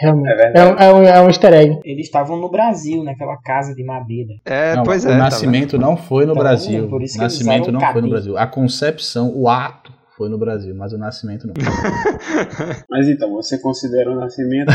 realmente. 0.01 0.33
É 0.33 0.53
É, 0.59 0.65
um, 0.65 0.77
é, 0.79 0.93
um, 0.95 1.03
é 1.05 1.21
um 1.23 1.27
easter 1.29 1.53
egg. 1.55 1.79
Eles 1.85 2.07
estavam 2.07 2.37
no 2.37 2.51
Brasil, 2.51 3.03
naquela 3.03 3.37
casa 3.39 3.75
de 3.75 3.83
madeira. 3.85 4.35
É, 4.45 4.77
Não, 4.77 4.83
pois 4.85 5.05
o 5.05 5.09
é. 5.09 5.13
tá 5.13 5.17
nascimento 5.19 5.79
não 5.79 5.97
foi 5.97 6.25
no 6.27 6.33
Então, 6.33 6.43
Brasil. 6.43 6.89
por 6.89 7.03
isso 7.03 7.15
O 7.15 7.19
que 7.19 7.25
eles 7.25 7.39
nascimento 7.39 7.73
não 7.73 7.81
foi 7.81 7.89
no 7.95 7.97
KD. 8.01 8.09
Brasil. 8.11 8.39
A 8.39 8.47
concepção, 8.47 9.33
o 9.35 9.49
ato 9.49 9.93
foi 10.19 10.29
no 10.29 10.37
Brasil, 10.37 10.75
mas 10.75 10.93
o 10.93 10.99
nascimento 10.99 11.47
não. 11.47 11.55
Mas 12.91 13.07
então, 13.09 13.31
você 13.33 13.57
considera 13.59 14.11
o 14.11 14.17
nascimento. 14.19 14.69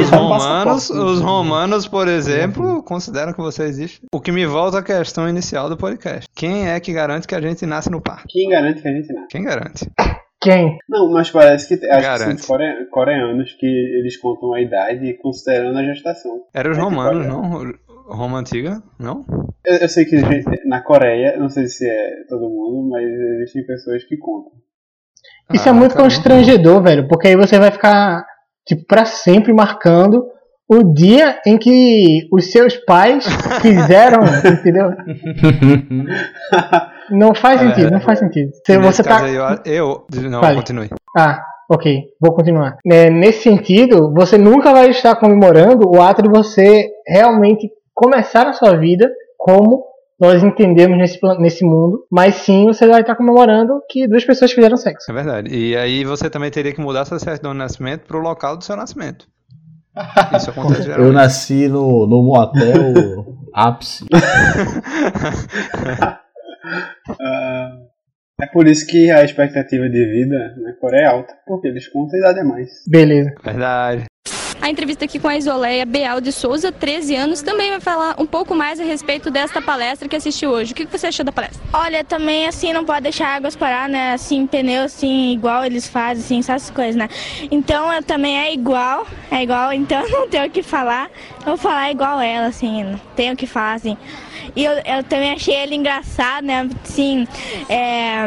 Os 0.00 0.10
romanos, 0.10 0.90
os 0.90 1.20
romanos, 1.20 1.88
por 1.88 2.06
exemplo, 2.08 2.82
consideram 2.82 3.32
que 3.32 3.40
você 3.40 3.62
existe. 3.64 4.00
O 4.12 4.20
que 4.20 4.30
me 4.32 4.44
volta 4.46 4.78
à 4.78 4.82
questão 4.82 5.28
inicial 5.28 5.68
do 5.68 5.76
podcast. 5.76 6.28
Quem 6.34 6.68
é 6.68 6.78
que 6.80 6.92
garante 6.92 7.26
que 7.26 7.34
a 7.34 7.40
gente 7.40 7.64
nasce 7.66 7.90
no 7.90 8.00
parque? 8.00 8.26
Quem 8.28 8.48
garante 8.48 8.82
que 8.82 8.88
a 8.88 8.92
gente 8.92 9.12
nasce? 9.12 9.28
Quem 9.28 9.42
garante? 9.44 9.90
Quem? 10.40 10.78
Não, 10.88 11.10
mas 11.10 11.30
parece 11.30 11.68
que 11.68 11.74
acho 11.74 11.96
que 11.98 12.02
são 12.02 12.18
Garante. 12.18 12.40
os 12.40 12.46
core- 12.46 12.86
coreanos 12.90 13.52
que 13.58 13.66
eles 13.66 14.16
contam 14.16 14.54
a 14.54 14.60
idade 14.60 15.12
considerando 15.22 15.78
a 15.78 15.84
gestação. 15.84 16.40
Eram 16.54 16.70
os 16.70 16.76
É 16.78 16.80
que 16.80 16.84
romanos, 16.86 17.26
não? 17.26 17.72
Roma 18.10 18.38
antiga, 18.38 18.82
não? 18.98 19.24
Eu, 19.66 19.76
eu 19.78 19.88
sei 19.88 20.04
que 20.04 20.18
gente- 20.18 20.66
na 20.68 20.80
Coreia, 20.82 21.36
não 21.38 21.48
sei 21.48 21.66
se 21.66 21.88
é 21.88 22.10
todo 22.28 22.48
mundo, 22.48 22.88
mas 22.90 23.04
existem 23.04 23.64
pessoas 23.66 24.04
que 24.04 24.16
contam. 24.16 24.52
Isso 25.52 25.68
Ah, 25.68 25.70
é 25.70 25.74
muito 25.74 25.92
caramba. 25.94 26.10
constrangedor, 26.14 26.82
velho, 26.82 27.08
porque 27.08 27.28
aí 27.28 27.36
você 27.36 27.58
vai 27.58 27.70
ficar, 27.70 28.24
tipo, 28.66 28.84
pra 28.86 29.04
sempre 29.04 29.52
marcando 29.52 30.24
o 30.68 30.92
dia 30.94 31.40
em 31.44 31.58
que 31.58 32.28
os 32.32 32.52
seus 32.52 32.76
pais 32.84 33.24
fizeram, 33.60 34.20
entendeu? 34.46 34.92
Não 37.10 37.34
faz 37.34 37.60
É, 37.60 37.68
sentido, 37.68 37.90
não 37.90 38.00
faz 38.00 38.18
sentido. 38.18 38.50
Se 38.64 38.78
você 38.78 39.02
tá. 39.02 39.24
aí, 39.24 39.34
eu, 39.34 39.44
eu- 39.66 40.06
Não, 40.30 40.40
Fale. 40.40 40.56
continue. 40.56 40.88
Ah, 41.16 41.42
ok, 41.68 42.04
vou 42.20 42.32
continuar. 42.34 42.76
É, 42.90 43.10
nesse 43.10 43.42
sentido, 43.42 44.12
você 44.14 44.38
nunca 44.38 44.72
vai 44.72 44.90
estar 44.90 45.16
comemorando 45.16 45.88
o 45.88 46.00
ato 46.00 46.22
de 46.22 46.28
você 46.28 46.88
realmente 47.08 47.68
começar 48.00 48.48
a 48.48 48.54
sua 48.54 48.78
vida 48.78 49.12
como 49.36 49.84
nós 50.18 50.42
entendemos 50.42 50.96
nesse, 50.96 51.18
nesse 51.38 51.64
mundo, 51.64 52.06
mas 52.10 52.36
sim 52.36 52.64
você 52.64 52.86
vai 52.86 53.02
estar 53.02 53.14
comemorando 53.14 53.82
que 53.90 54.08
duas 54.08 54.24
pessoas 54.24 54.52
fizeram 54.52 54.76
sexo. 54.78 55.10
É 55.10 55.14
verdade. 55.14 55.54
E 55.54 55.76
aí 55.76 56.02
você 56.02 56.30
também 56.30 56.50
teria 56.50 56.72
que 56.72 56.80
mudar 56.80 57.04
sua 57.04 57.18
certidão 57.18 57.52
de 57.52 57.58
nascimento 57.58 58.06
pro 58.06 58.18
local 58.18 58.56
do 58.56 58.64
seu 58.64 58.74
nascimento. 58.74 59.26
Isso 60.34 60.50
acontece 60.50 60.88
Eu 60.98 61.12
nasci 61.12 61.68
no, 61.68 62.06
no 62.06 62.22
motel 62.22 63.26
ápice. 63.52 64.06
Ah, 67.20 67.76
é 68.40 68.46
por 68.46 68.66
isso 68.66 68.86
que 68.86 69.10
a 69.10 69.22
expectativa 69.24 69.88
de 69.88 70.04
vida 70.06 70.54
na 70.62 70.72
Coreia 70.74 71.04
é 71.04 71.08
alta, 71.08 71.34
porque 71.46 71.68
eles 71.68 71.86
contam 71.88 72.16
a 72.16 72.18
idade 72.18 72.40
a 72.40 72.44
mais. 72.44 72.70
Beleza. 72.88 73.34
Verdade. 73.44 74.04
A 74.60 74.68
entrevista 74.68 75.06
aqui 75.06 75.18
com 75.18 75.26
a 75.26 75.38
Isoleia 75.38 75.86
Beal 75.86 76.20
de 76.20 76.30
Souza, 76.30 76.70
13 76.70 77.16
anos, 77.16 77.40
também 77.40 77.70
vai 77.70 77.80
falar 77.80 78.14
um 78.18 78.26
pouco 78.26 78.54
mais 78.54 78.78
a 78.78 78.84
respeito 78.84 79.30
desta 79.30 79.62
palestra 79.62 80.06
que 80.06 80.14
assistiu 80.14 80.50
hoje. 80.50 80.72
O 80.72 80.74
que 80.74 80.84
você 80.84 81.06
achou 81.06 81.24
da 81.24 81.32
palestra? 81.32 81.58
Olha, 81.72 82.04
também 82.04 82.46
assim, 82.46 82.70
não 82.70 82.84
pode 82.84 83.02
deixar 83.02 83.36
águas 83.36 83.56
parar, 83.56 83.88
né? 83.88 84.12
Assim, 84.12 84.46
pneu 84.46 84.84
assim, 84.84 85.32
igual 85.32 85.64
eles 85.64 85.88
fazem, 85.88 86.40
assim, 86.40 86.52
essas 86.52 86.68
coisas, 86.68 86.94
né? 86.94 87.08
Então 87.50 87.90
eu 87.90 88.02
também 88.02 88.38
é 88.38 88.52
igual, 88.52 89.06
é 89.30 89.42
igual, 89.42 89.72
então 89.72 90.06
não 90.10 90.28
tenho 90.28 90.46
o 90.46 90.50
que 90.50 90.62
falar. 90.62 91.10
Eu 91.38 91.46
vou 91.46 91.56
falar 91.56 91.90
igual 91.90 92.20
ela, 92.20 92.48
assim, 92.48 92.84
não 92.84 93.00
tenho 93.16 93.32
o 93.32 93.36
que 93.36 93.46
falar, 93.46 93.74
assim. 93.74 93.96
E 94.56 94.64
eu, 94.64 94.72
eu 94.72 95.04
também 95.04 95.32
achei 95.32 95.54
ele 95.54 95.74
engraçado, 95.74 96.44
né? 96.44 96.68
Assim, 96.82 97.26
é... 97.68 98.26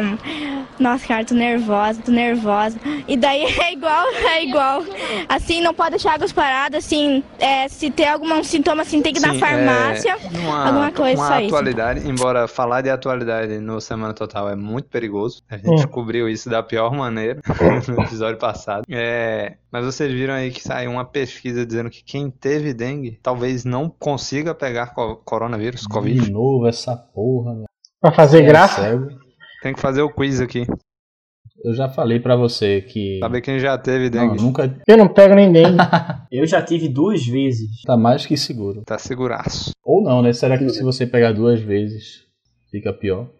Nossa, 0.78 1.06
cara, 1.06 1.24
tô 1.24 1.34
nervosa, 1.34 2.02
tô 2.02 2.10
nervosa. 2.10 2.78
E 3.06 3.16
daí 3.16 3.42
é 3.60 3.72
igual, 3.72 4.06
é 4.12 4.44
igual. 4.44 4.82
Assim, 5.28 5.60
não 5.60 5.72
pode 5.74 5.90
deixar 5.90 6.14
águas 6.14 6.32
paradas, 6.32 6.84
assim, 6.84 7.22
é, 7.38 7.68
se 7.68 7.90
tem 7.90 8.08
algum 8.08 8.42
sintoma, 8.42 8.82
assim, 8.82 9.00
tem 9.00 9.12
que 9.12 9.18
ir 9.20 9.22
na 9.22 9.34
Sim, 9.34 9.38
farmácia, 9.40 10.10
é, 10.20 10.38
uma, 10.38 10.66
alguma 10.66 10.92
coisa, 10.92 11.16
uma 11.20 11.28
só 11.28 11.38
isso. 11.40 11.46
atualidade, 11.54 12.08
embora 12.08 12.48
falar 12.48 12.80
de 12.80 12.90
atualidade 12.90 13.58
no 13.58 13.80
Semana 13.80 14.12
Total 14.12 14.48
é 14.50 14.56
muito 14.56 14.88
perigoso. 14.88 15.42
A 15.48 15.56
gente 15.56 15.70
Hum. 15.70 15.74
descobriu 15.76 16.28
isso 16.28 16.48
da 16.50 16.62
pior 16.62 16.92
maneira 16.92 17.40
no 17.88 18.02
episódio 18.02 18.38
passado. 18.38 18.84
É, 18.90 19.54
mas 19.70 19.84
vocês 19.84 20.12
viram 20.12 20.34
aí 20.34 20.50
que 20.50 20.60
saiu 20.62 20.90
uma 20.90 21.04
pesquisa 21.04 21.64
dizendo 21.64 21.90
que 21.90 22.02
quem 22.04 22.30
teve 22.30 22.72
dengue 22.74 23.18
talvez 23.22 23.64
não 23.64 23.88
consiga 23.88 24.54
pegar 24.54 24.88
co- 24.88 25.16
coronavírus, 25.24 25.86
De 26.12 26.30
novo 26.30 26.66
essa 26.66 26.96
porra, 26.96 27.54
velho. 27.54 27.64
Pra 28.00 28.12
fazer 28.12 28.42
É 28.42 28.46
graça. 28.46 28.82
cego. 28.82 29.08
Tem 29.62 29.72
que 29.74 29.80
fazer 29.80 30.02
o 30.02 30.12
quiz 30.12 30.40
aqui. 30.40 30.66
Eu 31.64 31.72
já 31.72 31.88
falei 31.88 32.20
pra 32.20 32.36
você 32.36 32.82
que. 32.82 33.18
Saber 33.20 33.40
quem 33.40 33.58
já 33.58 33.78
teve 33.78 34.10
Não, 34.10 34.28
dengue. 34.28 34.42
nunca 34.42 34.78
Eu 34.86 34.98
não 34.98 35.08
pego 35.08 35.34
nem 35.34 35.50
dengue. 35.50 35.78
Eu 36.30 36.46
já 36.46 36.60
tive 36.62 36.88
duas 36.88 37.24
vezes. 37.24 37.80
tá 37.86 37.96
mais 37.96 38.26
que 38.26 38.36
seguro. 38.36 38.82
Tá 38.84 38.98
seguraço. 38.98 39.70
Ou 39.82 40.02
não, 40.02 40.20
né? 40.20 40.32
Será 40.34 40.58
que 40.58 40.68
se 40.68 40.82
você 40.82 41.06
pegar 41.06 41.32
duas 41.32 41.60
vezes 41.60 42.26
fica 42.70 42.92
pior? 42.92 43.30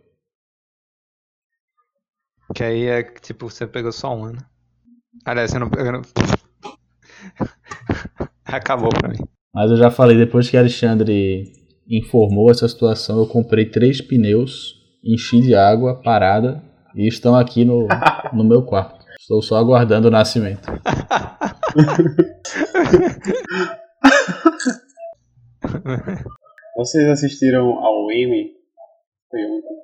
Que 2.54 2.64
aí 2.64 2.86
é 2.86 3.02
que, 3.02 3.20
tipo, 3.20 3.50
você 3.50 3.66
pegou 3.66 3.92
só 3.92 4.14
uma, 4.16 4.32
né? 4.32 4.38
Aliás, 5.26 5.50
você 5.50 5.58
não 5.58 5.68
pegou. 5.68 5.92
não- 5.92 6.02
Acabou 8.44 8.90
pra 8.90 9.08
mim. 9.08 9.18
Mas 9.52 9.70
eu 9.70 9.76
já 9.76 9.90
falei, 9.90 10.16
depois 10.16 10.48
que 10.48 10.56
Alexandre 10.56 11.52
informou 11.88 12.50
essa 12.50 12.68
situação, 12.68 13.18
eu 13.18 13.26
comprei 13.26 13.66
três 13.66 14.00
pneus, 14.00 14.74
enchi 15.02 15.40
de 15.40 15.54
água, 15.54 16.00
parada, 16.02 16.62
e 16.94 17.06
estão 17.06 17.34
aqui 17.34 17.64
no, 17.64 17.88
no 18.32 18.44
meu 18.44 18.62
quarto. 18.62 19.04
Estou 19.20 19.42
só 19.42 19.56
aguardando 19.56 20.08
o 20.08 20.10
nascimento. 20.10 20.68
Vocês 26.76 27.08
assistiram 27.08 27.78
ao 27.78 28.10
Emmy? 28.10 28.52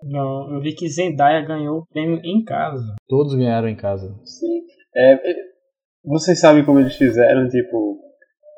Não, 0.03 0.55
eu 0.55 0.61
vi 0.61 0.75
que 0.75 0.89
Zendaya 0.89 1.45
ganhou 1.45 1.79
o 1.79 1.87
prêmio 1.87 2.21
em 2.25 2.45
casa. 2.45 2.95
Todos 3.09 3.35
ganharam 3.35 3.69
em 3.69 3.77
casa. 3.77 4.15
Sim. 4.25 4.61
É, 4.95 5.15
é, 5.15 5.35
vocês 6.05 6.39
sabem 6.41 6.65
como 6.65 6.81
eles 6.81 6.97
fizeram, 6.97 7.49
tipo, 7.49 7.99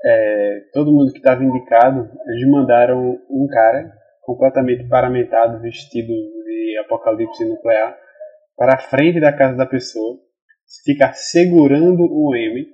é, 0.05 0.61
todo 0.73 0.93
mundo 0.93 1.13
que 1.13 1.19
estava 1.19 1.43
indicado, 1.43 2.11
eles 2.27 2.49
mandaram 2.49 3.19
um 3.31 3.47
cara 3.49 3.93
completamente 4.23 4.87
paramentado, 4.89 5.61
vestido 5.61 6.13
de 6.13 6.79
apocalipse 6.85 7.45
nuclear, 7.45 7.97
para 8.57 8.75
a 8.75 8.79
frente 8.79 9.21
da 9.21 9.33
casa 9.33 9.57
da 9.57 9.67
pessoa, 9.67 10.19
ficar 10.85 11.15
segurando 11.15 12.03
o 12.03 12.35
M 12.35 12.67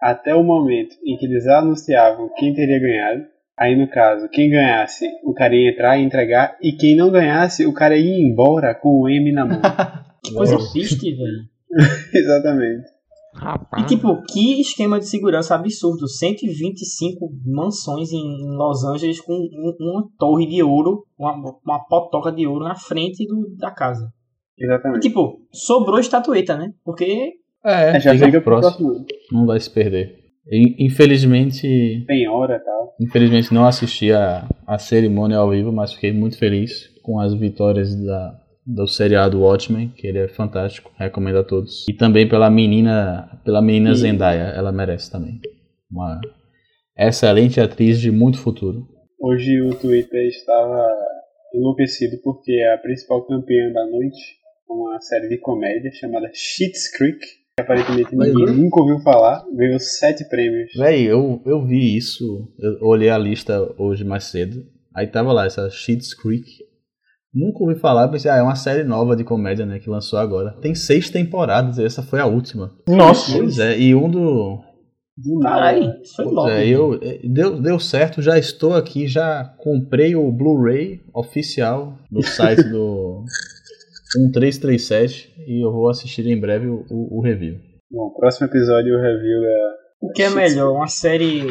até 0.00 0.34
o 0.34 0.44
momento 0.44 0.94
em 1.04 1.16
que 1.16 1.26
eles 1.26 1.46
anunciavam 1.46 2.30
quem 2.36 2.54
teria 2.54 2.78
ganhado. 2.78 3.26
Aí, 3.58 3.74
no 3.74 3.88
caso, 3.88 4.28
quem 4.28 4.50
ganhasse, 4.50 5.04
o 5.24 5.34
cara 5.34 5.54
ia 5.54 5.70
entrar 5.72 5.98
e 5.98 6.04
entregar, 6.04 6.56
e 6.62 6.72
quem 6.72 6.96
não 6.96 7.10
ganhasse, 7.10 7.66
o 7.66 7.74
cara 7.74 7.96
ia 7.96 8.24
embora 8.24 8.72
com 8.72 9.00
o 9.00 9.08
M 9.08 9.32
na 9.32 9.46
mão. 9.46 9.60
Que 10.20 10.34
coisa 10.34 10.58
triste, 10.72 11.14
velho. 11.14 11.44
Exatamente. 12.12 12.97
Rapaz. 13.40 13.82
E 13.84 13.86
tipo, 13.86 14.22
que 14.24 14.60
esquema 14.60 14.98
de 14.98 15.06
segurança 15.06 15.54
absurdo. 15.54 16.08
125 16.08 17.30
mansões 17.46 18.12
em 18.12 18.18
em 18.18 18.56
Los 18.56 18.84
Angeles 18.84 19.20
com 19.20 19.32
um- 19.34 19.76
uma 19.80 20.08
torre 20.18 20.46
de 20.46 20.62
ouro, 20.62 21.04
uma, 21.18 21.32
uma 21.64 21.78
potoca 21.86 22.30
de 22.32 22.46
ouro 22.46 22.64
na 22.64 22.74
frente 22.74 23.26
do- 23.26 23.54
da 23.56 23.70
casa. 23.70 24.10
E 24.58 24.64
Exatamente. 24.64 25.02
tipo, 25.08 25.38
sobrou 25.52 25.98
estatueta, 25.98 26.56
né? 26.56 26.72
Porque 26.84 27.32
É, 27.64 27.96
É, 27.96 28.00
já 28.00 28.12
pro 28.30 28.40
próximo. 28.42 28.88
próximo. 28.88 29.06
Não 29.32 29.46
vai 29.46 29.58
se 29.60 29.70
perder. 29.70 30.16
In- 30.50 30.76
Infelizmente, 30.86 32.04
Tem 32.06 32.28
hora 32.28 32.56
e 32.56 32.60
tal. 32.60 32.94
infelizmente 33.00 33.52
não 33.52 33.66
assisti 33.66 34.12
a, 34.12 34.48
a 34.66 34.78
cerimônia 34.78 35.36
ao 35.38 35.50
vivo, 35.50 35.72
mas 35.72 35.92
fiquei 35.92 36.12
muito 36.12 36.38
feliz 36.38 36.88
com 37.02 37.18
as 37.20 37.34
vitórias 37.34 37.94
da, 38.04 38.38
do 38.70 38.86
seriado 38.86 39.40
Watchmen, 39.40 39.88
que 39.96 40.06
ele 40.06 40.18
é 40.18 40.28
fantástico, 40.28 40.90
recomendo 40.98 41.38
a 41.38 41.44
todos. 41.44 41.86
E 41.88 41.94
também 41.94 42.28
pela 42.28 42.50
menina, 42.50 43.40
pela 43.42 43.62
menina 43.62 43.92
E- 43.92 43.94
Zendaya, 43.96 44.52
ela 44.54 44.70
merece 44.70 45.10
também. 45.10 45.40
Uma 45.90 46.20
excelente 46.96 47.60
atriz 47.60 47.98
de 47.98 48.10
muito 48.10 48.38
futuro. 48.38 48.86
Hoje 49.18 49.60
o 49.62 49.70
Twitter 49.74 50.26
estava 50.28 50.86
enlouquecido 51.54 52.18
porque 52.22 52.52
a 52.74 52.78
principal 52.78 53.26
campeã 53.26 53.72
da 53.72 53.86
noite, 53.86 54.36
uma 54.68 55.00
série 55.00 55.28
de 55.28 55.38
comédia 55.38 55.90
chamada 55.92 56.30
Schitt's 56.34 56.90
Creek, 56.94 57.18
que 57.18 57.62
aparentemente 57.62 58.14
ninguém 58.14 58.48
eu- 58.48 58.54
nunca 58.54 58.80
ouviu 58.82 59.00
falar, 59.00 59.44
ganhou 59.56 59.78
sete 59.78 60.28
prêmios. 60.28 60.72
Véi, 60.76 61.04
eu, 61.04 61.40
eu 61.46 61.64
vi 61.66 61.96
isso, 61.96 62.52
eu 62.58 62.86
olhei 62.86 63.08
a 63.08 63.16
lista 63.16 63.74
hoje 63.78 64.04
mais 64.04 64.24
cedo, 64.24 64.62
aí 64.94 65.06
tava 65.06 65.32
lá, 65.32 65.46
essa 65.46 65.70
Schitt's 65.70 66.12
Creek. 66.12 66.67
Nunca 67.34 67.62
ouvi 67.62 67.74
falar, 67.74 68.08
pensei, 68.08 68.30
ah, 68.30 68.36
é 68.36 68.42
uma 68.42 68.54
série 68.54 68.84
nova 68.84 69.14
de 69.14 69.22
comédia, 69.22 69.66
né, 69.66 69.78
que 69.78 69.90
lançou 69.90 70.18
agora. 70.18 70.52
Tem 70.62 70.74
seis 70.74 71.10
temporadas, 71.10 71.78
e 71.78 71.84
essa 71.84 72.02
foi 72.02 72.20
a 72.20 72.26
última. 72.26 72.72
Nossa. 72.88 73.36
Pois 73.36 73.58
é, 73.58 73.78
e 73.78 73.94
um, 73.94 74.08
do, 74.08 74.60
Do 75.16 75.40
Caralho, 75.40 75.92
foi 76.16 76.24
logo. 76.24 76.48
É, 76.48 76.66
eu, 76.66 76.98
é, 77.02 77.20
deu, 77.24 77.60
deu 77.60 77.78
certo, 77.78 78.22
já 78.22 78.38
estou 78.38 78.74
aqui, 78.74 79.06
já 79.06 79.44
comprei 79.58 80.16
o 80.16 80.30
Blu-ray 80.32 81.00
oficial 81.14 81.98
no 82.10 82.22
site 82.22 82.62
do 82.62 83.24
1337 84.16 85.34
e 85.46 85.64
eu 85.64 85.70
vou 85.70 85.88
assistir 85.88 86.26
em 86.26 86.40
breve 86.40 86.66
o, 86.66 86.84
o, 86.88 87.18
o 87.18 87.20
review. 87.20 87.58
Bom, 87.90 88.10
próximo 88.10 88.46
episódio 88.46 88.96
o 88.96 89.00
review 89.00 89.40
da. 89.42 89.74
O 90.00 90.12
que 90.12 90.22
é 90.22 90.30
melhor, 90.30 90.72
uma 90.72 90.86
série 90.86 91.46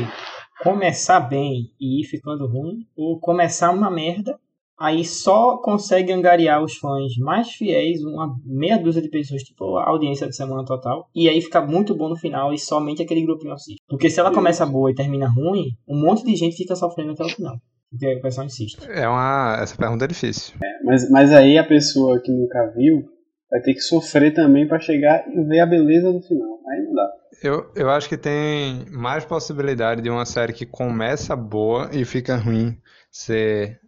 começar 0.63 1.19
bem 1.19 1.71
e 1.79 2.01
ir 2.01 2.05
ficando 2.05 2.47
ruim, 2.47 2.79
ou 2.95 3.19
começar 3.19 3.71
uma 3.71 3.91
merda, 3.91 4.39
aí 4.79 5.03
só 5.03 5.57
consegue 5.57 6.11
angariar 6.11 6.63
os 6.63 6.77
fãs 6.77 7.17
mais 7.17 7.49
fiéis, 7.49 8.03
uma 8.03 8.35
meia 8.45 8.77
dúzia 8.77 9.01
de 9.01 9.09
pessoas, 9.09 9.43
tipo 9.43 9.77
a 9.77 9.89
audiência 9.89 10.27
de 10.27 10.35
semana 10.35 10.63
total, 10.63 11.09
e 11.15 11.27
aí 11.27 11.41
fica 11.41 11.61
muito 11.61 11.95
bom 11.95 12.09
no 12.09 12.15
final 12.15 12.53
e 12.53 12.59
somente 12.59 13.01
aquele 13.01 13.25
grupinho 13.25 13.53
assiste. 13.53 13.81
Porque 13.87 14.09
se 14.09 14.19
ela 14.19 14.33
começa 14.33 14.65
boa 14.65 14.91
e 14.91 14.95
termina 14.95 15.27
ruim, 15.27 15.69
um 15.87 15.99
monte 15.99 16.23
de 16.23 16.35
gente 16.35 16.55
fica 16.55 16.75
sofrendo 16.75 17.11
até 17.11 17.23
o 17.23 17.29
final. 17.29 17.57
Porque 17.89 18.15
o 18.15 18.21
pessoal 18.21 18.45
insiste. 18.45 18.77
É 18.89 19.07
uma. 19.07 19.59
Essa 19.61 19.75
pergunta 19.75 20.05
é 20.05 20.07
difícil. 20.09 20.55
Mas, 20.83 21.09
mas 21.09 21.31
aí 21.31 21.57
a 21.57 21.63
pessoa 21.63 22.21
que 22.21 22.31
nunca 22.31 22.71
viu 22.75 23.03
vai 23.49 23.61
ter 23.61 23.73
que 23.73 23.79
sofrer 23.79 24.33
também 24.33 24.67
pra 24.67 24.79
chegar 24.79 25.25
e 25.29 25.41
ver 25.43 25.61
a 25.61 25.65
beleza 25.65 26.11
do 26.11 26.21
final. 26.21 26.59
Aí 26.69 26.83
não 26.83 26.93
dá. 26.93 27.09
Eu, 27.41 27.71
eu 27.75 27.89
acho 27.89 28.09
que 28.09 28.17
tem 28.17 28.85
mais 28.91 29.23
possibilidade 29.23 30.01
de 30.01 30.09
uma 30.09 30.25
série 30.25 30.53
que 30.53 30.65
começa 30.65 31.35
boa 31.35 31.89
e 31.93 32.03
fica 32.03 32.35
ruim 32.35 32.77
ser 33.09 33.79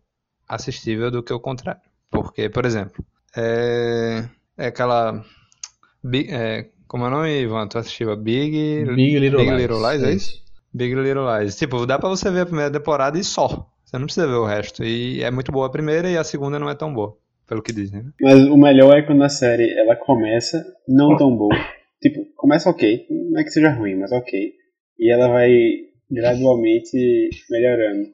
assistível 0.49 1.11
do 1.11 1.21
que 1.23 1.31
o 1.31 1.39
contrário. 1.39 1.81
Porque, 2.09 2.49
por 2.49 2.65
exemplo, 2.65 3.05
é, 3.37 4.25
é 4.57 4.67
aquela. 4.67 5.23
Big- 6.03 6.31
é, 6.31 6.69
como 6.87 7.05
é 7.05 7.07
o 7.07 7.11
nome, 7.11 7.41
Ivan? 7.41 7.67
Tu 7.67 7.77
assistiu 7.77 8.11
a 8.11 8.15
Big, 8.15 8.83
Big 8.95 9.19
Little 9.19 9.39
Big 9.39 9.51
Lies, 9.51 9.61
Little 9.61 9.89
Lies, 9.89 10.03
é 10.03 10.09
é 10.09 10.13
isso? 10.13 10.41
Big 10.73 10.95
Little 10.95 11.25
Lies. 11.39 11.55
Tipo, 11.55 11.85
dá 11.85 11.99
pra 11.99 12.09
você 12.09 12.31
ver 12.31 12.41
a 12.41 12.45
primeira 12.45 12.71
temporada 12.71 13.17
e 13.19 13.23
só. 13.23 13.69
Você 13.85 13.97
não 13.97 14.05
precisa 14.05 14.27
ver 14.27 14.33
o 14.33 14.45
resto. 14.45 14.83
E 14.83 15.23
é 15.23 15.29
muito 15.31 15.51
boa 15.51 15.67
a 15.67 15.69
primeira 15.71 16.09
e 16.09 16.17
a 16.17 16.23
segunda 16.23 16.57
não 16.59 16.69
é 16.69 16.75
tão 16.75 16.93
boa, 16.93 17.17
pelo 17.47 17.61
que 17.61 17.71
dizem, 17.73 18.03
né? 18.03 18.11
Mas 18.21 18.39
o 18.45 18.57
melhor 18.57 18.95
é 18.97 19.01
quando 19.01 19.23
a 19.23 19.29
série 19.29 19.71
ela 19.79 19.95
começa 19.95 20.63
não 20.87 21.15
tão 21.17 21.35
boa. 21.35 21.55
Tipo, 22.01 22.25
começa 22.35 22.69
ok, 22.69 23.05
não 23.31 23.39
é 23.41 23.43
que 23.43 23.49
seja 23.51 23.71
ruim, 23.71 23.95
mas 23.95 24.11
ok. 24.11 24.53
E 24.99 25.11
ela 25.11 25.27
vai 25.27 25.51
gradualmente 26.09 27.29
melhorando. 27.49 28.07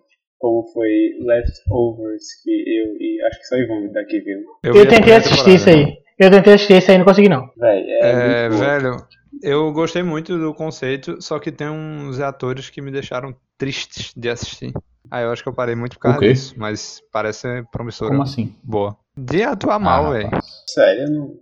Como 0.45 0.67
foi 0.73 0.89
Leftovers, 1.25 2.23
que 2.43 2.51
eu 2.51 2.95
e 2.99 3.19
acho 3.25 3.39
que 3.39 3.45
só 3.47 3.55
Ivan 3.55 3.91
daqui 3.91 4.19
viu. 4.19 4.41
Eu, 4.61 4.79
a 4.83 4.85
tentei 4.85 5.15
assistir 5.15 5.55
isso 5.55 5.69
aí. 5.69 5.97
Eu 6.19 6.29
tentei 6.29 6.53
assistir 6.53 6.77
isso 6.77 6.91
aí 6.91 6.95
e 6.95 6.97
não 6.99 7.05
consegui 7.05 7.29
não. 7.29 7.49
Véi, 7.57 7.83
é, 7.89 8.45
É, 8.45 8.49
velho, 8.49 8.95
eu 9.41 9.73
gostei 9.73 10.03
muito 10.03 10.37
do 10.37 10.53
conceito, 10.53 11.17
só 11.19 11.39
que 11.39 11.51
tem 11.51 11.67
uns 11.67 12.19
atores 12.19 12.69
que 12.69 12.79
me 12.79 12.91
deixaram 12.91 13.35
tristes 13.57 14.11
de 14.15 14.29
assistir. 14.29 14.71
Aí 15.09 15.23
eu 15.23 15.31
acho 15.31 15.41
que 15.41 15.49
eu 15.49 15.53
parei 15.53 15.73
muito 15.73 15.93
por 15.93 16.01
causa 16.01 16.17
O 16.17 16.21
quê? 16.21 16.33
disso, 16.33 16.53
mas 16.57 17.01
parece 17.11 17.39
ser 17.39 17.65
promissora. 17.71 18.11
Como 18.11 18.21
assim? 18.21 18.53
Boa. 18.63 18.95
De 19.17 19.41
atuar 19.41 19.79
mal, 19.79 20.05
Ah, 20.05 20.11
velho. 20.11 20.25
rapaz. 20.25 20.45
Sério, 20.67 21.03
eu 21.05 21.09
não. 21.11 21.33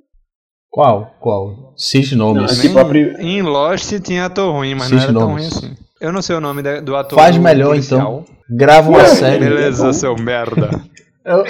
Qual? 0.69 1.13
Qual? 1.19 1.73
Cite 1.75 2.15
nomes. 2.15 2.41
Não, 2.41 2.45
é 2.45 2.61
tipo 2.67 2.79
a 2.79 2.85
pri- 2.85 3.15
Em 3.19 3.41
Lost 3.41 3.99
tinha 4.01 4.25
ator 4.25 4.53
ruim, 4.53 4.75
mas 4.75 4.83
Cite 4.85 4.95
não 4.95 5.03
era 5.03 5.13
tão 5.13 5.27
nomes. 5.29 5.49
ruim 5.59 5.67
assim. 5.71 5.82
Eu 6.03 6.11
não 6.11 6.21
sei 6.21 6.35
o 6.35 6.41
nome 6.41 6.61
da- 6.61 6.81
do 6.81 6.95
ator 6.97 7.17
Faz 7.17 7.37
melhor 7.37 7.75
então. 7.77 8.25
Grava 8.49 8.89
uma 8.89 8.99
Ué, 8.99 9.05
série. 9.05 9.39
Beleza, 9.39 9.93
seu 9.93 10.15
merda. 10.17 10.69
Eu, 11.25 11.45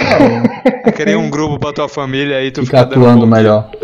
Cria 0.93 1.17
um 1.17 1.27
grupo 1.31 1.57
pra 1.57 1.73
tua 1.73 1.89
família 1.89 2.37
aí, 2.37 2.51
tu 2.51 2.63
fica 2.63 2.83
fica 2.83 2.89
atuando 2.91 3.25
melhor. 3.25 3.71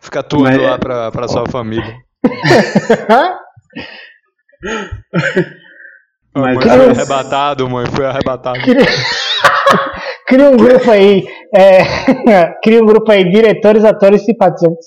Fica 0.00 0.20
atuando 0.20 0.44
Mas- 0.58 0.62
lá 0.70 0.78
pra, 0.78 1.10
pra 1.10 1.26
sua 1.28 1.44
família. 1.48 1.94
Mas 6.32 6.54
mãe, 6.56 6.58
cara, 6.60 6.82
foi 6.84 6.90
arrebatado, 6.92 7.68
mãe, 7.68 7.86
foi 7.86 8.06
arrebatado. 8.06 8.60
Cria 10.28 10.50
um 10.50 10.56
grupo 10.56 10.88
aí. 10.90 11.24
é, 11.54 11.82
cria 12.62 12.80
um 12.82 12.86
grupo 12.86 13.10
aí, 13.10 13.28
diretores, 13.30 13.84
atores 13.84 14.22
e 14.22 14.26
simpatizantes. 14.26 14.86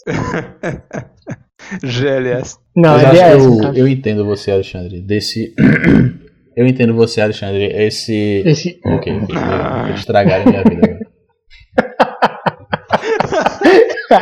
GLS. 1.83 2.57
Não, 2.75 2.93
Mas 2.93 3.19
é 3.19 3.33
eu, 3.35 3.73
eu 3.73 3.87
entendo 3.87 4.25
você, 4.25 4.51
Alexandre. 4.51 5.01
Desse. 5.01 5.53
eu 6.55 6.67
entendo 6.67 6.93
você, 6.93 7.21
Alexandre. 7.21 7.65
Esse. 7.65 8.43
Esse- 8.45 8.79
Ok, 8.85 9.11
ok. 9.23 9.35
Vou 9.35 9.95
estragar 9.95 10.41
a 10.41 10.45
minha 10.49 10.63
vida 10.63 10.81
agora. 10.85 11.03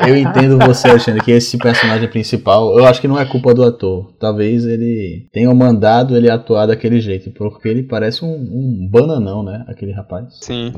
Eu 0.07 0.15
entendo 0.15 0.57
você, 0.57 0.87
Alexandre, 0.89 1.21
que 1.21 1.31
esse 1.31 1.57
personagem 1.57 2.07
principal, 2.07 2.77
eu 2.77 2.85
acho 2.85 3.01
que 3.01 3.07
não 3.09 3.19
é 3.19 3.25
culpa 3.25 3.53
do 3.53 3.61
ator. 3.63 4.13
Talvez 4.17 4.65
ele 4.65 5.27
tenha 5.33 5.53
mandado 5.53 6.15
ele 6.15 6.29
atuar 6.29 6.65
daquele 6.65 7.01
jeito, 7.01 7.29
porque 7.31 7.67
ele 7.67 7.83
parece 7.83 8.23
um, 8.23 8.31
um 8.33 8.87
bananão, 8.89 9.43
né? 9.43 9.65
Aquele 9.67 9.91
rapaz. 9.91 10.27
Sim. 10.41 10.71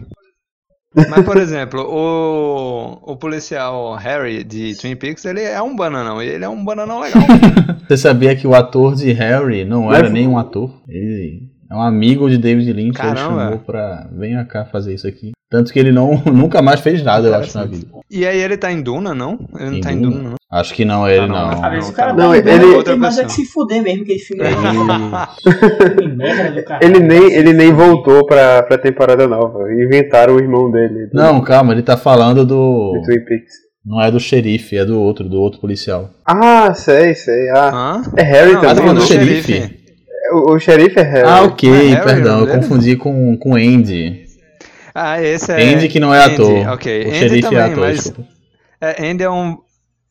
Mas, 1.09 1.25
por 1.25 1.37
exemplo, 1.37 1.81
o, 1.81 2.99
o 3.11 3.15
policial 3.15 3.95
Harry 3.95 4.43
de 4.43 4.75
Twin 4.75 4.95
Peaks, 4.95 5.25
ele 5.25 5.41
é 5.41 5.61
um 5.61 5.75
bananão. 5.75 6.21
E 6.21 6.27
ele 6.27 6.45
é 6.45 6.49
um 6.49 6.63
bananão 6.63 6.99
legal. 7.01 7.23
Você 7.87 7.97
sabia 7.97 8.35
que 8.35 8.45
o 8.47 8.53
ator 8.53 8.95
de 8.95 9.11
Harry 9.11 9.65
não 9.65 9.93
era 9.93 10.09
nem 10.09 10.27
um 10.27 10.37
ator? 10.37 10.71
Ele 10.87 11.49
é 11.69 11.75
um 11.75 11.81
amigo 11.81 12.29
de 12.29 12.37
David 12.37 12.71
Lynch, 12.71 12.99
ele 12.99 13.13
Caramba. 13.15 13.41
chamou 13.41 13.59
pra. 13.59 14.07
Venha 14.11 14.45
cá 14.45 14.65
fazer 14.65 14.93
isso 14.93 15.07
aqui. 15.07 15.31
Tanto 15.49 15.71
que 15.71 15.79
ele 15.79 15.91
não, 15.91 16.21
nunca 16.31 16.61
mais 16.61 16.79
fez 16.79 17.03
nada, 17.03 17.27
eu 17.27 17.35
acho, 17.35 17.57
na 17.57 17.65
vida. 17.65 17.85
E 18.09 18.25
aí 18.25 18.39
ele 18.39 18.57
tá 18.57 18.71
em 18.71 18.81
Duna, 18.81 19.13
não? 19.13 19.39
Ele 19.55 19.69
não 19.69 19.77
Em 19.77 19.81
tá 19.81 19.91
em 19.91 20.01
Duna? 20.01 20.15
Duna, 20.15 20.29
não. 20.29 20.35
Acho 20.55 20.73
que 20.75 20.85
não 20.85 21.07
é 21.07 21.15
ele, 21.15 21.25
Ah, 21.25 21.27
não, 21.27 21.51
não. 21.51 21.65
Às 21.65 21.71
vezes 21.71 21.85
não, 21.87 21.93
o 21.93 21.95
cara 21.95 22.09
tá 22.11 22.17
Não, 22.23 22.29
tá 22.31 22.37
ele- 22.37 22.49
ele 22.51 22.65
outra 22.75 22.93
tem 22.93 22.99
mais 23.01 23.17
é 23.17 23.23
que 23.25 23.31
se 23.31 23.45
fuder 23.45 23.81
mesmo, 23.81 24.05
que 24.05 24.11
é 24.11 24.15
Ele- 24.15 24.21
que 25.97 26.07
merda 26.15 26.51
do 26.51 26.63
caralho. 26.63 26.85
Ele 26.95 26.99
nem, 26.99 27.33
ele 27.33 27.53
nem 27.53 27.73
voltou 27.73 28.25
pra, 28.25 28.61
pra 28.63 28.77
temporada 28.77 29.27
nova. 29.27 29.71
Inventaram 29.73 30.35
o 30.35 30.39
irmão 30.39 30.69
dele. 30.69 31.07
do- 31.07 31.15
Não, 31.17 31.41
calma, 31.41 31.73
ele 31.73 31.81
tá 31.81 31.97
falando 31.97 32.45
do. 32.45 32.93
do 32.93 33.01
Twin 33.03 33.25
Peaks. 33.25 33.53
Não 33.85 34.01
é 34.01 34.09
do 34.11 34.19
xerife, 34.19 34.77
é 34.77 34.85
do 34.85 34.99
outro, 35.01 35.27
do 35.27 35.41
outro 35.41 35.59
policial. 35.59 36.09
Ah, 36.25 36.73
sei, 36.73 37.13
sei. 37.15 37.49
Ah, 37.49 37.71
Hã? 37.73 38.01
é 38.15 38.23
Harry 38.23 38.53
Não, 38.53 38.61
tá 38.61 38.67
também. 38.69 38.83
falando 38.83 38.95
do 38.97 38.99
não? 39.01 39.07
xerife? 39.07 39.83
O, 40.33 40.51
o 40.53 40.59
xerife 40.59 40.99
é 40.99 41.03
Harry. 41.03 41.27
Ah, 41.27 41.43
ok, 41.43 41.69
Não 41.69 41.75
é 41.75 41.81
Harry, 41.89 42.03
perdão, 42.05 42.39
eu 42.39 42.45
dele? 42.45 42.57
confundi 42.59 42.95
com, 42.95 43.35
com 43.37 43.55
Andy. 43.55 44.23
Ah, 44.95 45.21
esse 45.21 45.51
é. 45.51 45.73
Andy 45.73 45.87
que 45.89 45.99
não 45.99 46.13
é 46.15 46.23
Andy, 46.23 46.33
ator. 46.35 46.67
Ok, 46.73 47.03
O 47.03 47.07
Andy 47.07 47.17
xerife 47.17 47.41
também, 47.41 47.59
é 47.59 47.61
ator, 47.63 47.77
mas 47.79 47.95
desculpa. 48.03 48.29
é, 48.79 49.09
Andy 49.11 49.23
é 49.23 49.29
um. 49.29 49.57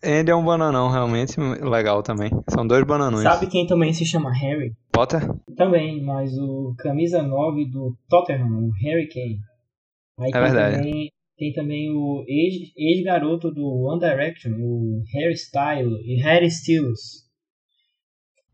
Andy 0.05 0.31
é 0.31 0.35
um 0.35 0.45
bananão, 0.45 0.89
realmente 0.91 1.39
legal 1.39 2.03
também. 2.03 2.31
São 2.51 2.67
dois 2.67 2.85
bananões. 2.85 3.23
Sabe 3.23 3.47
quem 3.47 3.67
também 3.67 3.93
se 3.93 4.05
chama 4.05 4.33
Harry? 4.33 4.73
Potter? 4.91 5.21
Também, 5.57 6.03
mas 6.03 6.37
o 6.39 6.75
camisa 6.79 7.23
9 7.23 7.67
do 7.67 7.97
Tottenham, 8.09 8.49
o 8.69 8.71
Harry 8.83 9.09
Kane. 9.09 9.39
Aí 10.19 10.31
É 10.31 10.33
tem 10.33 10.43
verdade. 10.43 10.77
Também, 10.77 11.13
tem 11.37 11.53
também 11.53 11.91
o 11.95 12.25
ex- 12.27 12.73
ex-garoto 12.77 13.51
do 13.53 13.65
One 13.65 14.01
Direction, 14.01 14.53
o 14.59 15.03
Harry 15.15 15.35
Styles 15.35 16.01
e 16.05 16.21
Harry 16.23 16.47
Styles. 16.47 17.23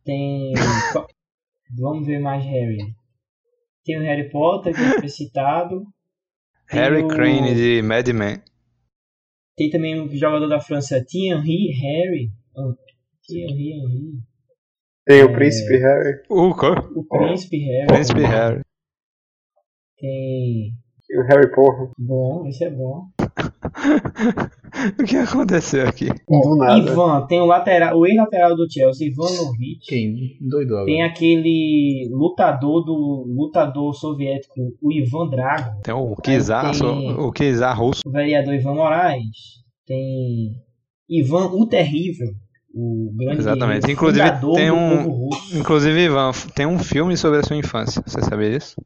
Tem. 0.04 0.52
Vamos 1.78 2.06
ver 2.06 2.18
mais 2.20 2.44
Harry. 2.44 2.78
Tem 3.84 3.98
o 3.98 4.02
Harry 4.02 4.30
Potter, 4.30 4.74
que 4.74 5.00
foi 5.00 5.08
citado. 5.08 5.82
Tem 6.70 6.80
Harry 6.80 7.02
o- 7.02 7.08
Crane 7.08 7.54
de 7.54 7.82
Mad 7.82 8.06
Men. 8.08 8.40
Tem 9.58 9.68
também 9.70 10.00
um 10.00 10.08
jogador 10.16 10.46
da 10.46 10.60
França, 10.60 11.04
Thierry 11.04 11.72
Harry. 11.72 12.30
Oh, 12.56 12.74
Thierry 13.26 13.72
Henry. 13.72 14.12
Tem 15.04 15.20
É. 15.20 15.24
o 15.24 15.32
príncipe 15.32 15.76
Harry 15.78 16.22
O 16.30 16.54
quê? 16.54 16.66
O 16.94 17.04
Príncipe 17.04 17.58
Harry. 17.58 17.86
Príncipe 17.88 18.20
Harry. 18.22 18.60
Tem. 19.98 20.72
e 21.10 21.18
o 21.20 21.24
Harry 21.24 21.50
Porra. 21.52 21.90
Bom, 21.98 22.46
esse 22.46 22.62
é 22.64 22.70
bom. 22.70 23.06
o 25.00 25.04
que 25.04 25.16
aconteceu 25.16 25.86
aqui? 25.88 26.06
Do 26.28 26.56
nada. 26.56 26.78
Ivan, 26.78 27.26
tem 27.26 27.40
o 27.40 27.46
lateral, 27.46 27.98
o 27.98 28.06
ex-lateral 28.06 28.56
do 28.56 28.70
Chelsea, 28.70 29.08
Ivan 29.08 29.22
Lovic. 29.24 29.80
Quem? 29.86 30.36
Doido 30.40 30.72
agora. 30.74 30.86
Tem 30.86 31.02
aquele 31.02 32.08
lutador 32.12 32.84
do 32.84 33.24
lutador 33.28 33.94
soviético, 33.94 34.54
o 34.80 34.92
Ivan 34.92 35.28
Drago. 35.28 35.80
Tem 35.82 35.94
o 35.94 36.14
Kizar, 36.16 36.72
tem- 36.78 37.12
o 37.12 37.32
Kizar 37.32 37.78
russo. 37.78 38.02
O 38.06 38.10
vereador 38.10 38.54
Ivan 38.54 38.74
Moraes. 38.74 39.22
Tem 39.86 40.52
Ivan 41.08 41.46
o 41.46 41.66
Terrível, 41.66 42.28
o 42.74 43.10
grande 43.16 43.38
Exatamente. 43.38 43.90
Inclusive, 43.90 44.30
tem 44.54 44.70
um-. 44.70 45.28
Inclusive, 45.54 45.98
Ivan, 46.04 46.30
tem 46.54 46.66
um 46.66 46.78
filme 46.78 47.16
sobre 47.16 47.38
a 47.40 47.42
sua 47.42 47.56
infância. 47.56 48.02
Você 48.06 48.20
sabia 48.20 48.50
disso? 48.50 48.76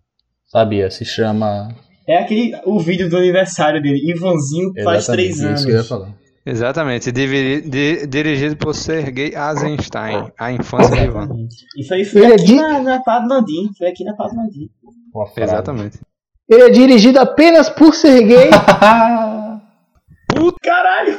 Sabia, 0.47 0.91
se 0.91 1.05
chama. 1.05 1.69
É 2.09 2.19
aquele 2.19 2.53
o 2.67 2.79
vídeo 2.81 3.09
do 3.09 3.17
aniversário 3.17 3.81
dele. 3.83 4.11
Ivanzinho 4.11 4.73
faz 4.83 5.05
Exatamente, 5.05 5.13
três 5.13 5.37
isso 5.37 5.47
anos. 5.47 5.65
que 5.65 5.71
eu 5.71 5.77
ia 5.77 5.85
falar. 5.85 6.09
Exatamente. 6.45 7.13
Dividi- 7.13 7.69
di- 7.69 8.07
dirigido 8.09 8.57
por 8.57 8.75
Sergei 8.75 9.33
Eisenstein. 9.37 10.33
A 10.39 10.51
infância 10.51 10.97
de 10.97 11.05
Ivan. 11.05 11.23
Exatamente. 11.25 11.57
Isso 11.79 11.95
aí 11.95 12.05
foi 12.05 12.23
Ele 12.25 12.33
é 12.33 12.35
aqui 12.35 12.45
de- 12.47 12.55
na, 12.57 12.81
na 12.81 13.01
Padlandim. 13.01 13.71
Foi 13.79 13.87
aqui 13.87 14.03
na 14.05 14.17
frase. 14.17 14.37
Exatamente. 15.37 16.01
Ele 16.51 16.63
é 16.65 16.71
dirigido 16.71 17.21
apenas 17.21 17.71
por 17.71 17.95
Sergei. 17.95 18.51
Puta 20.35 20.59
caralho! 20.65 21.19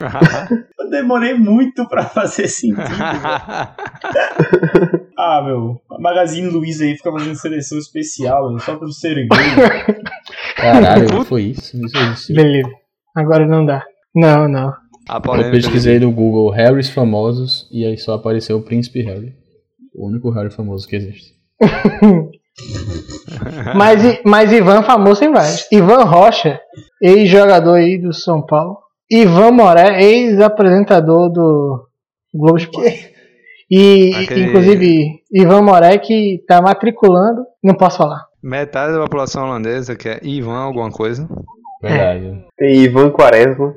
Eu 0.78 0.90
demorei 0.90 1.34
muito 1.34 1.88
pra 1.88 2.04
fazer 2.04 2.48
sentido. 2.48 2.82
ah, 5.16 5.42
meu. 5.44 5.80
A 5.90 6.00
Magazine 6.00 6.48
Luiza 6.48 6.84
aí 6.84 6.96
fica 6.96 7.10
fazendo 7.10 7.36
seleção 7.36 7.78
especial, 7.78 8.50
meu, 8.50 8.58
só 8.58 8.76
pro 8.76 8.92
ser 8.92 9.14
gay. 9.14 9.28
Caralho, 10.56 11.24
foi 11.24 11.42
isso? 11.42 11.76
Isso. 11.84 12.32
Beleza. 12.34 12.70
Agora 13.16 13.46
não 13.46 13.64
dá. 13.64 13.84
Não, 14.14 14.48
não. 14.48 14.72
A 15.08 15.16
Eu 15.16 15.50
pesquisei 15.50 15.98
no 15.98 16.10
Google 16.10 16.50
Harrys 16.50 16.88
famosos 16.88 17.68
e 17.70 17.84
aí 17.84 17.98
só 17.98 18.14
apareceu 18.14 18.56
o 18.56 18.62
Príncipe 18.62 19.02
Harry. 19.02 19.34
O 19.94 20.08
único 20.08 20.30
Harry 20.30 20.50
famoso 20.50 20.88
que 20.88 20.96
existe. 20.96 21.34
Mas, 23.74 24.20
mas 24.24 24.52
Ivan 24.52 24.82
famoso 24.82 25.20
tem 25.20 25.32
vários. 25.32 25.66
Ivan 25.70 26.04
Rocha, 26.04 26.60
ex-jogador 27.02 27.74
aí 27.74 27.98
do 27.98 28.12
São 28.12 28.44
Paulo. 28.44 28.78
Ivan 29.10 29.52
Moré, 29.52 30.02
ex-apresentador 30.02 31.30
do 31.30 31.88
Globo 32.32 32.56
Esporte. 32.58 33.12
E, 33.70 34.12
Aquele- 34.14 34.44
inclusive, 34.44 35.22
Ivan 35.32 35.62
Moré 35.62 35.98
que 35.98 36.42
tá 36.46 36.60
matriculando. 36.60 37.44
Não 37.62 37.74
posso 37.74 37.98
falar. 37.98 38.24
Metade 38.42 38.92
da 38.92 39.00
população 39.00 39.44
holandesa, 39.44 39.96
que 39.96 40.08
é 40.08 40.20
Ivan 40.22 40.56
alguma 40.58 40.90
coisa. 40.90 41.26
Verdade. 41.82 42.44
Tem 42.56 42.76
Ivan 42.82 43.10
Quaresma, 43.10 43.74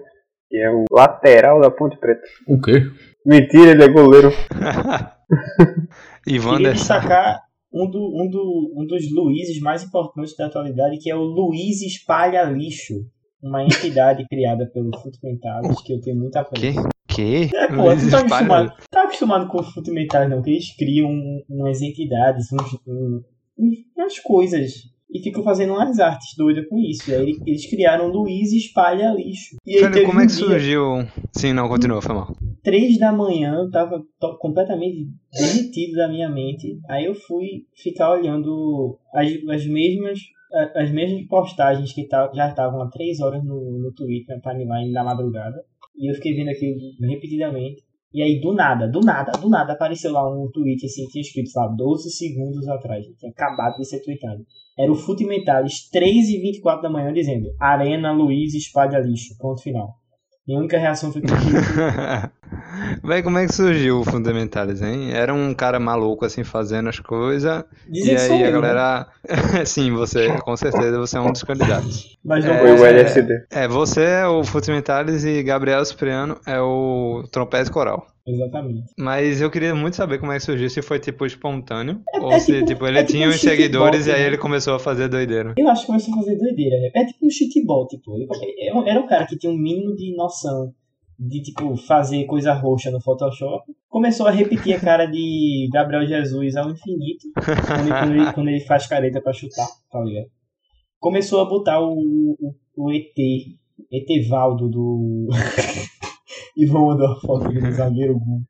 que 0.49 0.57
é 0.57 0.69
o 0.69 0.85
lateral 0.91 1.61
da 1.61 1.71
Ponte 1.71 1.97
Preta. 1.97 2.21
O 2.47 2.59
quê? 2.59 2.83
Mentira, 3.25 3.71
ele 3.71 3.83
é 3.83 3.87
goleiro. 3.87 4.31
Ivan 6.27 6.57
Queria 6.57 6.73
destacar 6.73 7.41
um, 7.73 7.89
do, 7.89 7.99
um, 7.99 8.29
do, 8.29 8.73
um 8.77 8.85
dos 8.85 9.03
Luizes 9.13 9.59
mais 9.61 9.83
importantes 9.83 10.35
da 10.35 10.47
atualidade, 10.47 10.97
que 10.99 11.09
é 11.09 11.15
o 11.15 11.21
Luiz 11.21 11.81
Espalha 11.81 12.43
Lixo. 12.43 13.05
Uma 13.41 13.63
entidade 13.63 14.25
criada 14.27 14.65
pelo 14.73 14.89
Fundamentais, 14.99 15.81
que 15.83 15.93
eu 15.93 16.01
tenho 16.01 16.17
muita 16.17 16.43
Que? 16.43 16.67
apreço. 16.69 16.89
Que? 17.07 17.55
É, 17.55 17.67
pô, 17.67 17.83
tu 17.95 18.09
tá 18.11 18.19
acostumado, 18.19 18.73
tá 18.91 19.03
acostumado 19.03 19.47
com 19.47 19.59
o 19.59 19.63
Fundamentais, 19.63 20.29
não? 20.29 20.41
Que 20.41 20.51
eles 20.51 20.75
criam 20.75 21.09
umas 21.49 21.81
entidades, 21.81 22.47
uns, 22.51 22.73
um- 22.87 23.21
umas 23.95 24.19
coisas. 24.19 24.71
E 25.09 25.21
ficam 25.23 25.41
fazendo 25.41 25.71
umas 25.73 25.99
artes 25.99 26.35
doidas 26.37 26.67
com 26.67 26.77
isso. 26.79 27.09
E 27.09 27.15
aí 27.15 27.37
eles 27.45 27.69
criaram 27.69 28.09
Luiz 28.09 28.51
Espalha 28.51 29.09
Lixo. 29.13 29.55
E 29.65 29.79
como 30.05 30.19
é 30.19 30.23
um 30.23 30.27
que 30.27 30.33
dia- 30.33 30.35
surgiu? 30.35 30.83
Sim, 31.31 31.53
não, 31.53 31.69
continua, 31.69 32.01
foi 32.01 32.13
mal. 32.13 32.35
três 32.61 32.97
da 32.99 33.13
manhã, 33.13 33.53
eu 33.55 33.71
tava 33.71 34.03
completamente 34.39 35.07
derretido 35.31 35.95
da 35.95 36.09
minha 36.09 36.27
mente. 36.29 36.77
Aí 36.89 37.05
eu 37.05 37.15
fui 37.15 37.65
ficar 37.81 38.11
olhando 38.11 38.99
as, 39.13 39.29
as 39.49 39.65
mesmas 39.65 40.19
as 40.75 40.91
mesmas 40.91 41.25
postagens 41.27 41.91
que 41.93 42.07
ta- 42.07 42.31
já 42.33 42.49
estavam 42.49 42.81
há 42.81 42.89
três 42.89 43.19
horas 43.19 43.43
no, 43.43 43.79
no 43.79 43.93
Twitter, 43.93 44.35
na 44.35 44.51
timeline 44.51 44.93
da 44.93 45.03
madrugada. 45.03 45.57
E 45.95 46.09
eu 46.09 46.15
fiquei 46.15 46.33
vendo 46.35 46.49
aquilo 46.49 46.77
repetidamente. 47.01 47.81
E 48.13 48.21
aí, 48.23 48.39
do 48.39 48.53
nada, 48.53 48.87
do 48.87 49.01
nada, 49.01 49.31
do 49.33 49.49
nada, 49.49 49.73
apareceu 49.73 50.11
lá 50.11 50.27
um 50.27 50.49
tweet 50.51 50.85
assim, 50.85 51.05
tinha 51.07 51.21
escrito, 51.21 51.51
lá, 51.55 51.67
12 51.67 52.09
segundos 52.09 52.67
atrás. 52.67 53.05
Tinha 53.19 53.31
acabado 53.31 53.75
de 53.77 53.85
ser 53.85 54.01
tweetado. 54.01 54.43
Era 54.79 54.91
o 54.91 54.95
Futimentalis, 54.95 55.89
3 55.89 56.29
e 56.29 56.39
24 56.39 56.81
da 56.83 56.89
manhã, 56.89 57.11
dizendo 57.11 57.49
Arena 57.59 58.13
Luiz 58.13 58.53
espalha 58.53 58.99
lixo. 58.99 59.37
Ponto 59.37 59.61
final. 59.61 59.95
Minha 60.47 60.59
única 60.59 60.77
reação 60.77 61.11
foi 61.11 61.21
Véi, 63.03 63.21
como 63.21 63.37
é 63.37 63.45
que 63.45 63.53
surgiu 63.53 63.99
o 63.99 64.05
Fundamentalis, 64.05 64.81
hein? 64.81 65.11
Era 65.11 65.33
um 65.33 65.53
cara 65.53 65.77
maluco 65.77 66.23
assim 66.25 66.43
fazendo 66.43 66.87
as 66.87 66.99
coisas. 66.99 67.65
E 67.91 68.11
aí 68.11 68.43
a 68.43 68.45
né? 68.45 68.51
galera. 68.51 69.07
Sim, 69.65 69.91
você, 69.91 70.31
com 70.39 70.55
certeza, 70.55 70.97
você 70.97 71.17
é 71.17 71.19
um 71.19 71.33
dos 71.33 71.43
candidatos. 71.43 72.17
Mas 72.23 72.45
não 72.45 72.53
é, 72.53 72.59
Foi 72.59 72.71
o 72.71 72.85
LSD. 72.85 73.45
É, 73.51 73.67
você 73.67 74.03
é 74.03 74.27
o 74.27 74.41
Fundamentalis 74.43 75.25
e 75.25 75.43
Gabriel 75.43 75.83
Cipriano 75.83 76.39
é 76.45 76.61
o 76.61 77.23
trompete 77.29 77.69
coral. 77.69 78.07
Exatamente. 78.27 78.91
Mas 78.99 79.39
eu 79.39 79.49
queria 79.49 79.73
muito 79.73 79.95
saber 79.95 80.19
como 80.19 80.31
é 80.33 80.35
que 80.37 80.43
surgiu, 80.43 80.69
se 80.69 80.81
foi 80.81 80.99
tipo 80.99 81.25
espontâneo, 81.25 82.01
É- 82.13 82.19
ou 82.19 82.31
é 82.33 82.39
se 82.39 82.51
tipo- 82.53 82.65
tipo, 82.65 82.85
ele 82.87 82.97
é 82.99 83.03
tipo 83.03 83.13
tinha 83.13 83.27
um 83.27 83.31
uns 83.31 83.39
seguidores 83.39 84.05
e 84.07 84.11
aí 84.11 84.21
né? 84.21 84.27
ele 84.27 84.37
começou 84.37 84.75
a 84.75 84.79
fazer 84.79 85.07
doideira. 85.07 85.53
Eu 85.57 85.69
acho 85.69 85.81
que 85.81 85.87
começou 85.87 86.13
a 86.13 86.17
fazer 86.17 86.35
doideira, 86.37 86.77
né? 86.81 86.91
É 86.93 87.05
tipo 87.05 87.25
um 87.25 87.29
shitball, 87.29 87.87
tipo. 87.87 88.15
Ele- 88.17 88.27
Era 88.89 88.99
um 88.99 89.07
cara 89.07 89.25
que 89.25 89.37
tinha 89.37 89.51
um 89.51 89.57
mínimo 89.57 89.95
de 89.95 90.13
noção 90.15 90.73
de, 91.19 91.41
tipo, 91.41 91.75
fazer 91.77 92.25
coisa 92.25 92.53
roxa 92.53 92.91
no 92.91 93.01
Photoshop. 93.01 93.63
Começou 93.89 94.27
a 94.27 94.31
repetir 94.31 94.75
a 94.75 94.79
cara 94.79 95.05
de 95.05 95.67
Gabriel 95.73 96.05
Jesus 96.05 96.55
ao 96.57 96.69
infinito, 96.69 97.27
quando, 97.33 97.87
quando 97.89 98.11
ele, 98.13 98.33
quando 98.33 98.47
ele 98.49 98.59
faz 98.59 98.85
careta 98.85 99.21
pra 99.21 99.31
chutar, 99.33 99.65
tá 99.91 99.99
ligado? 100.01 100.27
Começou 100.99 101.39
a 101.39 101.45
botar 101.45 101.79
o, 101.79 101.93
o, 101.93 102.53
o 102.75 102.91
ET, 102.91 103.15
Etevaldo 103.91 104.67
do... 104.69 105.27
Ivan 106.57 106.87
mandou 106.87 107.07
a 107.07 107.19
foto 107.19 107.49
do 107.49 107.71
zagueiro 107.71 108.15
Gu. 108.19 108.41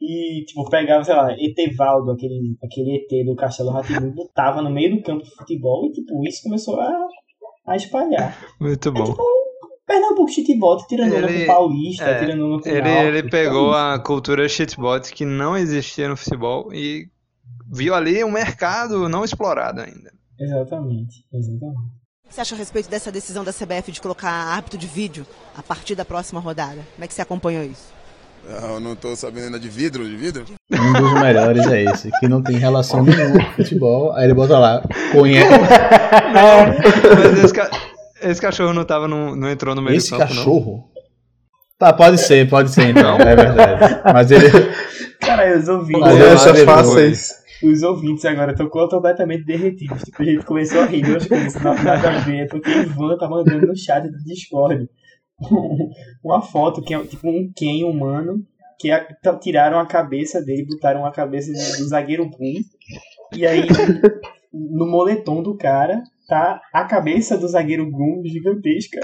E, 0.00 0.44
tipo, 0.44 0.68
pegava, 0.68 1.02
sei 1.04 1.14
lá, 1.14 1.32
Etevaldo, 1.38 2.10
aquele, 2.10 2.56
aquele 2.62 2.96
ET 2.96 3.26
do 3.26 3.36
Castelo 3.36 3.70
Ratimbu, 3.70 4.12
botava 4.12 4.60
no 4.60 4.70
meio 4.70 4.96
do 4.96 5.02
campo 5.02 5.22
de 5.22 5.30
futebol 5.34 5.86
e, 5.86 5.92
tipo, 5.92 6.26
isso 6.26 6.42
começou 6.42 6.78
a, 6.80 6.92
a 7.68 7.76
espalhar. 7.76 8.36
Muito 8.60 8.92
bom. 8.92 9.14
Pernambuco 9.86 10.30
Shitbot, 10.30 10.86
tirando 10.88 11.12
Ele- 11.12 11.40
com 11.40 11.46
Paulista, 11.46 12.04
é, 12.04 12.18
tirando 12.18 12.44
onda 12.46 12.62
com 12.62 12.68
Ele, 12.68 12.88
ele 12.88 13.16
tipo, 13.18 13.30
pegou 13.30 13.72
a 13.72 13.98
cultura 13.98 14.48
shitbot 14.48 15.12
que 15.12 15.24
não 15.26 15.56
existia 15.56 16.08
no 16.08 16.16
futebol 16.16 16.72
e 16.72 17.06
viu 17.70 17.94
ali 17.94 18.24
um 18.24 18.30
mercado 18.30 19.08
não 19.08 19.24
explorado 19.24 19.80
ainda. 19.80 20.10
Exatamente, 20.40 21.24
exatamente. 21.32 22.03
O 22.34 22.36
que 22.36 22.40
você 22.40 22.48
acha 22.48 22.54
a 22.56 22.58
respeito 22.58 22.90
dessa 22.90 23.12
decisão 23.12 23.44
da 23.44 23.52
CBF 23.52 23.92
de 23.92 24.00
colocar 24.00 24.28
árbitro 24.28 24.76
de 24.76 24.88
vídeo 24.88 25.24
a 25.56 25.62
partir 25.62 25.94
da 25.94 26.04
próxima 26.04 26.40
rodada? 26.40 26.80
Como 26.96 27.04
é 27.04 27.06
que 27.06 27.14
você 27.14 27.22
acompanhou 27.22 27.62
isso? 27.62 27.92
Eu 28.44 28.80
não 28.80 28.96
tô 28.96 29.14
sabendo 29.14 29.44
ainda 29.44 29.60
de 29.60 29.68
vidro, 29.68 30.04
de 30.04 30.16
vidro? 30.16 30.44
Um 30.72 30.92
dos 30.94 31.12
melhores 31.12 31.64
é 31.68 31.84
esse, 31.84 32.10
que 32.18 32.26
não 32.26 32.42
tem 32.42 32.56
relação 32.56 33.04
nenhuma 33.04 33.38
com 33.38 33.52
futebol. 33.52 34.12
Aí 34.16 34.24
ele 34.24 34.34
bota 34.34 34.58
lá, 34.58 34.82
conhece. 35.12 35.46
Mas 37.14 37.44
esse, 37.44 37.54
ca- 37.54 37.70
esse 38.20 38.40
cachorro 38.40 38.72
não 38.72 38.84
tava 38.84 39.06
no, 39.06 39.36
não 39.36 39.48
entrou 39.48 39.72
no 39.76 39.80
meio 39.80 39.96
Esse 39.96 40.10
do 40.10 40.18
campo, 40.18 40.34
cachorro? 40.34 40.90
Tá, 41.78 41.92
pode 41.92 42.18
ser, 42.18 42.50
pode 42.50 42.70
ser 42.70 42.88
então, 42.88 43.16
é 43.16 43.36
verdade. 43.36 44.00
Mas 44.12 44.32
ele. 44.32 44.50
Cara, 45.20 45.56
os 45.56 45.68
ouvintes. 45.68 46.00
Mas 46.00 46.18
eu 46.18 46.24
Mudanças 46.26 46.46
acho 46.52 46.64
fáceis. 46.64 47.43
Os 47.62 47.82
ouvintes 47.82 48.24
agora 48.24 48.52
estão 48.52 48.68
completamente 48.68 49.44
derretidos. 49.44 50.02
Tipo, 50.02 50.22
a 50.22 50.24
gente 50.24 50.44
começou 50.44 50.80
a 50.80 50.86
rir 50.86 51.02
de 51.02 51.10
umas 51.10 51.26
coisas 51.26 51.54
nada, 51.62 52.08
a 52.08 52.18
ver, 52.20 52.48
porque 52.48 52.70
Ivan 52.70 53.16
tá 53.16 53.28
mandando 53.28 53.66
no 53.66 53.76
chat 53.76 54.08
do 54.08 54.24
Discord 54.24 54.88
uma 56.22 56.40
foto 56.40 56.82
que 56.82 56.94
é 56.94 57.04
tipo 57.04 57.28
um 57.28 57.50
Ken 57.54 57.84
humano 57.84 58.44
que 58.78 58.90
tiraram 59.40 59.78
a 59.78 59.86
cabeça 59.86 60.42
dele, 60.42 60.66
botaram 60.66 61.06
a 61.06 61.12
cabeça 61.12 61.52
do, 61.52 61.78
do 61.78 61.88
zagueiro 61.88 62.28
Boom. 62.28 62.60
E 63.34 63.46
aí, 63.46 63.66
no 64.52 64.86
moletom 64.86 65.42
do 65.42 65.56
cara, 65.56 66.02
tá 66.28 66.60
a 66.72 66.84
cabeça 66.84 67.36
do 67.36 67.48
zagueiro 67.48 67.90
Gum 67.90 68.22
gigantesca, 68.24 69.00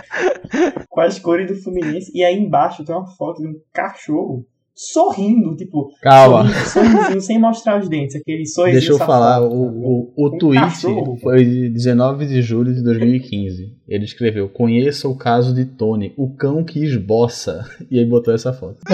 com 0.88 1.01
as 1.01 1.18
cores 1.18 1.48
do 1.48 1.57
Fluminense. 1.62 2.11
E 2.14 2.24
aí 2.24 2.36
embaixo 2.36 2.84
tem 2.84 2.94
uma 2.94 3.07
foto 3.07 3.42
de 3.42 3.48
um 3.48 3.61
cachorro 3.72 4.46
sorrindo, 4.75 5.55
tipo, 5.57 5.91
Calma. 6.03 6.49
sorrindo, 6.64 6.97
sorrisinho, 6.97 7.21
sem 7.21 7.39
mostrar 7.39 7.79
os 7.81 7.89
dentes, 7.89 8.16
aquele 8.16 8.47
sorrisinho 8.47 8.81
Deixa 8.81 8.93
eu 8.93 9.07
falar, 9.07 9.43
o, 9.43 9.47
o, 9.53 10.12
o 10.16 10.29
Um 10.29 10.39
tweet 10.39 10.61
cachorro. 10.62 11.16
foi 11.23 11.45
de 11.45 11.68
19 11.71 12.27
de 12.27 12.41
julho 12.43 12.73
de 12.75 12.83
2015. 12.83 13.77
Ele 13.89 14.05
escreveu: 14.05 14.49
Conheça 14.49 15.09
o 15.09 15.16
caso 15.16 15.55
de 15.55 15.64
Tony, 15.64 16.14
o 16.16 16.35
cão 16.35 16.64
que 16.64 16.83
esboça. 16.83 17.64
E 17.91 17.99
aí 17.99 18.05
botou 18.07 18.33
essa 18.33 18.53
foto. 18.53 18.79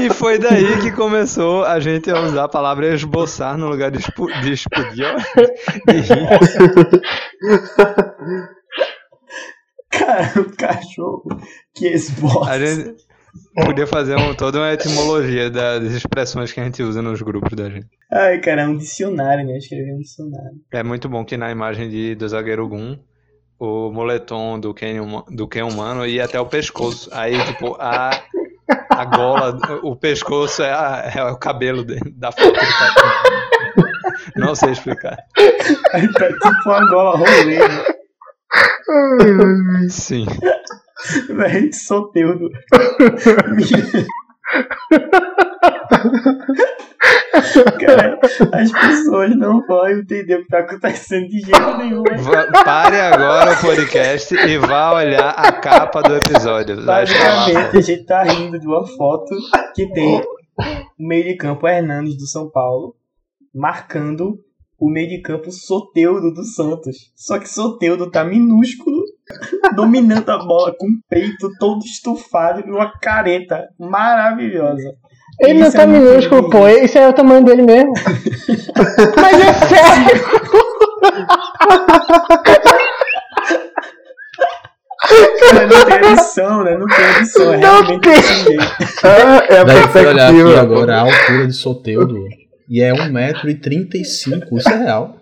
E 0.00 0.10
foi 0.10 0.38
daí 0.38 0.78
que 0.82 0.90
começou 0.92 1.64
a 1.64 1.80
gente 1.80 2.10
a 2.10 2.20
usar 2.20 2.44
a 2.44 2.48
palavra 2.48 2.92
esboçar 2.94 3.56
no 3.56 3.68
lugar 3.68 3.90
de, 3.90 3.98
expu, 3.98 4.26
de 4.42 4.52
explodir, 4.52 5.06
ó, 5.06 5.16
de 5.90 6.00
rir. 6.00 7.00
Cara, 9.98 10.32
o 10.40 10.56
cachorro 10.56 11.24
que 11.74 11.86
esboça. 11.88 12.50
A 12.50 12.58
gente 12.58 12.94
podia 13.54 13.86
fazer 13.86 14.16
um, 14.16 14.34
toda 14.34 14.58
uma 14.58 14.72
etimologia 14.72 15.50
das 15.50 15.82
expressões 15.84 16.52
que 16.52 16.60
a 16.60 16.64
gente 16.64 16.82
usa 16.82 17.02
nos 17.02 17.20
grupos 17.22 17.52
da 17.56 17.68
gente. 17.68 17.86
Ai, 18.12 18.38
cara, 18.40 18.62
é 18.62 18.66
um 18.66 18.76
dicionário, 18.76 19.44
né? 19.46 19.56
Escrevi 19.58 19.92
um 19.92 19.98
dicionário. 19.98 20.56
É 20.72 20.82
muito 20.82 21.08
bom 21.08 21.24
que 21.24 21.36
na 21.36 21.50
imagem 21.50 21.88
de, 21.88 22.14
do 22.14 22.28
zagueiro 22.28 22.66
Gum, 22.68 22.98
o 23.58 23.90
moletom 23.90 24.58
do 24.60 24.72
Ken, 24.74 24.96
do 25.30 25.48
Ken 25.48 25.62
humano 25.64 26.06
ia 26.06 26.24
até 26.24 26.38
o 26.40 26.46
pescoço. 26.46 27.08
Aí, 27.12 27.38
tipo, 27.46 27.74
a, 27.80 28.10
a 28.90 29.04
gola, 29.04 29.58
o 29.82 29.96
pescoço 29.96 30.62
é, 30.62 30.70
a- 30.72 31.12
é 31.14 31.22
o 31.24 31.36
cabelo 31.36 31.84
dele, 31.84 32.12
da 32.16 32.30
foto 32.32 32.46
ele 32.46 32.54
tá 32.56 32.94
com. 32.94 34.40
Não 34.40 34.54
sei 34.54 34.70
explicar. 34.72 35.16
Aí 35.94 36.12
tá 36.12 36.26
tipo 36.28 36.68
uma 36.68 36.88
gola 36.90 37.16
rolê, 37.16 37.58
né? 37.58 37.84
Sim. 39.88 40.26
Véi, 41.28 41.72
soteudo. 41.72 42.50
Cara, 47.80 48.18
as 48.52 48.72
pessoas 48.72 49.36
não 49.36 49.64
vão 49.66 49.88
entender 49.88 50.36
o 50.36 50.42
que 50.42 50.48
tá 50.48 50.58
acontecendo 50.60 51.28
de 51.28 51.40
jeito 51.40 51.78
nenhum. 51.78 52.02
Pare 52.64 53.00
agora 53.00 53.52
o 53.52 53.60
podcast 53.60 54.34
e 54.34 54.58
vá 54.58 54.94
olhar 54.94 55.30
a 55.30 55.52
capa 55.52 56.02
do 56.02 56.16
episódio. 56.16 56.84
Basicamente, 56.84 57.76
a 57.76 57.80
gente 57.80 58.04
tá 58.04 58.22
rindo 58.22 58.58
de 58.58 58.66
uma 58.66 58.86
foto 58.86 59.34
que 59.74 59.92
tem 59.92 60.20
o 60.20 60.24
meio 60.98 61.24
de 61.24 61.36
campo 61.36 61.66
Hernanes 61.66 62.16
do 62.16 62.26
São 62.26 62.50
Paulo 62.50 62.94
marcando 63.54 64.38
o 64.78 64.90
meio 64.90 65.08
de 65.08 65.20
campo 65.20 65.50
Soteudo 65.50 66.32
do 66.32 66.44
Santos. 66.44 67.10
Só 67.14 67.38
que 67.38 67.48
Soteudo 67.48 68.10
tá 68.10 68.24
minúsculo, 68.24 69.02
dominando 69.74 70.28
a 70.30 70.38
bola 70.38 70.74
com 70.78 70.86
o 70.86 70.98
peito 71.08 71.50
todo 71.58 71.84
estufado 71.84 72.60
e 72.66 72.70
uma 72.70 72.92
careta 73.00 73.68
maravilhosa. 73.78 74.94
Ele 75.40 75.60
não 75.60 75.68
Isso 75.68 75.76
tá 75.76 75.82
é 75.82 75.86
minúsculo, 75.86 76.50
pô. 76.50 76.66
Esse 76.68 76.98
é 76.98 77.08
o 77.08 77.12
tamanho 77.12 77.44
dele 77.44 77.62
mesmo. 77.62 77.92
Mas 79.16 79.40
é 79.40 79.52
sério. 79.52 80.24
Cara, 85.40 85.66
não 85.66 85.84
tem 85.84 86.12
edição, 86.12 86.64
né? 86.64 86.76
Não 86.76 86.86
tem 86.86 87.04
edição, 87.16 87.52
é 87.52 87.56
realmente 87.56 88.08
assim 88.08 88.56
mesmo. 88.56 88.62
É 89.02 89.58
a 89.58 89.62
olhar 89.62 89.62
aqui 89.62 89.92
perspectiva. 89.92 90.60
agora 90.60 90.96
a 90.96 91.00
altura 91.00 91.46
de 91.46 91.52
Soteudo 91.52 92.24
e 92.68 92.82
é 92.82 92.92
1,35m. 92.92 94.58
Isso 94.58 94.68
é 94.68 94.76
real. 94.76 95.16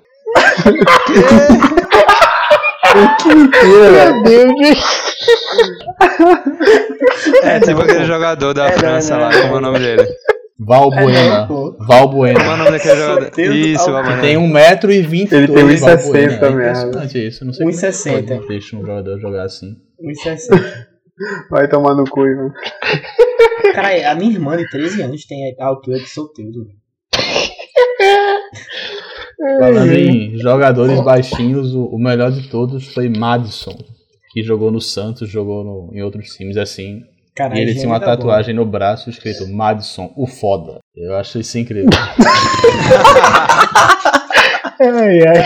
Que 3.21 3.35
mentira, 3.35 4.13
Meu 4.23 4.55
Deus. 4.55 4.79
É 7.43 7.61
tipo 7.61 7.81
aquele 7.81 8.05
jogador 8.05 8.55
da 8.55 8.71
França 8.73 9.17
lá, 9.17 9.31
como 9.33 9.55
é 9.55 9.59
o 9.59 9.61
nome 9.61 9.79
dele? 9.79 10.07
Valbuena. 10.59 11.47
pô. 11.47 11.77
Valbuena. 11.81 12.39
Como 12.39 12.51
é 12.51 12.55
o 12.55 12.57
nome 12.57 12.71
daquele 12.71 12.97
jogador? 12.97 13.41
Isso, 13.41 13.93
Valbuena. 13.93 14.21
Tem 14.21 14.37
1,20m. 14.37 15.33
Ele 15.33 15.49
tem 15.49 15.65
1,60 15.65 15.81
Valbuena. 15.81 16.25
É 16.25 16.31
mesmo. 16.31 16.61
impressionante 16.61 17.27
isso. 17.27 17.45
Não 17.45 17.53
sei 17.53 17.67
como 17.67 17.77
é 17.77 17.81
que 17.81 17.87
1,60. 17.87 18.27
pode 18.37 18.49
deixar 18.49 18.77
um 18.77 18.81
jogador 18.81 19.19
jogar 19.19 19.45
assim. 19.45 19.77
1,60. 20.25 20.87
Vai 21.51 21.69
tomar 21.69 21.95
no 21.95 22.05
cu, 22.05 22.27
Ivan. 22.27 22.53
Cara, 23.75 24.11
a 24.11 24.15
minha 24.15 24.33
irmã 24.33 24.57
de 24.57 24.69
13 24.69 25.03
anos 25.03 25.25
tem 25.27 25.55
a 25.59 25.65
altura 25.67 25.99
de 25.99 26.09
Soteudo. 26.09 26.67
Falando 29.39 29.93
em 29.93 30.37
jogadores 30.39 31.01
baixinhos, 31.01 31.75
o, 31.75 31.85
o 31.87 31.99
melhor 31.99 32.31
de 32.33 32.49
todos 32.49 32.93
foi 32.93 33.09
Madison, 33.09 33.77
que 34.33 34.43
jogou 34.43 34.71
no 34.71 34.81
Santos, 34.81 35.29
jogou 35.29 35.65
no- 35.65 35.91
em 35.97 36.03
outros 36.03 36.29
times 36.31 36.57
assim. 36.57 37.03
Cara, 37.37 37.59
e 37.59 37.63
ele 37.63 37.75
tinha 37.75 37.89
uma 37.89 37.99
tá 37.99 38.07
tatuagem 38.17 38.55
no 38.55 38.65
braço 38.65 39.11
escrito 39.11 39.49
Madison, 39.49 40.13
o 40.17 40.25
foda. 40.27 40.79
Eu 40.97 41.17
acho 41.17 41.39
isso 41.41 41.59
incrível. 41.59 41.91
Ai, 44.81 45.19
ai. 45.27 45.45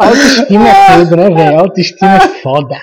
Autoestima 0.00 0.68
é 0.68 0.96
tudo, 0.98 1.16
né, 1.16 1.30
velho? 1.30 1.58
Autoestima 1.58 2.16
é 2.16 2.20
foda. 2.40 2.76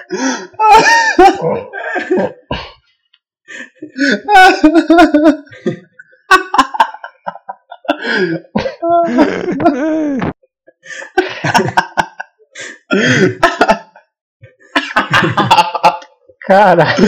Caralho. 16.47 17.05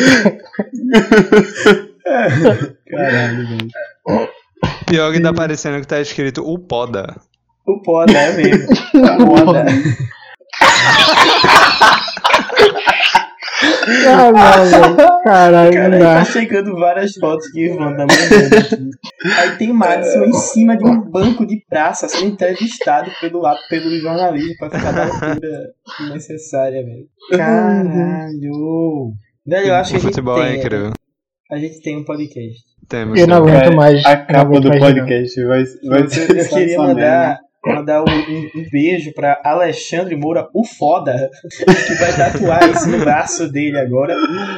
Caralho, 2.89 3.47
velho. 3.47 3.69
Pior 4.85 5.13
que 5.13 5.21
tá 5.21 5.33
parecendo 5.33 5.79
que 5.79 5.87
tá 5.87 5.99
escrito 5.99 6.43
o 6.45 6.59
Poda. 6.59 7.15
O 7.65 7.81
Poda 7.81 8.11
é 8.11 8.33
mesmo. 8.33 8.67
O 9.21 9.45
Poda. 9.45 9.65
Ah, 14.07 14.65
não. 14.97 15.23
Caralho, 15.23 15.73
Cara, 15.73 15.99
tá 15.99 16.25
chegando 16.25 16.75
várias 16.75 17.13
fotos 17.13 17.49
que 17.51 17.59
o 17.59 17.73
Ivan 17.73 17.79
mandando 17.79 18.13
aqui. 18.13 18.89
Aí 19.39 19.57
tem 19.57 19.71
Madison 19.71 20.23
em 20.25 20.33
cima 20.33 20.75
de 20.75 20.85
um 20.85 20.99
banco 21.01 21.45
de 21.45 21.63
praça 21.69 22.07
sendo 22.07 22.33
entrevistado 22.33 23.11
pelo, 23.19 23.43
pelo 23.69 23.99
jornalismo 23.99 24.55
pra 24.57 24.69
ficar 24.69 24.91
da 24.91 25.03
altura 25.03 25.73
necessária, 26.13 26.83
velho. 26.83 27.07
Caralho. 27.31 29.13
Velho, 29.45 29.67
eu 29.67 29.75
acho 29.75 29.91
que 29.91 29.97
a 29.97 29.99
gente 29.99 30.09
futebol 30.09 30.35
tem, 30.35 30.45
é 30.45 30.55
incrível. 30.57 30.91
A 31.51 31.57
gente 31.57 31.81
tem 31.81 31.97
um 31.97 32.03
podcast. 32.03 32.61
Temos. 32.87 33.19
Eu 33.19 33.27
não 33.27 33.37
aguento 33.37 33.75
mais. 33.75 34.05
A 34.05 34.17
capa 34.17 34.59
do 34.59 34.69
podcast 34.69 35.43
vai, 35.45 35.63
vai 35.83 36.01
Eu, 36.01 36.09
ser 36.09 36.37
eu 36.37 36.49
queria 36.49 36.77
mandar. 36.77 37.39
Mandar 37.65 38.01
um, 38.01 38.05
um- 38.11 38.61
um 38.61 38.69
beijo 38.71 39.13
pra 39.13 39.39
Alexandre 39.43 40.15
Moura, 40.15 40.49
o 40.53 40.65
foda, 40.65 41.29
que 41.59 41.93
vai 41.95 42.15
tatuar 42.15 42.69
isso 42.69 42.89
no 42.89 42.99
braço 42.99 43.51
dele 43.51 43.77
agora 43.77 44.15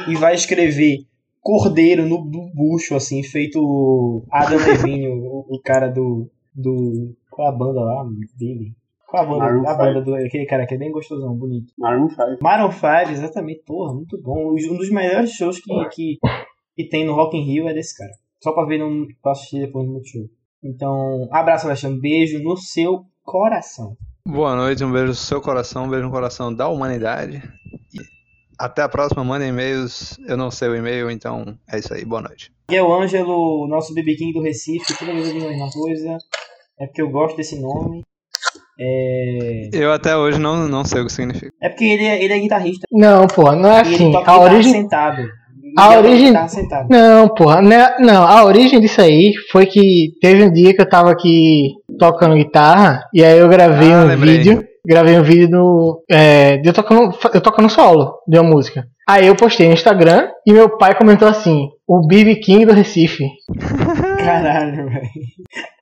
e 0.08 0.14
vai 0.16 0.34
escrever 0.34 0.98
Cordeiro 1.40 2.04
no, 2.06 2.24
no 2.24 2.50
bucho, 2.54 2.94
assim, 2.94 3.22
feito 3.22 4.24
Adam 4.30 4.58
Levine, 4.58 5.08
o, 5.08 5.44
o 5.48 5.60
cara 5.62 5.88
do, 5.88 6.30
do. 6.54 7.14
Qual 7.30 7.46
é 7.46 7.50
a 7.50 7.54
banda 7.54 7.80
lá 7.80 8.02
dele? 8.38 8.72
Qual 9.06 9.22
a 9.22 9.26
banda, 9.26 9.44
Maroon 9.44 9.68
a 9.68 9.74
banda 9.74 10.00
do. 10.00 10.14
Aquele 10.14 10.46
cara 10.46 10.66
que 10.66 10.74
é 10.74 10.78
bem 10.78 10.90
gostosão, 10.90 11.34
bonito. 11.36 11.70
Maroon 11.78 12.08
5. 12.08 12.20
Maroon 12.40 12.70
5, 12.72 12.86
exatamente, 13.12 13.62
porra, 13.66 13.92
muito 13.92 14.18
bom. 14.22 14.52
Um 14.54 14.76
dos 14.78 14.88
melhores 14.90 15.32
shows 15.32 15.60
que, 15.60 15.70
que, 15.90 16.18
que 16.74 16.88
tem 16.88 17.04
no 17.06 17.14
Rock 17.14 17.36
in 17.36 17.44
Rio 17.44 17.68
é 17.68 17.74
desse 17.74 17.94
cara. 17.94 18.10
Só 18.42 18.52
pra 18.52 18.64
ver, 18.64 18.78
no, 18.78 19.06
pra 19.22 19.32
assistir 19.32 19.60
depois 19.60 19.86
no 19.86 19.92
Multishow. 19.92 20.22
Então, 20.64 21.28
abraço, 21.30 21.66
Alexandre. 21.66 22.00
Beijo 22.00 22.42
no 22.42 22.56
seu 22.56 23.04
coração. 23.22 23.96
Boa 24.26 24.56
noite, 24.56 24.82
um 24.82 24.90
beijo 24.90 25.08
no 25.08 25.14
seu 25.14 25.40
coração, 25.40 25.84
um 25.84 25.88
beijo 25.90 26.06
no 26.06 26.10
coração 26.10 26.52
da 26.54 26.66
humanidade. 26.68 27.42
E 27.92 27.98
até 28.58 28.80
a 28.82 28.88
próxima, 28.88 29.22
mandem 29.22 29.50
e-mails. 29.50 30.18
Eu 30.26 30.36
não 30.36 30.50
sei 30.50 30.68
o 30.68 30.76
e-mail, 30.76 31.10
então 31.10 31.58
é 31.70 31.78
isso 31.78 31.92
aí. 31.92 32.04
Boa 32.04 32.22
noite. 32.22 32.50
Miguel 32.70 32.90
Ângelo, 32.92 33.68
nosso 33.68 33.92
BB 33.92 34.16
King 34.16 34.32
do 34.32 34.40
Recife. 34.40 34.96
Toda 34.98 35.12
vez 35.12 35.26
eu 35.28 35.34
digo 35.34 35.46
a 35.46 35.50
mesma 35.50 35.70
coisa. 35.70 36.16
É 36.80 36.86
porque 36.86 37.02
eu 37.02 37.10
gosto 37.10 37.36
desse 37.36 37.60
nome. 37.60 38.02
É, 38.80 39.68
Eu 39.72 39.92
até 39.92 40.16
hoje 40.16 40.38
não, 40.40 40.66
não 40.66 40.84
sei 40.84 41.02
o 41.02 41.06
que 41.06 41.12
significa. 41.12 41.52
é 41.62 41.68
porque 41.68 41.84
ele 41.84 42.04
é, 42.04 42.24
ele 42.24 42.32
é 42.32 42.38
guitarrista. 42.40 42.86
Não, 42.90 43.26
porra, 43.26 43.54
não 43.54 43.70
é 43.70 43.82
e 43.82 43.86
ele 43.86 43.94
assim. 43.94 44.12
toca 44.12 44.30
A 44.32 44.40
origem. 44.40 44.72
sentado. 44.72 45.22
A 45.76 45.98
origem- 45.98 46.48
sentado. 46.48 46.86
Não, 46.88 47.28
porra, 47.28 47.60
né- 47.62 47.96
não, 48.00 48.22
a 48.24 48.44
origem 48.44 48.80
disso 48.80 49.00
aí 49.00 49.32
foi 49.50 49.66
que 49.66 50.12
teve 50.20 50.44
um 50.44 50.52
dia 50.52 50.74
que 50.74 50.80
eu 50.80 50.88
tava 50.88 51.10
aqui 51.10 51.72
tocando 51.98 52.36
guitarra 52.36 53.02
e 53.12 53.24
aí 53.24 53.38
eu 53.38 53.48
gravei 53.48 53.92
Ah, 53.92 53.98
um 53.98 54.06
lembrei. 54.06 54.38
vídeo, 54.38 54.64
gravei 54.86 55.18
um 55.18 55.22
vídeo 55.22 55.48
do, 55.48 56.02
é, 56.10 56.56
de 56.58 56.68
eu 56.68 56.72
tocando, 56.72 57.12
eu 57.34 57.40
tocando 57.40 57.68
solo 57.68 58.14
de 58.28 58.38
uma 58.38 58.48
música. 58.50 58.84
Aí 59.08 59.26
eu 59.26 59.34
postei 59.36 59.66
no 59.68 59.74
Instagram 59.74 60.28
e 60.46 60.52
meu 60.52 60.78
pai 60.78 60.94
comentou 60.96 61.28
assim, 61.28 61.68
o 61.86 62.06
BB 62.06 62.36
King 62.36 62.64
do 62.66 62.72
Recife. 62.72 63.24
Caralho, 64.24 64.88
velho. 64.88 65.10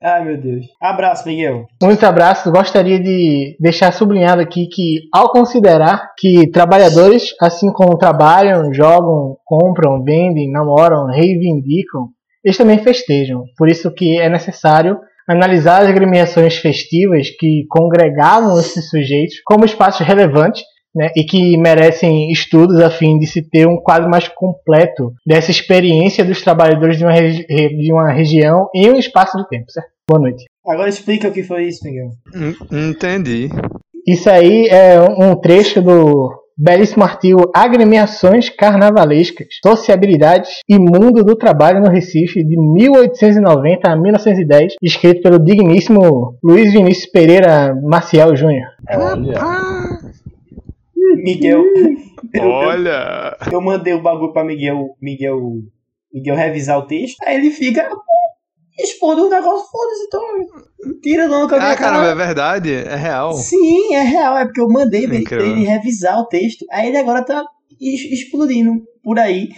Ai, 0.02 0.24
meu 0.24 0.36
Deus. 0.36 0.66
Abraço, 0.80 1.28
Miguel. 1.28 1.66
Muitos 1.80 2.02
abraços, 2.02 2.52
gostaria 2.52 2.98
de 2.98 3.56
deixar 3.60 3.92
sublinhado 3.92 4.40
aqui 4.40 4.66
que 4.66 5.02
ao 5.14 5.30
considerar 5.30 6.12
que 6.18 6.50
trabalhadores, 6.50 7.34
assim 7.40 7.72
como 7.72 7.96
trabalham, 7.96 8.74
jogam, 8.74 9.36
compram, 9.44 10.02
vendem, 10.02 10.50
namoram, 10.50 11.06
reivindicam, 11.06 12.08
eles 12.44 12.56
também 12.56 12.78
festejam. 12.78 13.44
Por 13.56 13.68
isso 13.68 13.92
que 13.94 14.18
é 14.18 14.28
necessário 14.28 14.98
analisar 15.28 15.82
as 15.82 15.88
agremiações 15.88 16.56
festivas 16.56 17.30
que 17.30 17.64
congregavam 17.70 18.58
esses 18.58 18.90
sujeitos 18.90 19.36
como 19.44 19.64
espaços 19.64 20.04
relevantes 20.04 20.64
né, 20.94 21.10
e 21.16 21.24
que 21.24 21.56
merecem 21.56 22.30
estudos 22.30 22.78
a 22.80 22.90
fim 22.90 23.18
de 23.18 23.26
se 23.26 23.42
ter 23.42 23.66
um 23.66 23.76
quadro 23.80 24.10
mais 24.10 24.28
completo 24.28 25.12
dessa 25.26 25.50
experiência 25.50 26.24
dos 26.24 26.42
trabalhadores 26.42 26.98
de 26.98 27.04
uma, 27.04 27.12
regi- 27.12 27.46
de 27.46 27.92
uma 27.92 28.12
região 28.12 28.68
em 28.74 28.90
um 28.90 28.98
espaço 28.98 29.36
de 29.38 29.48
tempo, 29.48 29.64
certo? 29.70 29.88
Boa 30.08 30.20
noite. 30.20 30.44
Agora 30.66 30.88
explica 30.88 31.28
o 31.28 31.32
que 31.32 31.42
foi 31.42 31.64
isso, 31.64 31.80
Miguel. 31.84 32.10
Hum, 32.34 32.90
Entendi. 32.90 33.48
Isso 34.06 34.28
aí 34.28 34.66
é 34.68 35.00
um 35.00 35.34
trecho 35.36 35.80
do 35.80 36.40
belíssimo 36.58 37.02
artigo 37.02 37.50
Agremiações 37.54 38.48
Carnavalescas, 38.48 39.46
Sociabilidades 39.64 40.50
e 40.68 40.78
Mundo 40.78 41.24
do 41.24 41.34
Trabalho 41.36 41.80
no 41.80 41.88
Recife, 41.88 42.44
de 42.44 42.56
1890 42.60 43.88
a 43.90 43.96
1910, 43.96 44.74
escrito 44.82 45.22
pelo 45.22 45.38
digníssimo 45.42 46.36
Luiz 46.42 46.72
Vinícius 46.72 47.10
Pereira 47.10 47.74
Maciel 47.82 48.36
Júnior. 48.36 48.66
Miguel. 51.22 51.62
eu- 52.34 52.42
Olha! 52.48 53.36
Eu 53.50 53.60
mandei 53.60 53.92
o 53.94 54.02
bagulho 54.02 54.32
pra 54.32 54.44
Miguel, 54.44 54.96
Miguel, 55.00 55.38
Miguel 56.12 56.34
revisar 56.36 56.78
o 56.78 56.86
texto. 56.86 57.16
Aí 57.24 57.36
ele 57.36 57.50
fica 57.50 57.88
pô, 57.88 58.00
expondo 58.78 59.26
um 59.26 59.30
negócio, 59.30 59.66
foda-se, 59.70 60.04
então. 60.06 60.22
Tira 61.02 61.28
não 61.28 61.48
com 61.48 61.54
a 61.54 61.58
minha 61.58 61.70
Ah, 61.72 61.76
caramba, 61.76 62.00
cara. 62.08 62.12
é 62.12 62.26
verdade? 62.26 62.74
É 62.74 62.96
real? 62.96 63.32
Sim, 63.34 63.94
é 63.94 64.02
real, 64.02 64.36
é 64.38 64.44
porque 64.44 64.60
eu 64.60 64.68
mandei 64.68 65.06
pra 65.06 65.14
ele, 65.16 65.24
pra 65.24 65.42
ele 65.42 65.64
revisar 65.64 66.18
o 66.20 66.26
texto. 66.26 66.64
Aí 66.70 66.88
ele 66.88 66.96
agora 66.98 67.22
tá 67.24 67.44
explodindo 67.80 68.72
por 69.02 69.18
aí. 69.18 69.48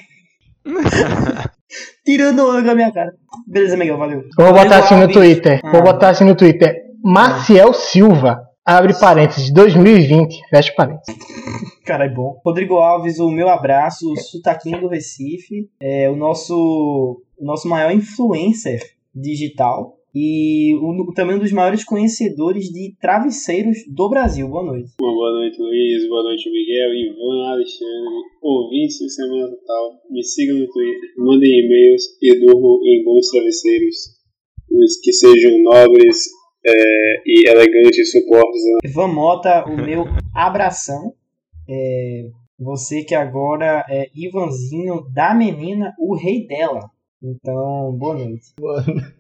Tirando 2.04 2.46
onda 2.48 2.62
com 2.62 2.70
a 2.70 2.74
minha 2.74 2.92
cara. 2.92 3.12
Beleza, 3.46 3.76
Miguel, 3.76 3.98
valeu. 3.98 4.20
Eu 4.38 4.44
vou 4.44 4.52
botar 4.54 4.78
assim 4.78 4.96
no. 4.96 5.10
Twitter. 5.10 5.60
Vou 5.62 5.80
Ah. 5.80 5.82
botar 5.82 6.08
assim 6.10 6.24
no 6.24 6.34
Twitter. 6.36 6.74
Maciel 7.02 7.72
Silva. 7.74 8.38
Abre 8.66 8.98
parênteses. 8.98 9.52
2020. 9.52 10.48
Fecha 10.48 10.72
parênteses. 10.74 11.14
Cara, 11.84 12.06
é 12.06 12.08
bom. 12.08 12.40
Rodrigo 12.42 12.76
Alves, 12.76 13.18
o 13.18 13.30
meu 13.30 13.50
abraço, 13.50 14.10
o 14.10 14.16
sotaquinho 14.16 14.80
do 14.80 14.88
Recife, 14.88 15.68
é 15.78 16.08
o 16.08 16.16
nosso, 16.16 17.20
o 17.38 17.44
nosso 17.44 17.68
maior 17.68 17.92
influencer 17.92 18.80
digital 19.14 19.98
e 20.14 20.74
o, 20.76 21.12
também 21.12 21.36
um 21.36 21.40
dos 21.40 21.52
maiores 21.52 21.84
conhecedores 21.84 22.70
de 22.70 22.96
travesseiros 22.98 23.76
do 23.86 24.08
Brasil. 24.08 24.48
Boa 24.48 24.64
noite. 24.64 24.92
Boa 24.98 25.32
noite, 25.40 25.60
Luiz. 25.60 26.08
Boa 26.08 26.22
noite, 26.22 26.50
Miguel, 26.50 26.94
Ivan, 26.94 27.52
Alexandre, 27.52 28.14
ouvintes 28.40 28.98
do 28.98 29.10
Semana 29.10 29.50
Total. 29.50 29.90
Me 30.08 30.22
sigam 30.22 30.56
no 30.56 30.66
Twitter, 30.68 31.10
mandem 31.18 31.50
e-mails 31.50 32.02
e 32.22 32.40
durmam 32.40 32.80
em 32.82 33.04
bons 33.04 33.28
travesseiros. 33.28 33.96
Os 34.70 35.00
que 35.02 35.12
sejam 35.12 35.62
nobres 35.62 36.16
é, 36.66 37.22
e 37.26 37.48
elegantes 37.48 38.10
suportes. 38.10 38.62
Ivan 38.84 39.08
Mota, 39.08 39.64
o 39.66 39.76
meu 39.76 40.04
abração. 40.34 41.14
É, 41.68 42.30
você 42.58 43.02
que 43.04 43.14
agora 43.14 43.84
é 43.88 44.08
Ivanzinho 44.14 45.06
da 45.12 45.34
menina, 45.34 45.94
o 45.98 46.16
rei 46.16 46.46
dela. 46.46 46.90
Então, 47.22 47.96
boa 47.96 48.14
noite. 48.14 48.52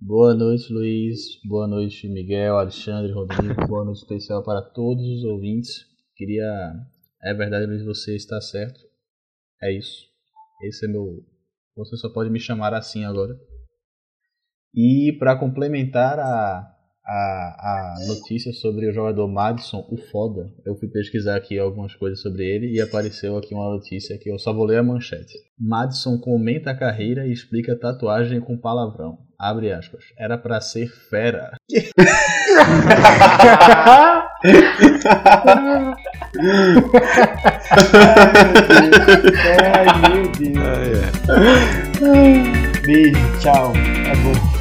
Boa 0.00 0.34
noite, 0.34 0.72
Luiz. 0.72 1.40
Boa 1.44 1.66
noite, 1.66 2.08
Miguel, 2.08 2.56
Alexandre, 2.56 3.12
Rodrigo. 3.12 3.66
Boa 3.66 3.84
noite 3.84 3.98
especial 3.98 4.42
para 4.42 4.62
todos 4.62 5.04
os 5.04 5.24
ouvintes. 5.24 5.86
Queria. 6.16 6.44
É 7.22 7.34
verdade, 7.34 7.66
Luiz, 7.66 7.84
você 7.84 8.16
está 8.16 8.40
certo. 8.40 8.80
É 9.62 9.72
isso. 9.72 10.06
Esse 10.62 10.86
é 10.86 10.88
meu. 10.88 11.24
Você 11.76 11.96
só 11.96 12.12
pode 12.12 12.30
me 12.30 12.40
chamar 12.40 12.74
assim 12.74 13.04
agora. 13.04 13.34
E 14.80 15.12
para 15.18 15.34
complementar 15.34 16.20
a, 16.20 16.72
a, 17.04 17.96
a 17.98 18.06
notícia 18.06 18.52
sobre 18.52 18.88
o 18.88 18.92
jogador 18.92 19.26
Madison, 19.26 19.84
o 19.90 19.96
foda, 19.96 20.52
eu 20.64 20.76
fui 20.76 20.86
pesquisar 20.86 21.34
aqui 21.34 21.58
algumas 21.58 21.96
coisas 21.96 22.22
sobre 22.22 22.44
ele 22.44 22.72
e 22.72 22.80
apareceu 22.80 23.36
aqui 23.36 23.52
uma 23.54 23.68
notícia 23.70 24.16
que 24.16 24.30
eu 24.30 24.38
só 24.38 24.52
vou 24.52 24.64
ler 24.64 24.78
a 24.78 24.82
manchete. 24.84 25.36
Madison 25.58 26.16
comenta 26.20 26.70
a 26.70 26.76
carreira 26.76 27.26
e 27.26 27.32
explica 27.32 27.72
a 27.72 27.76
tatuagem 27.76 28.40
com 28.40 28.56
palavrão. 28.56 29.18
Abre 29.36 29.72
aspas. 29.72 30.04
Era 30.16 30.38
pra 30.38 30.60
ser 30.60 30.86
fera. 31.10 31.56
Ai, 39.74 39.86
meu 40.08 40.30
Deus. 40.38 41.00
Beijo, 42.86 43.38
tchau. 43.40 43.72
Tá 43.72 44.14
bom. 44.22 44.57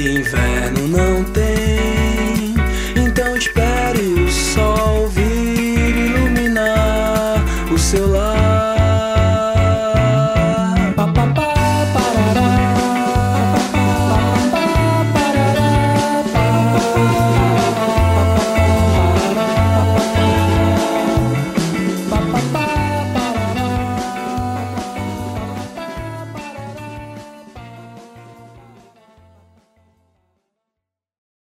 Inverno 0.00 0.88
não 0.88 1.24
tem 1.24 1.79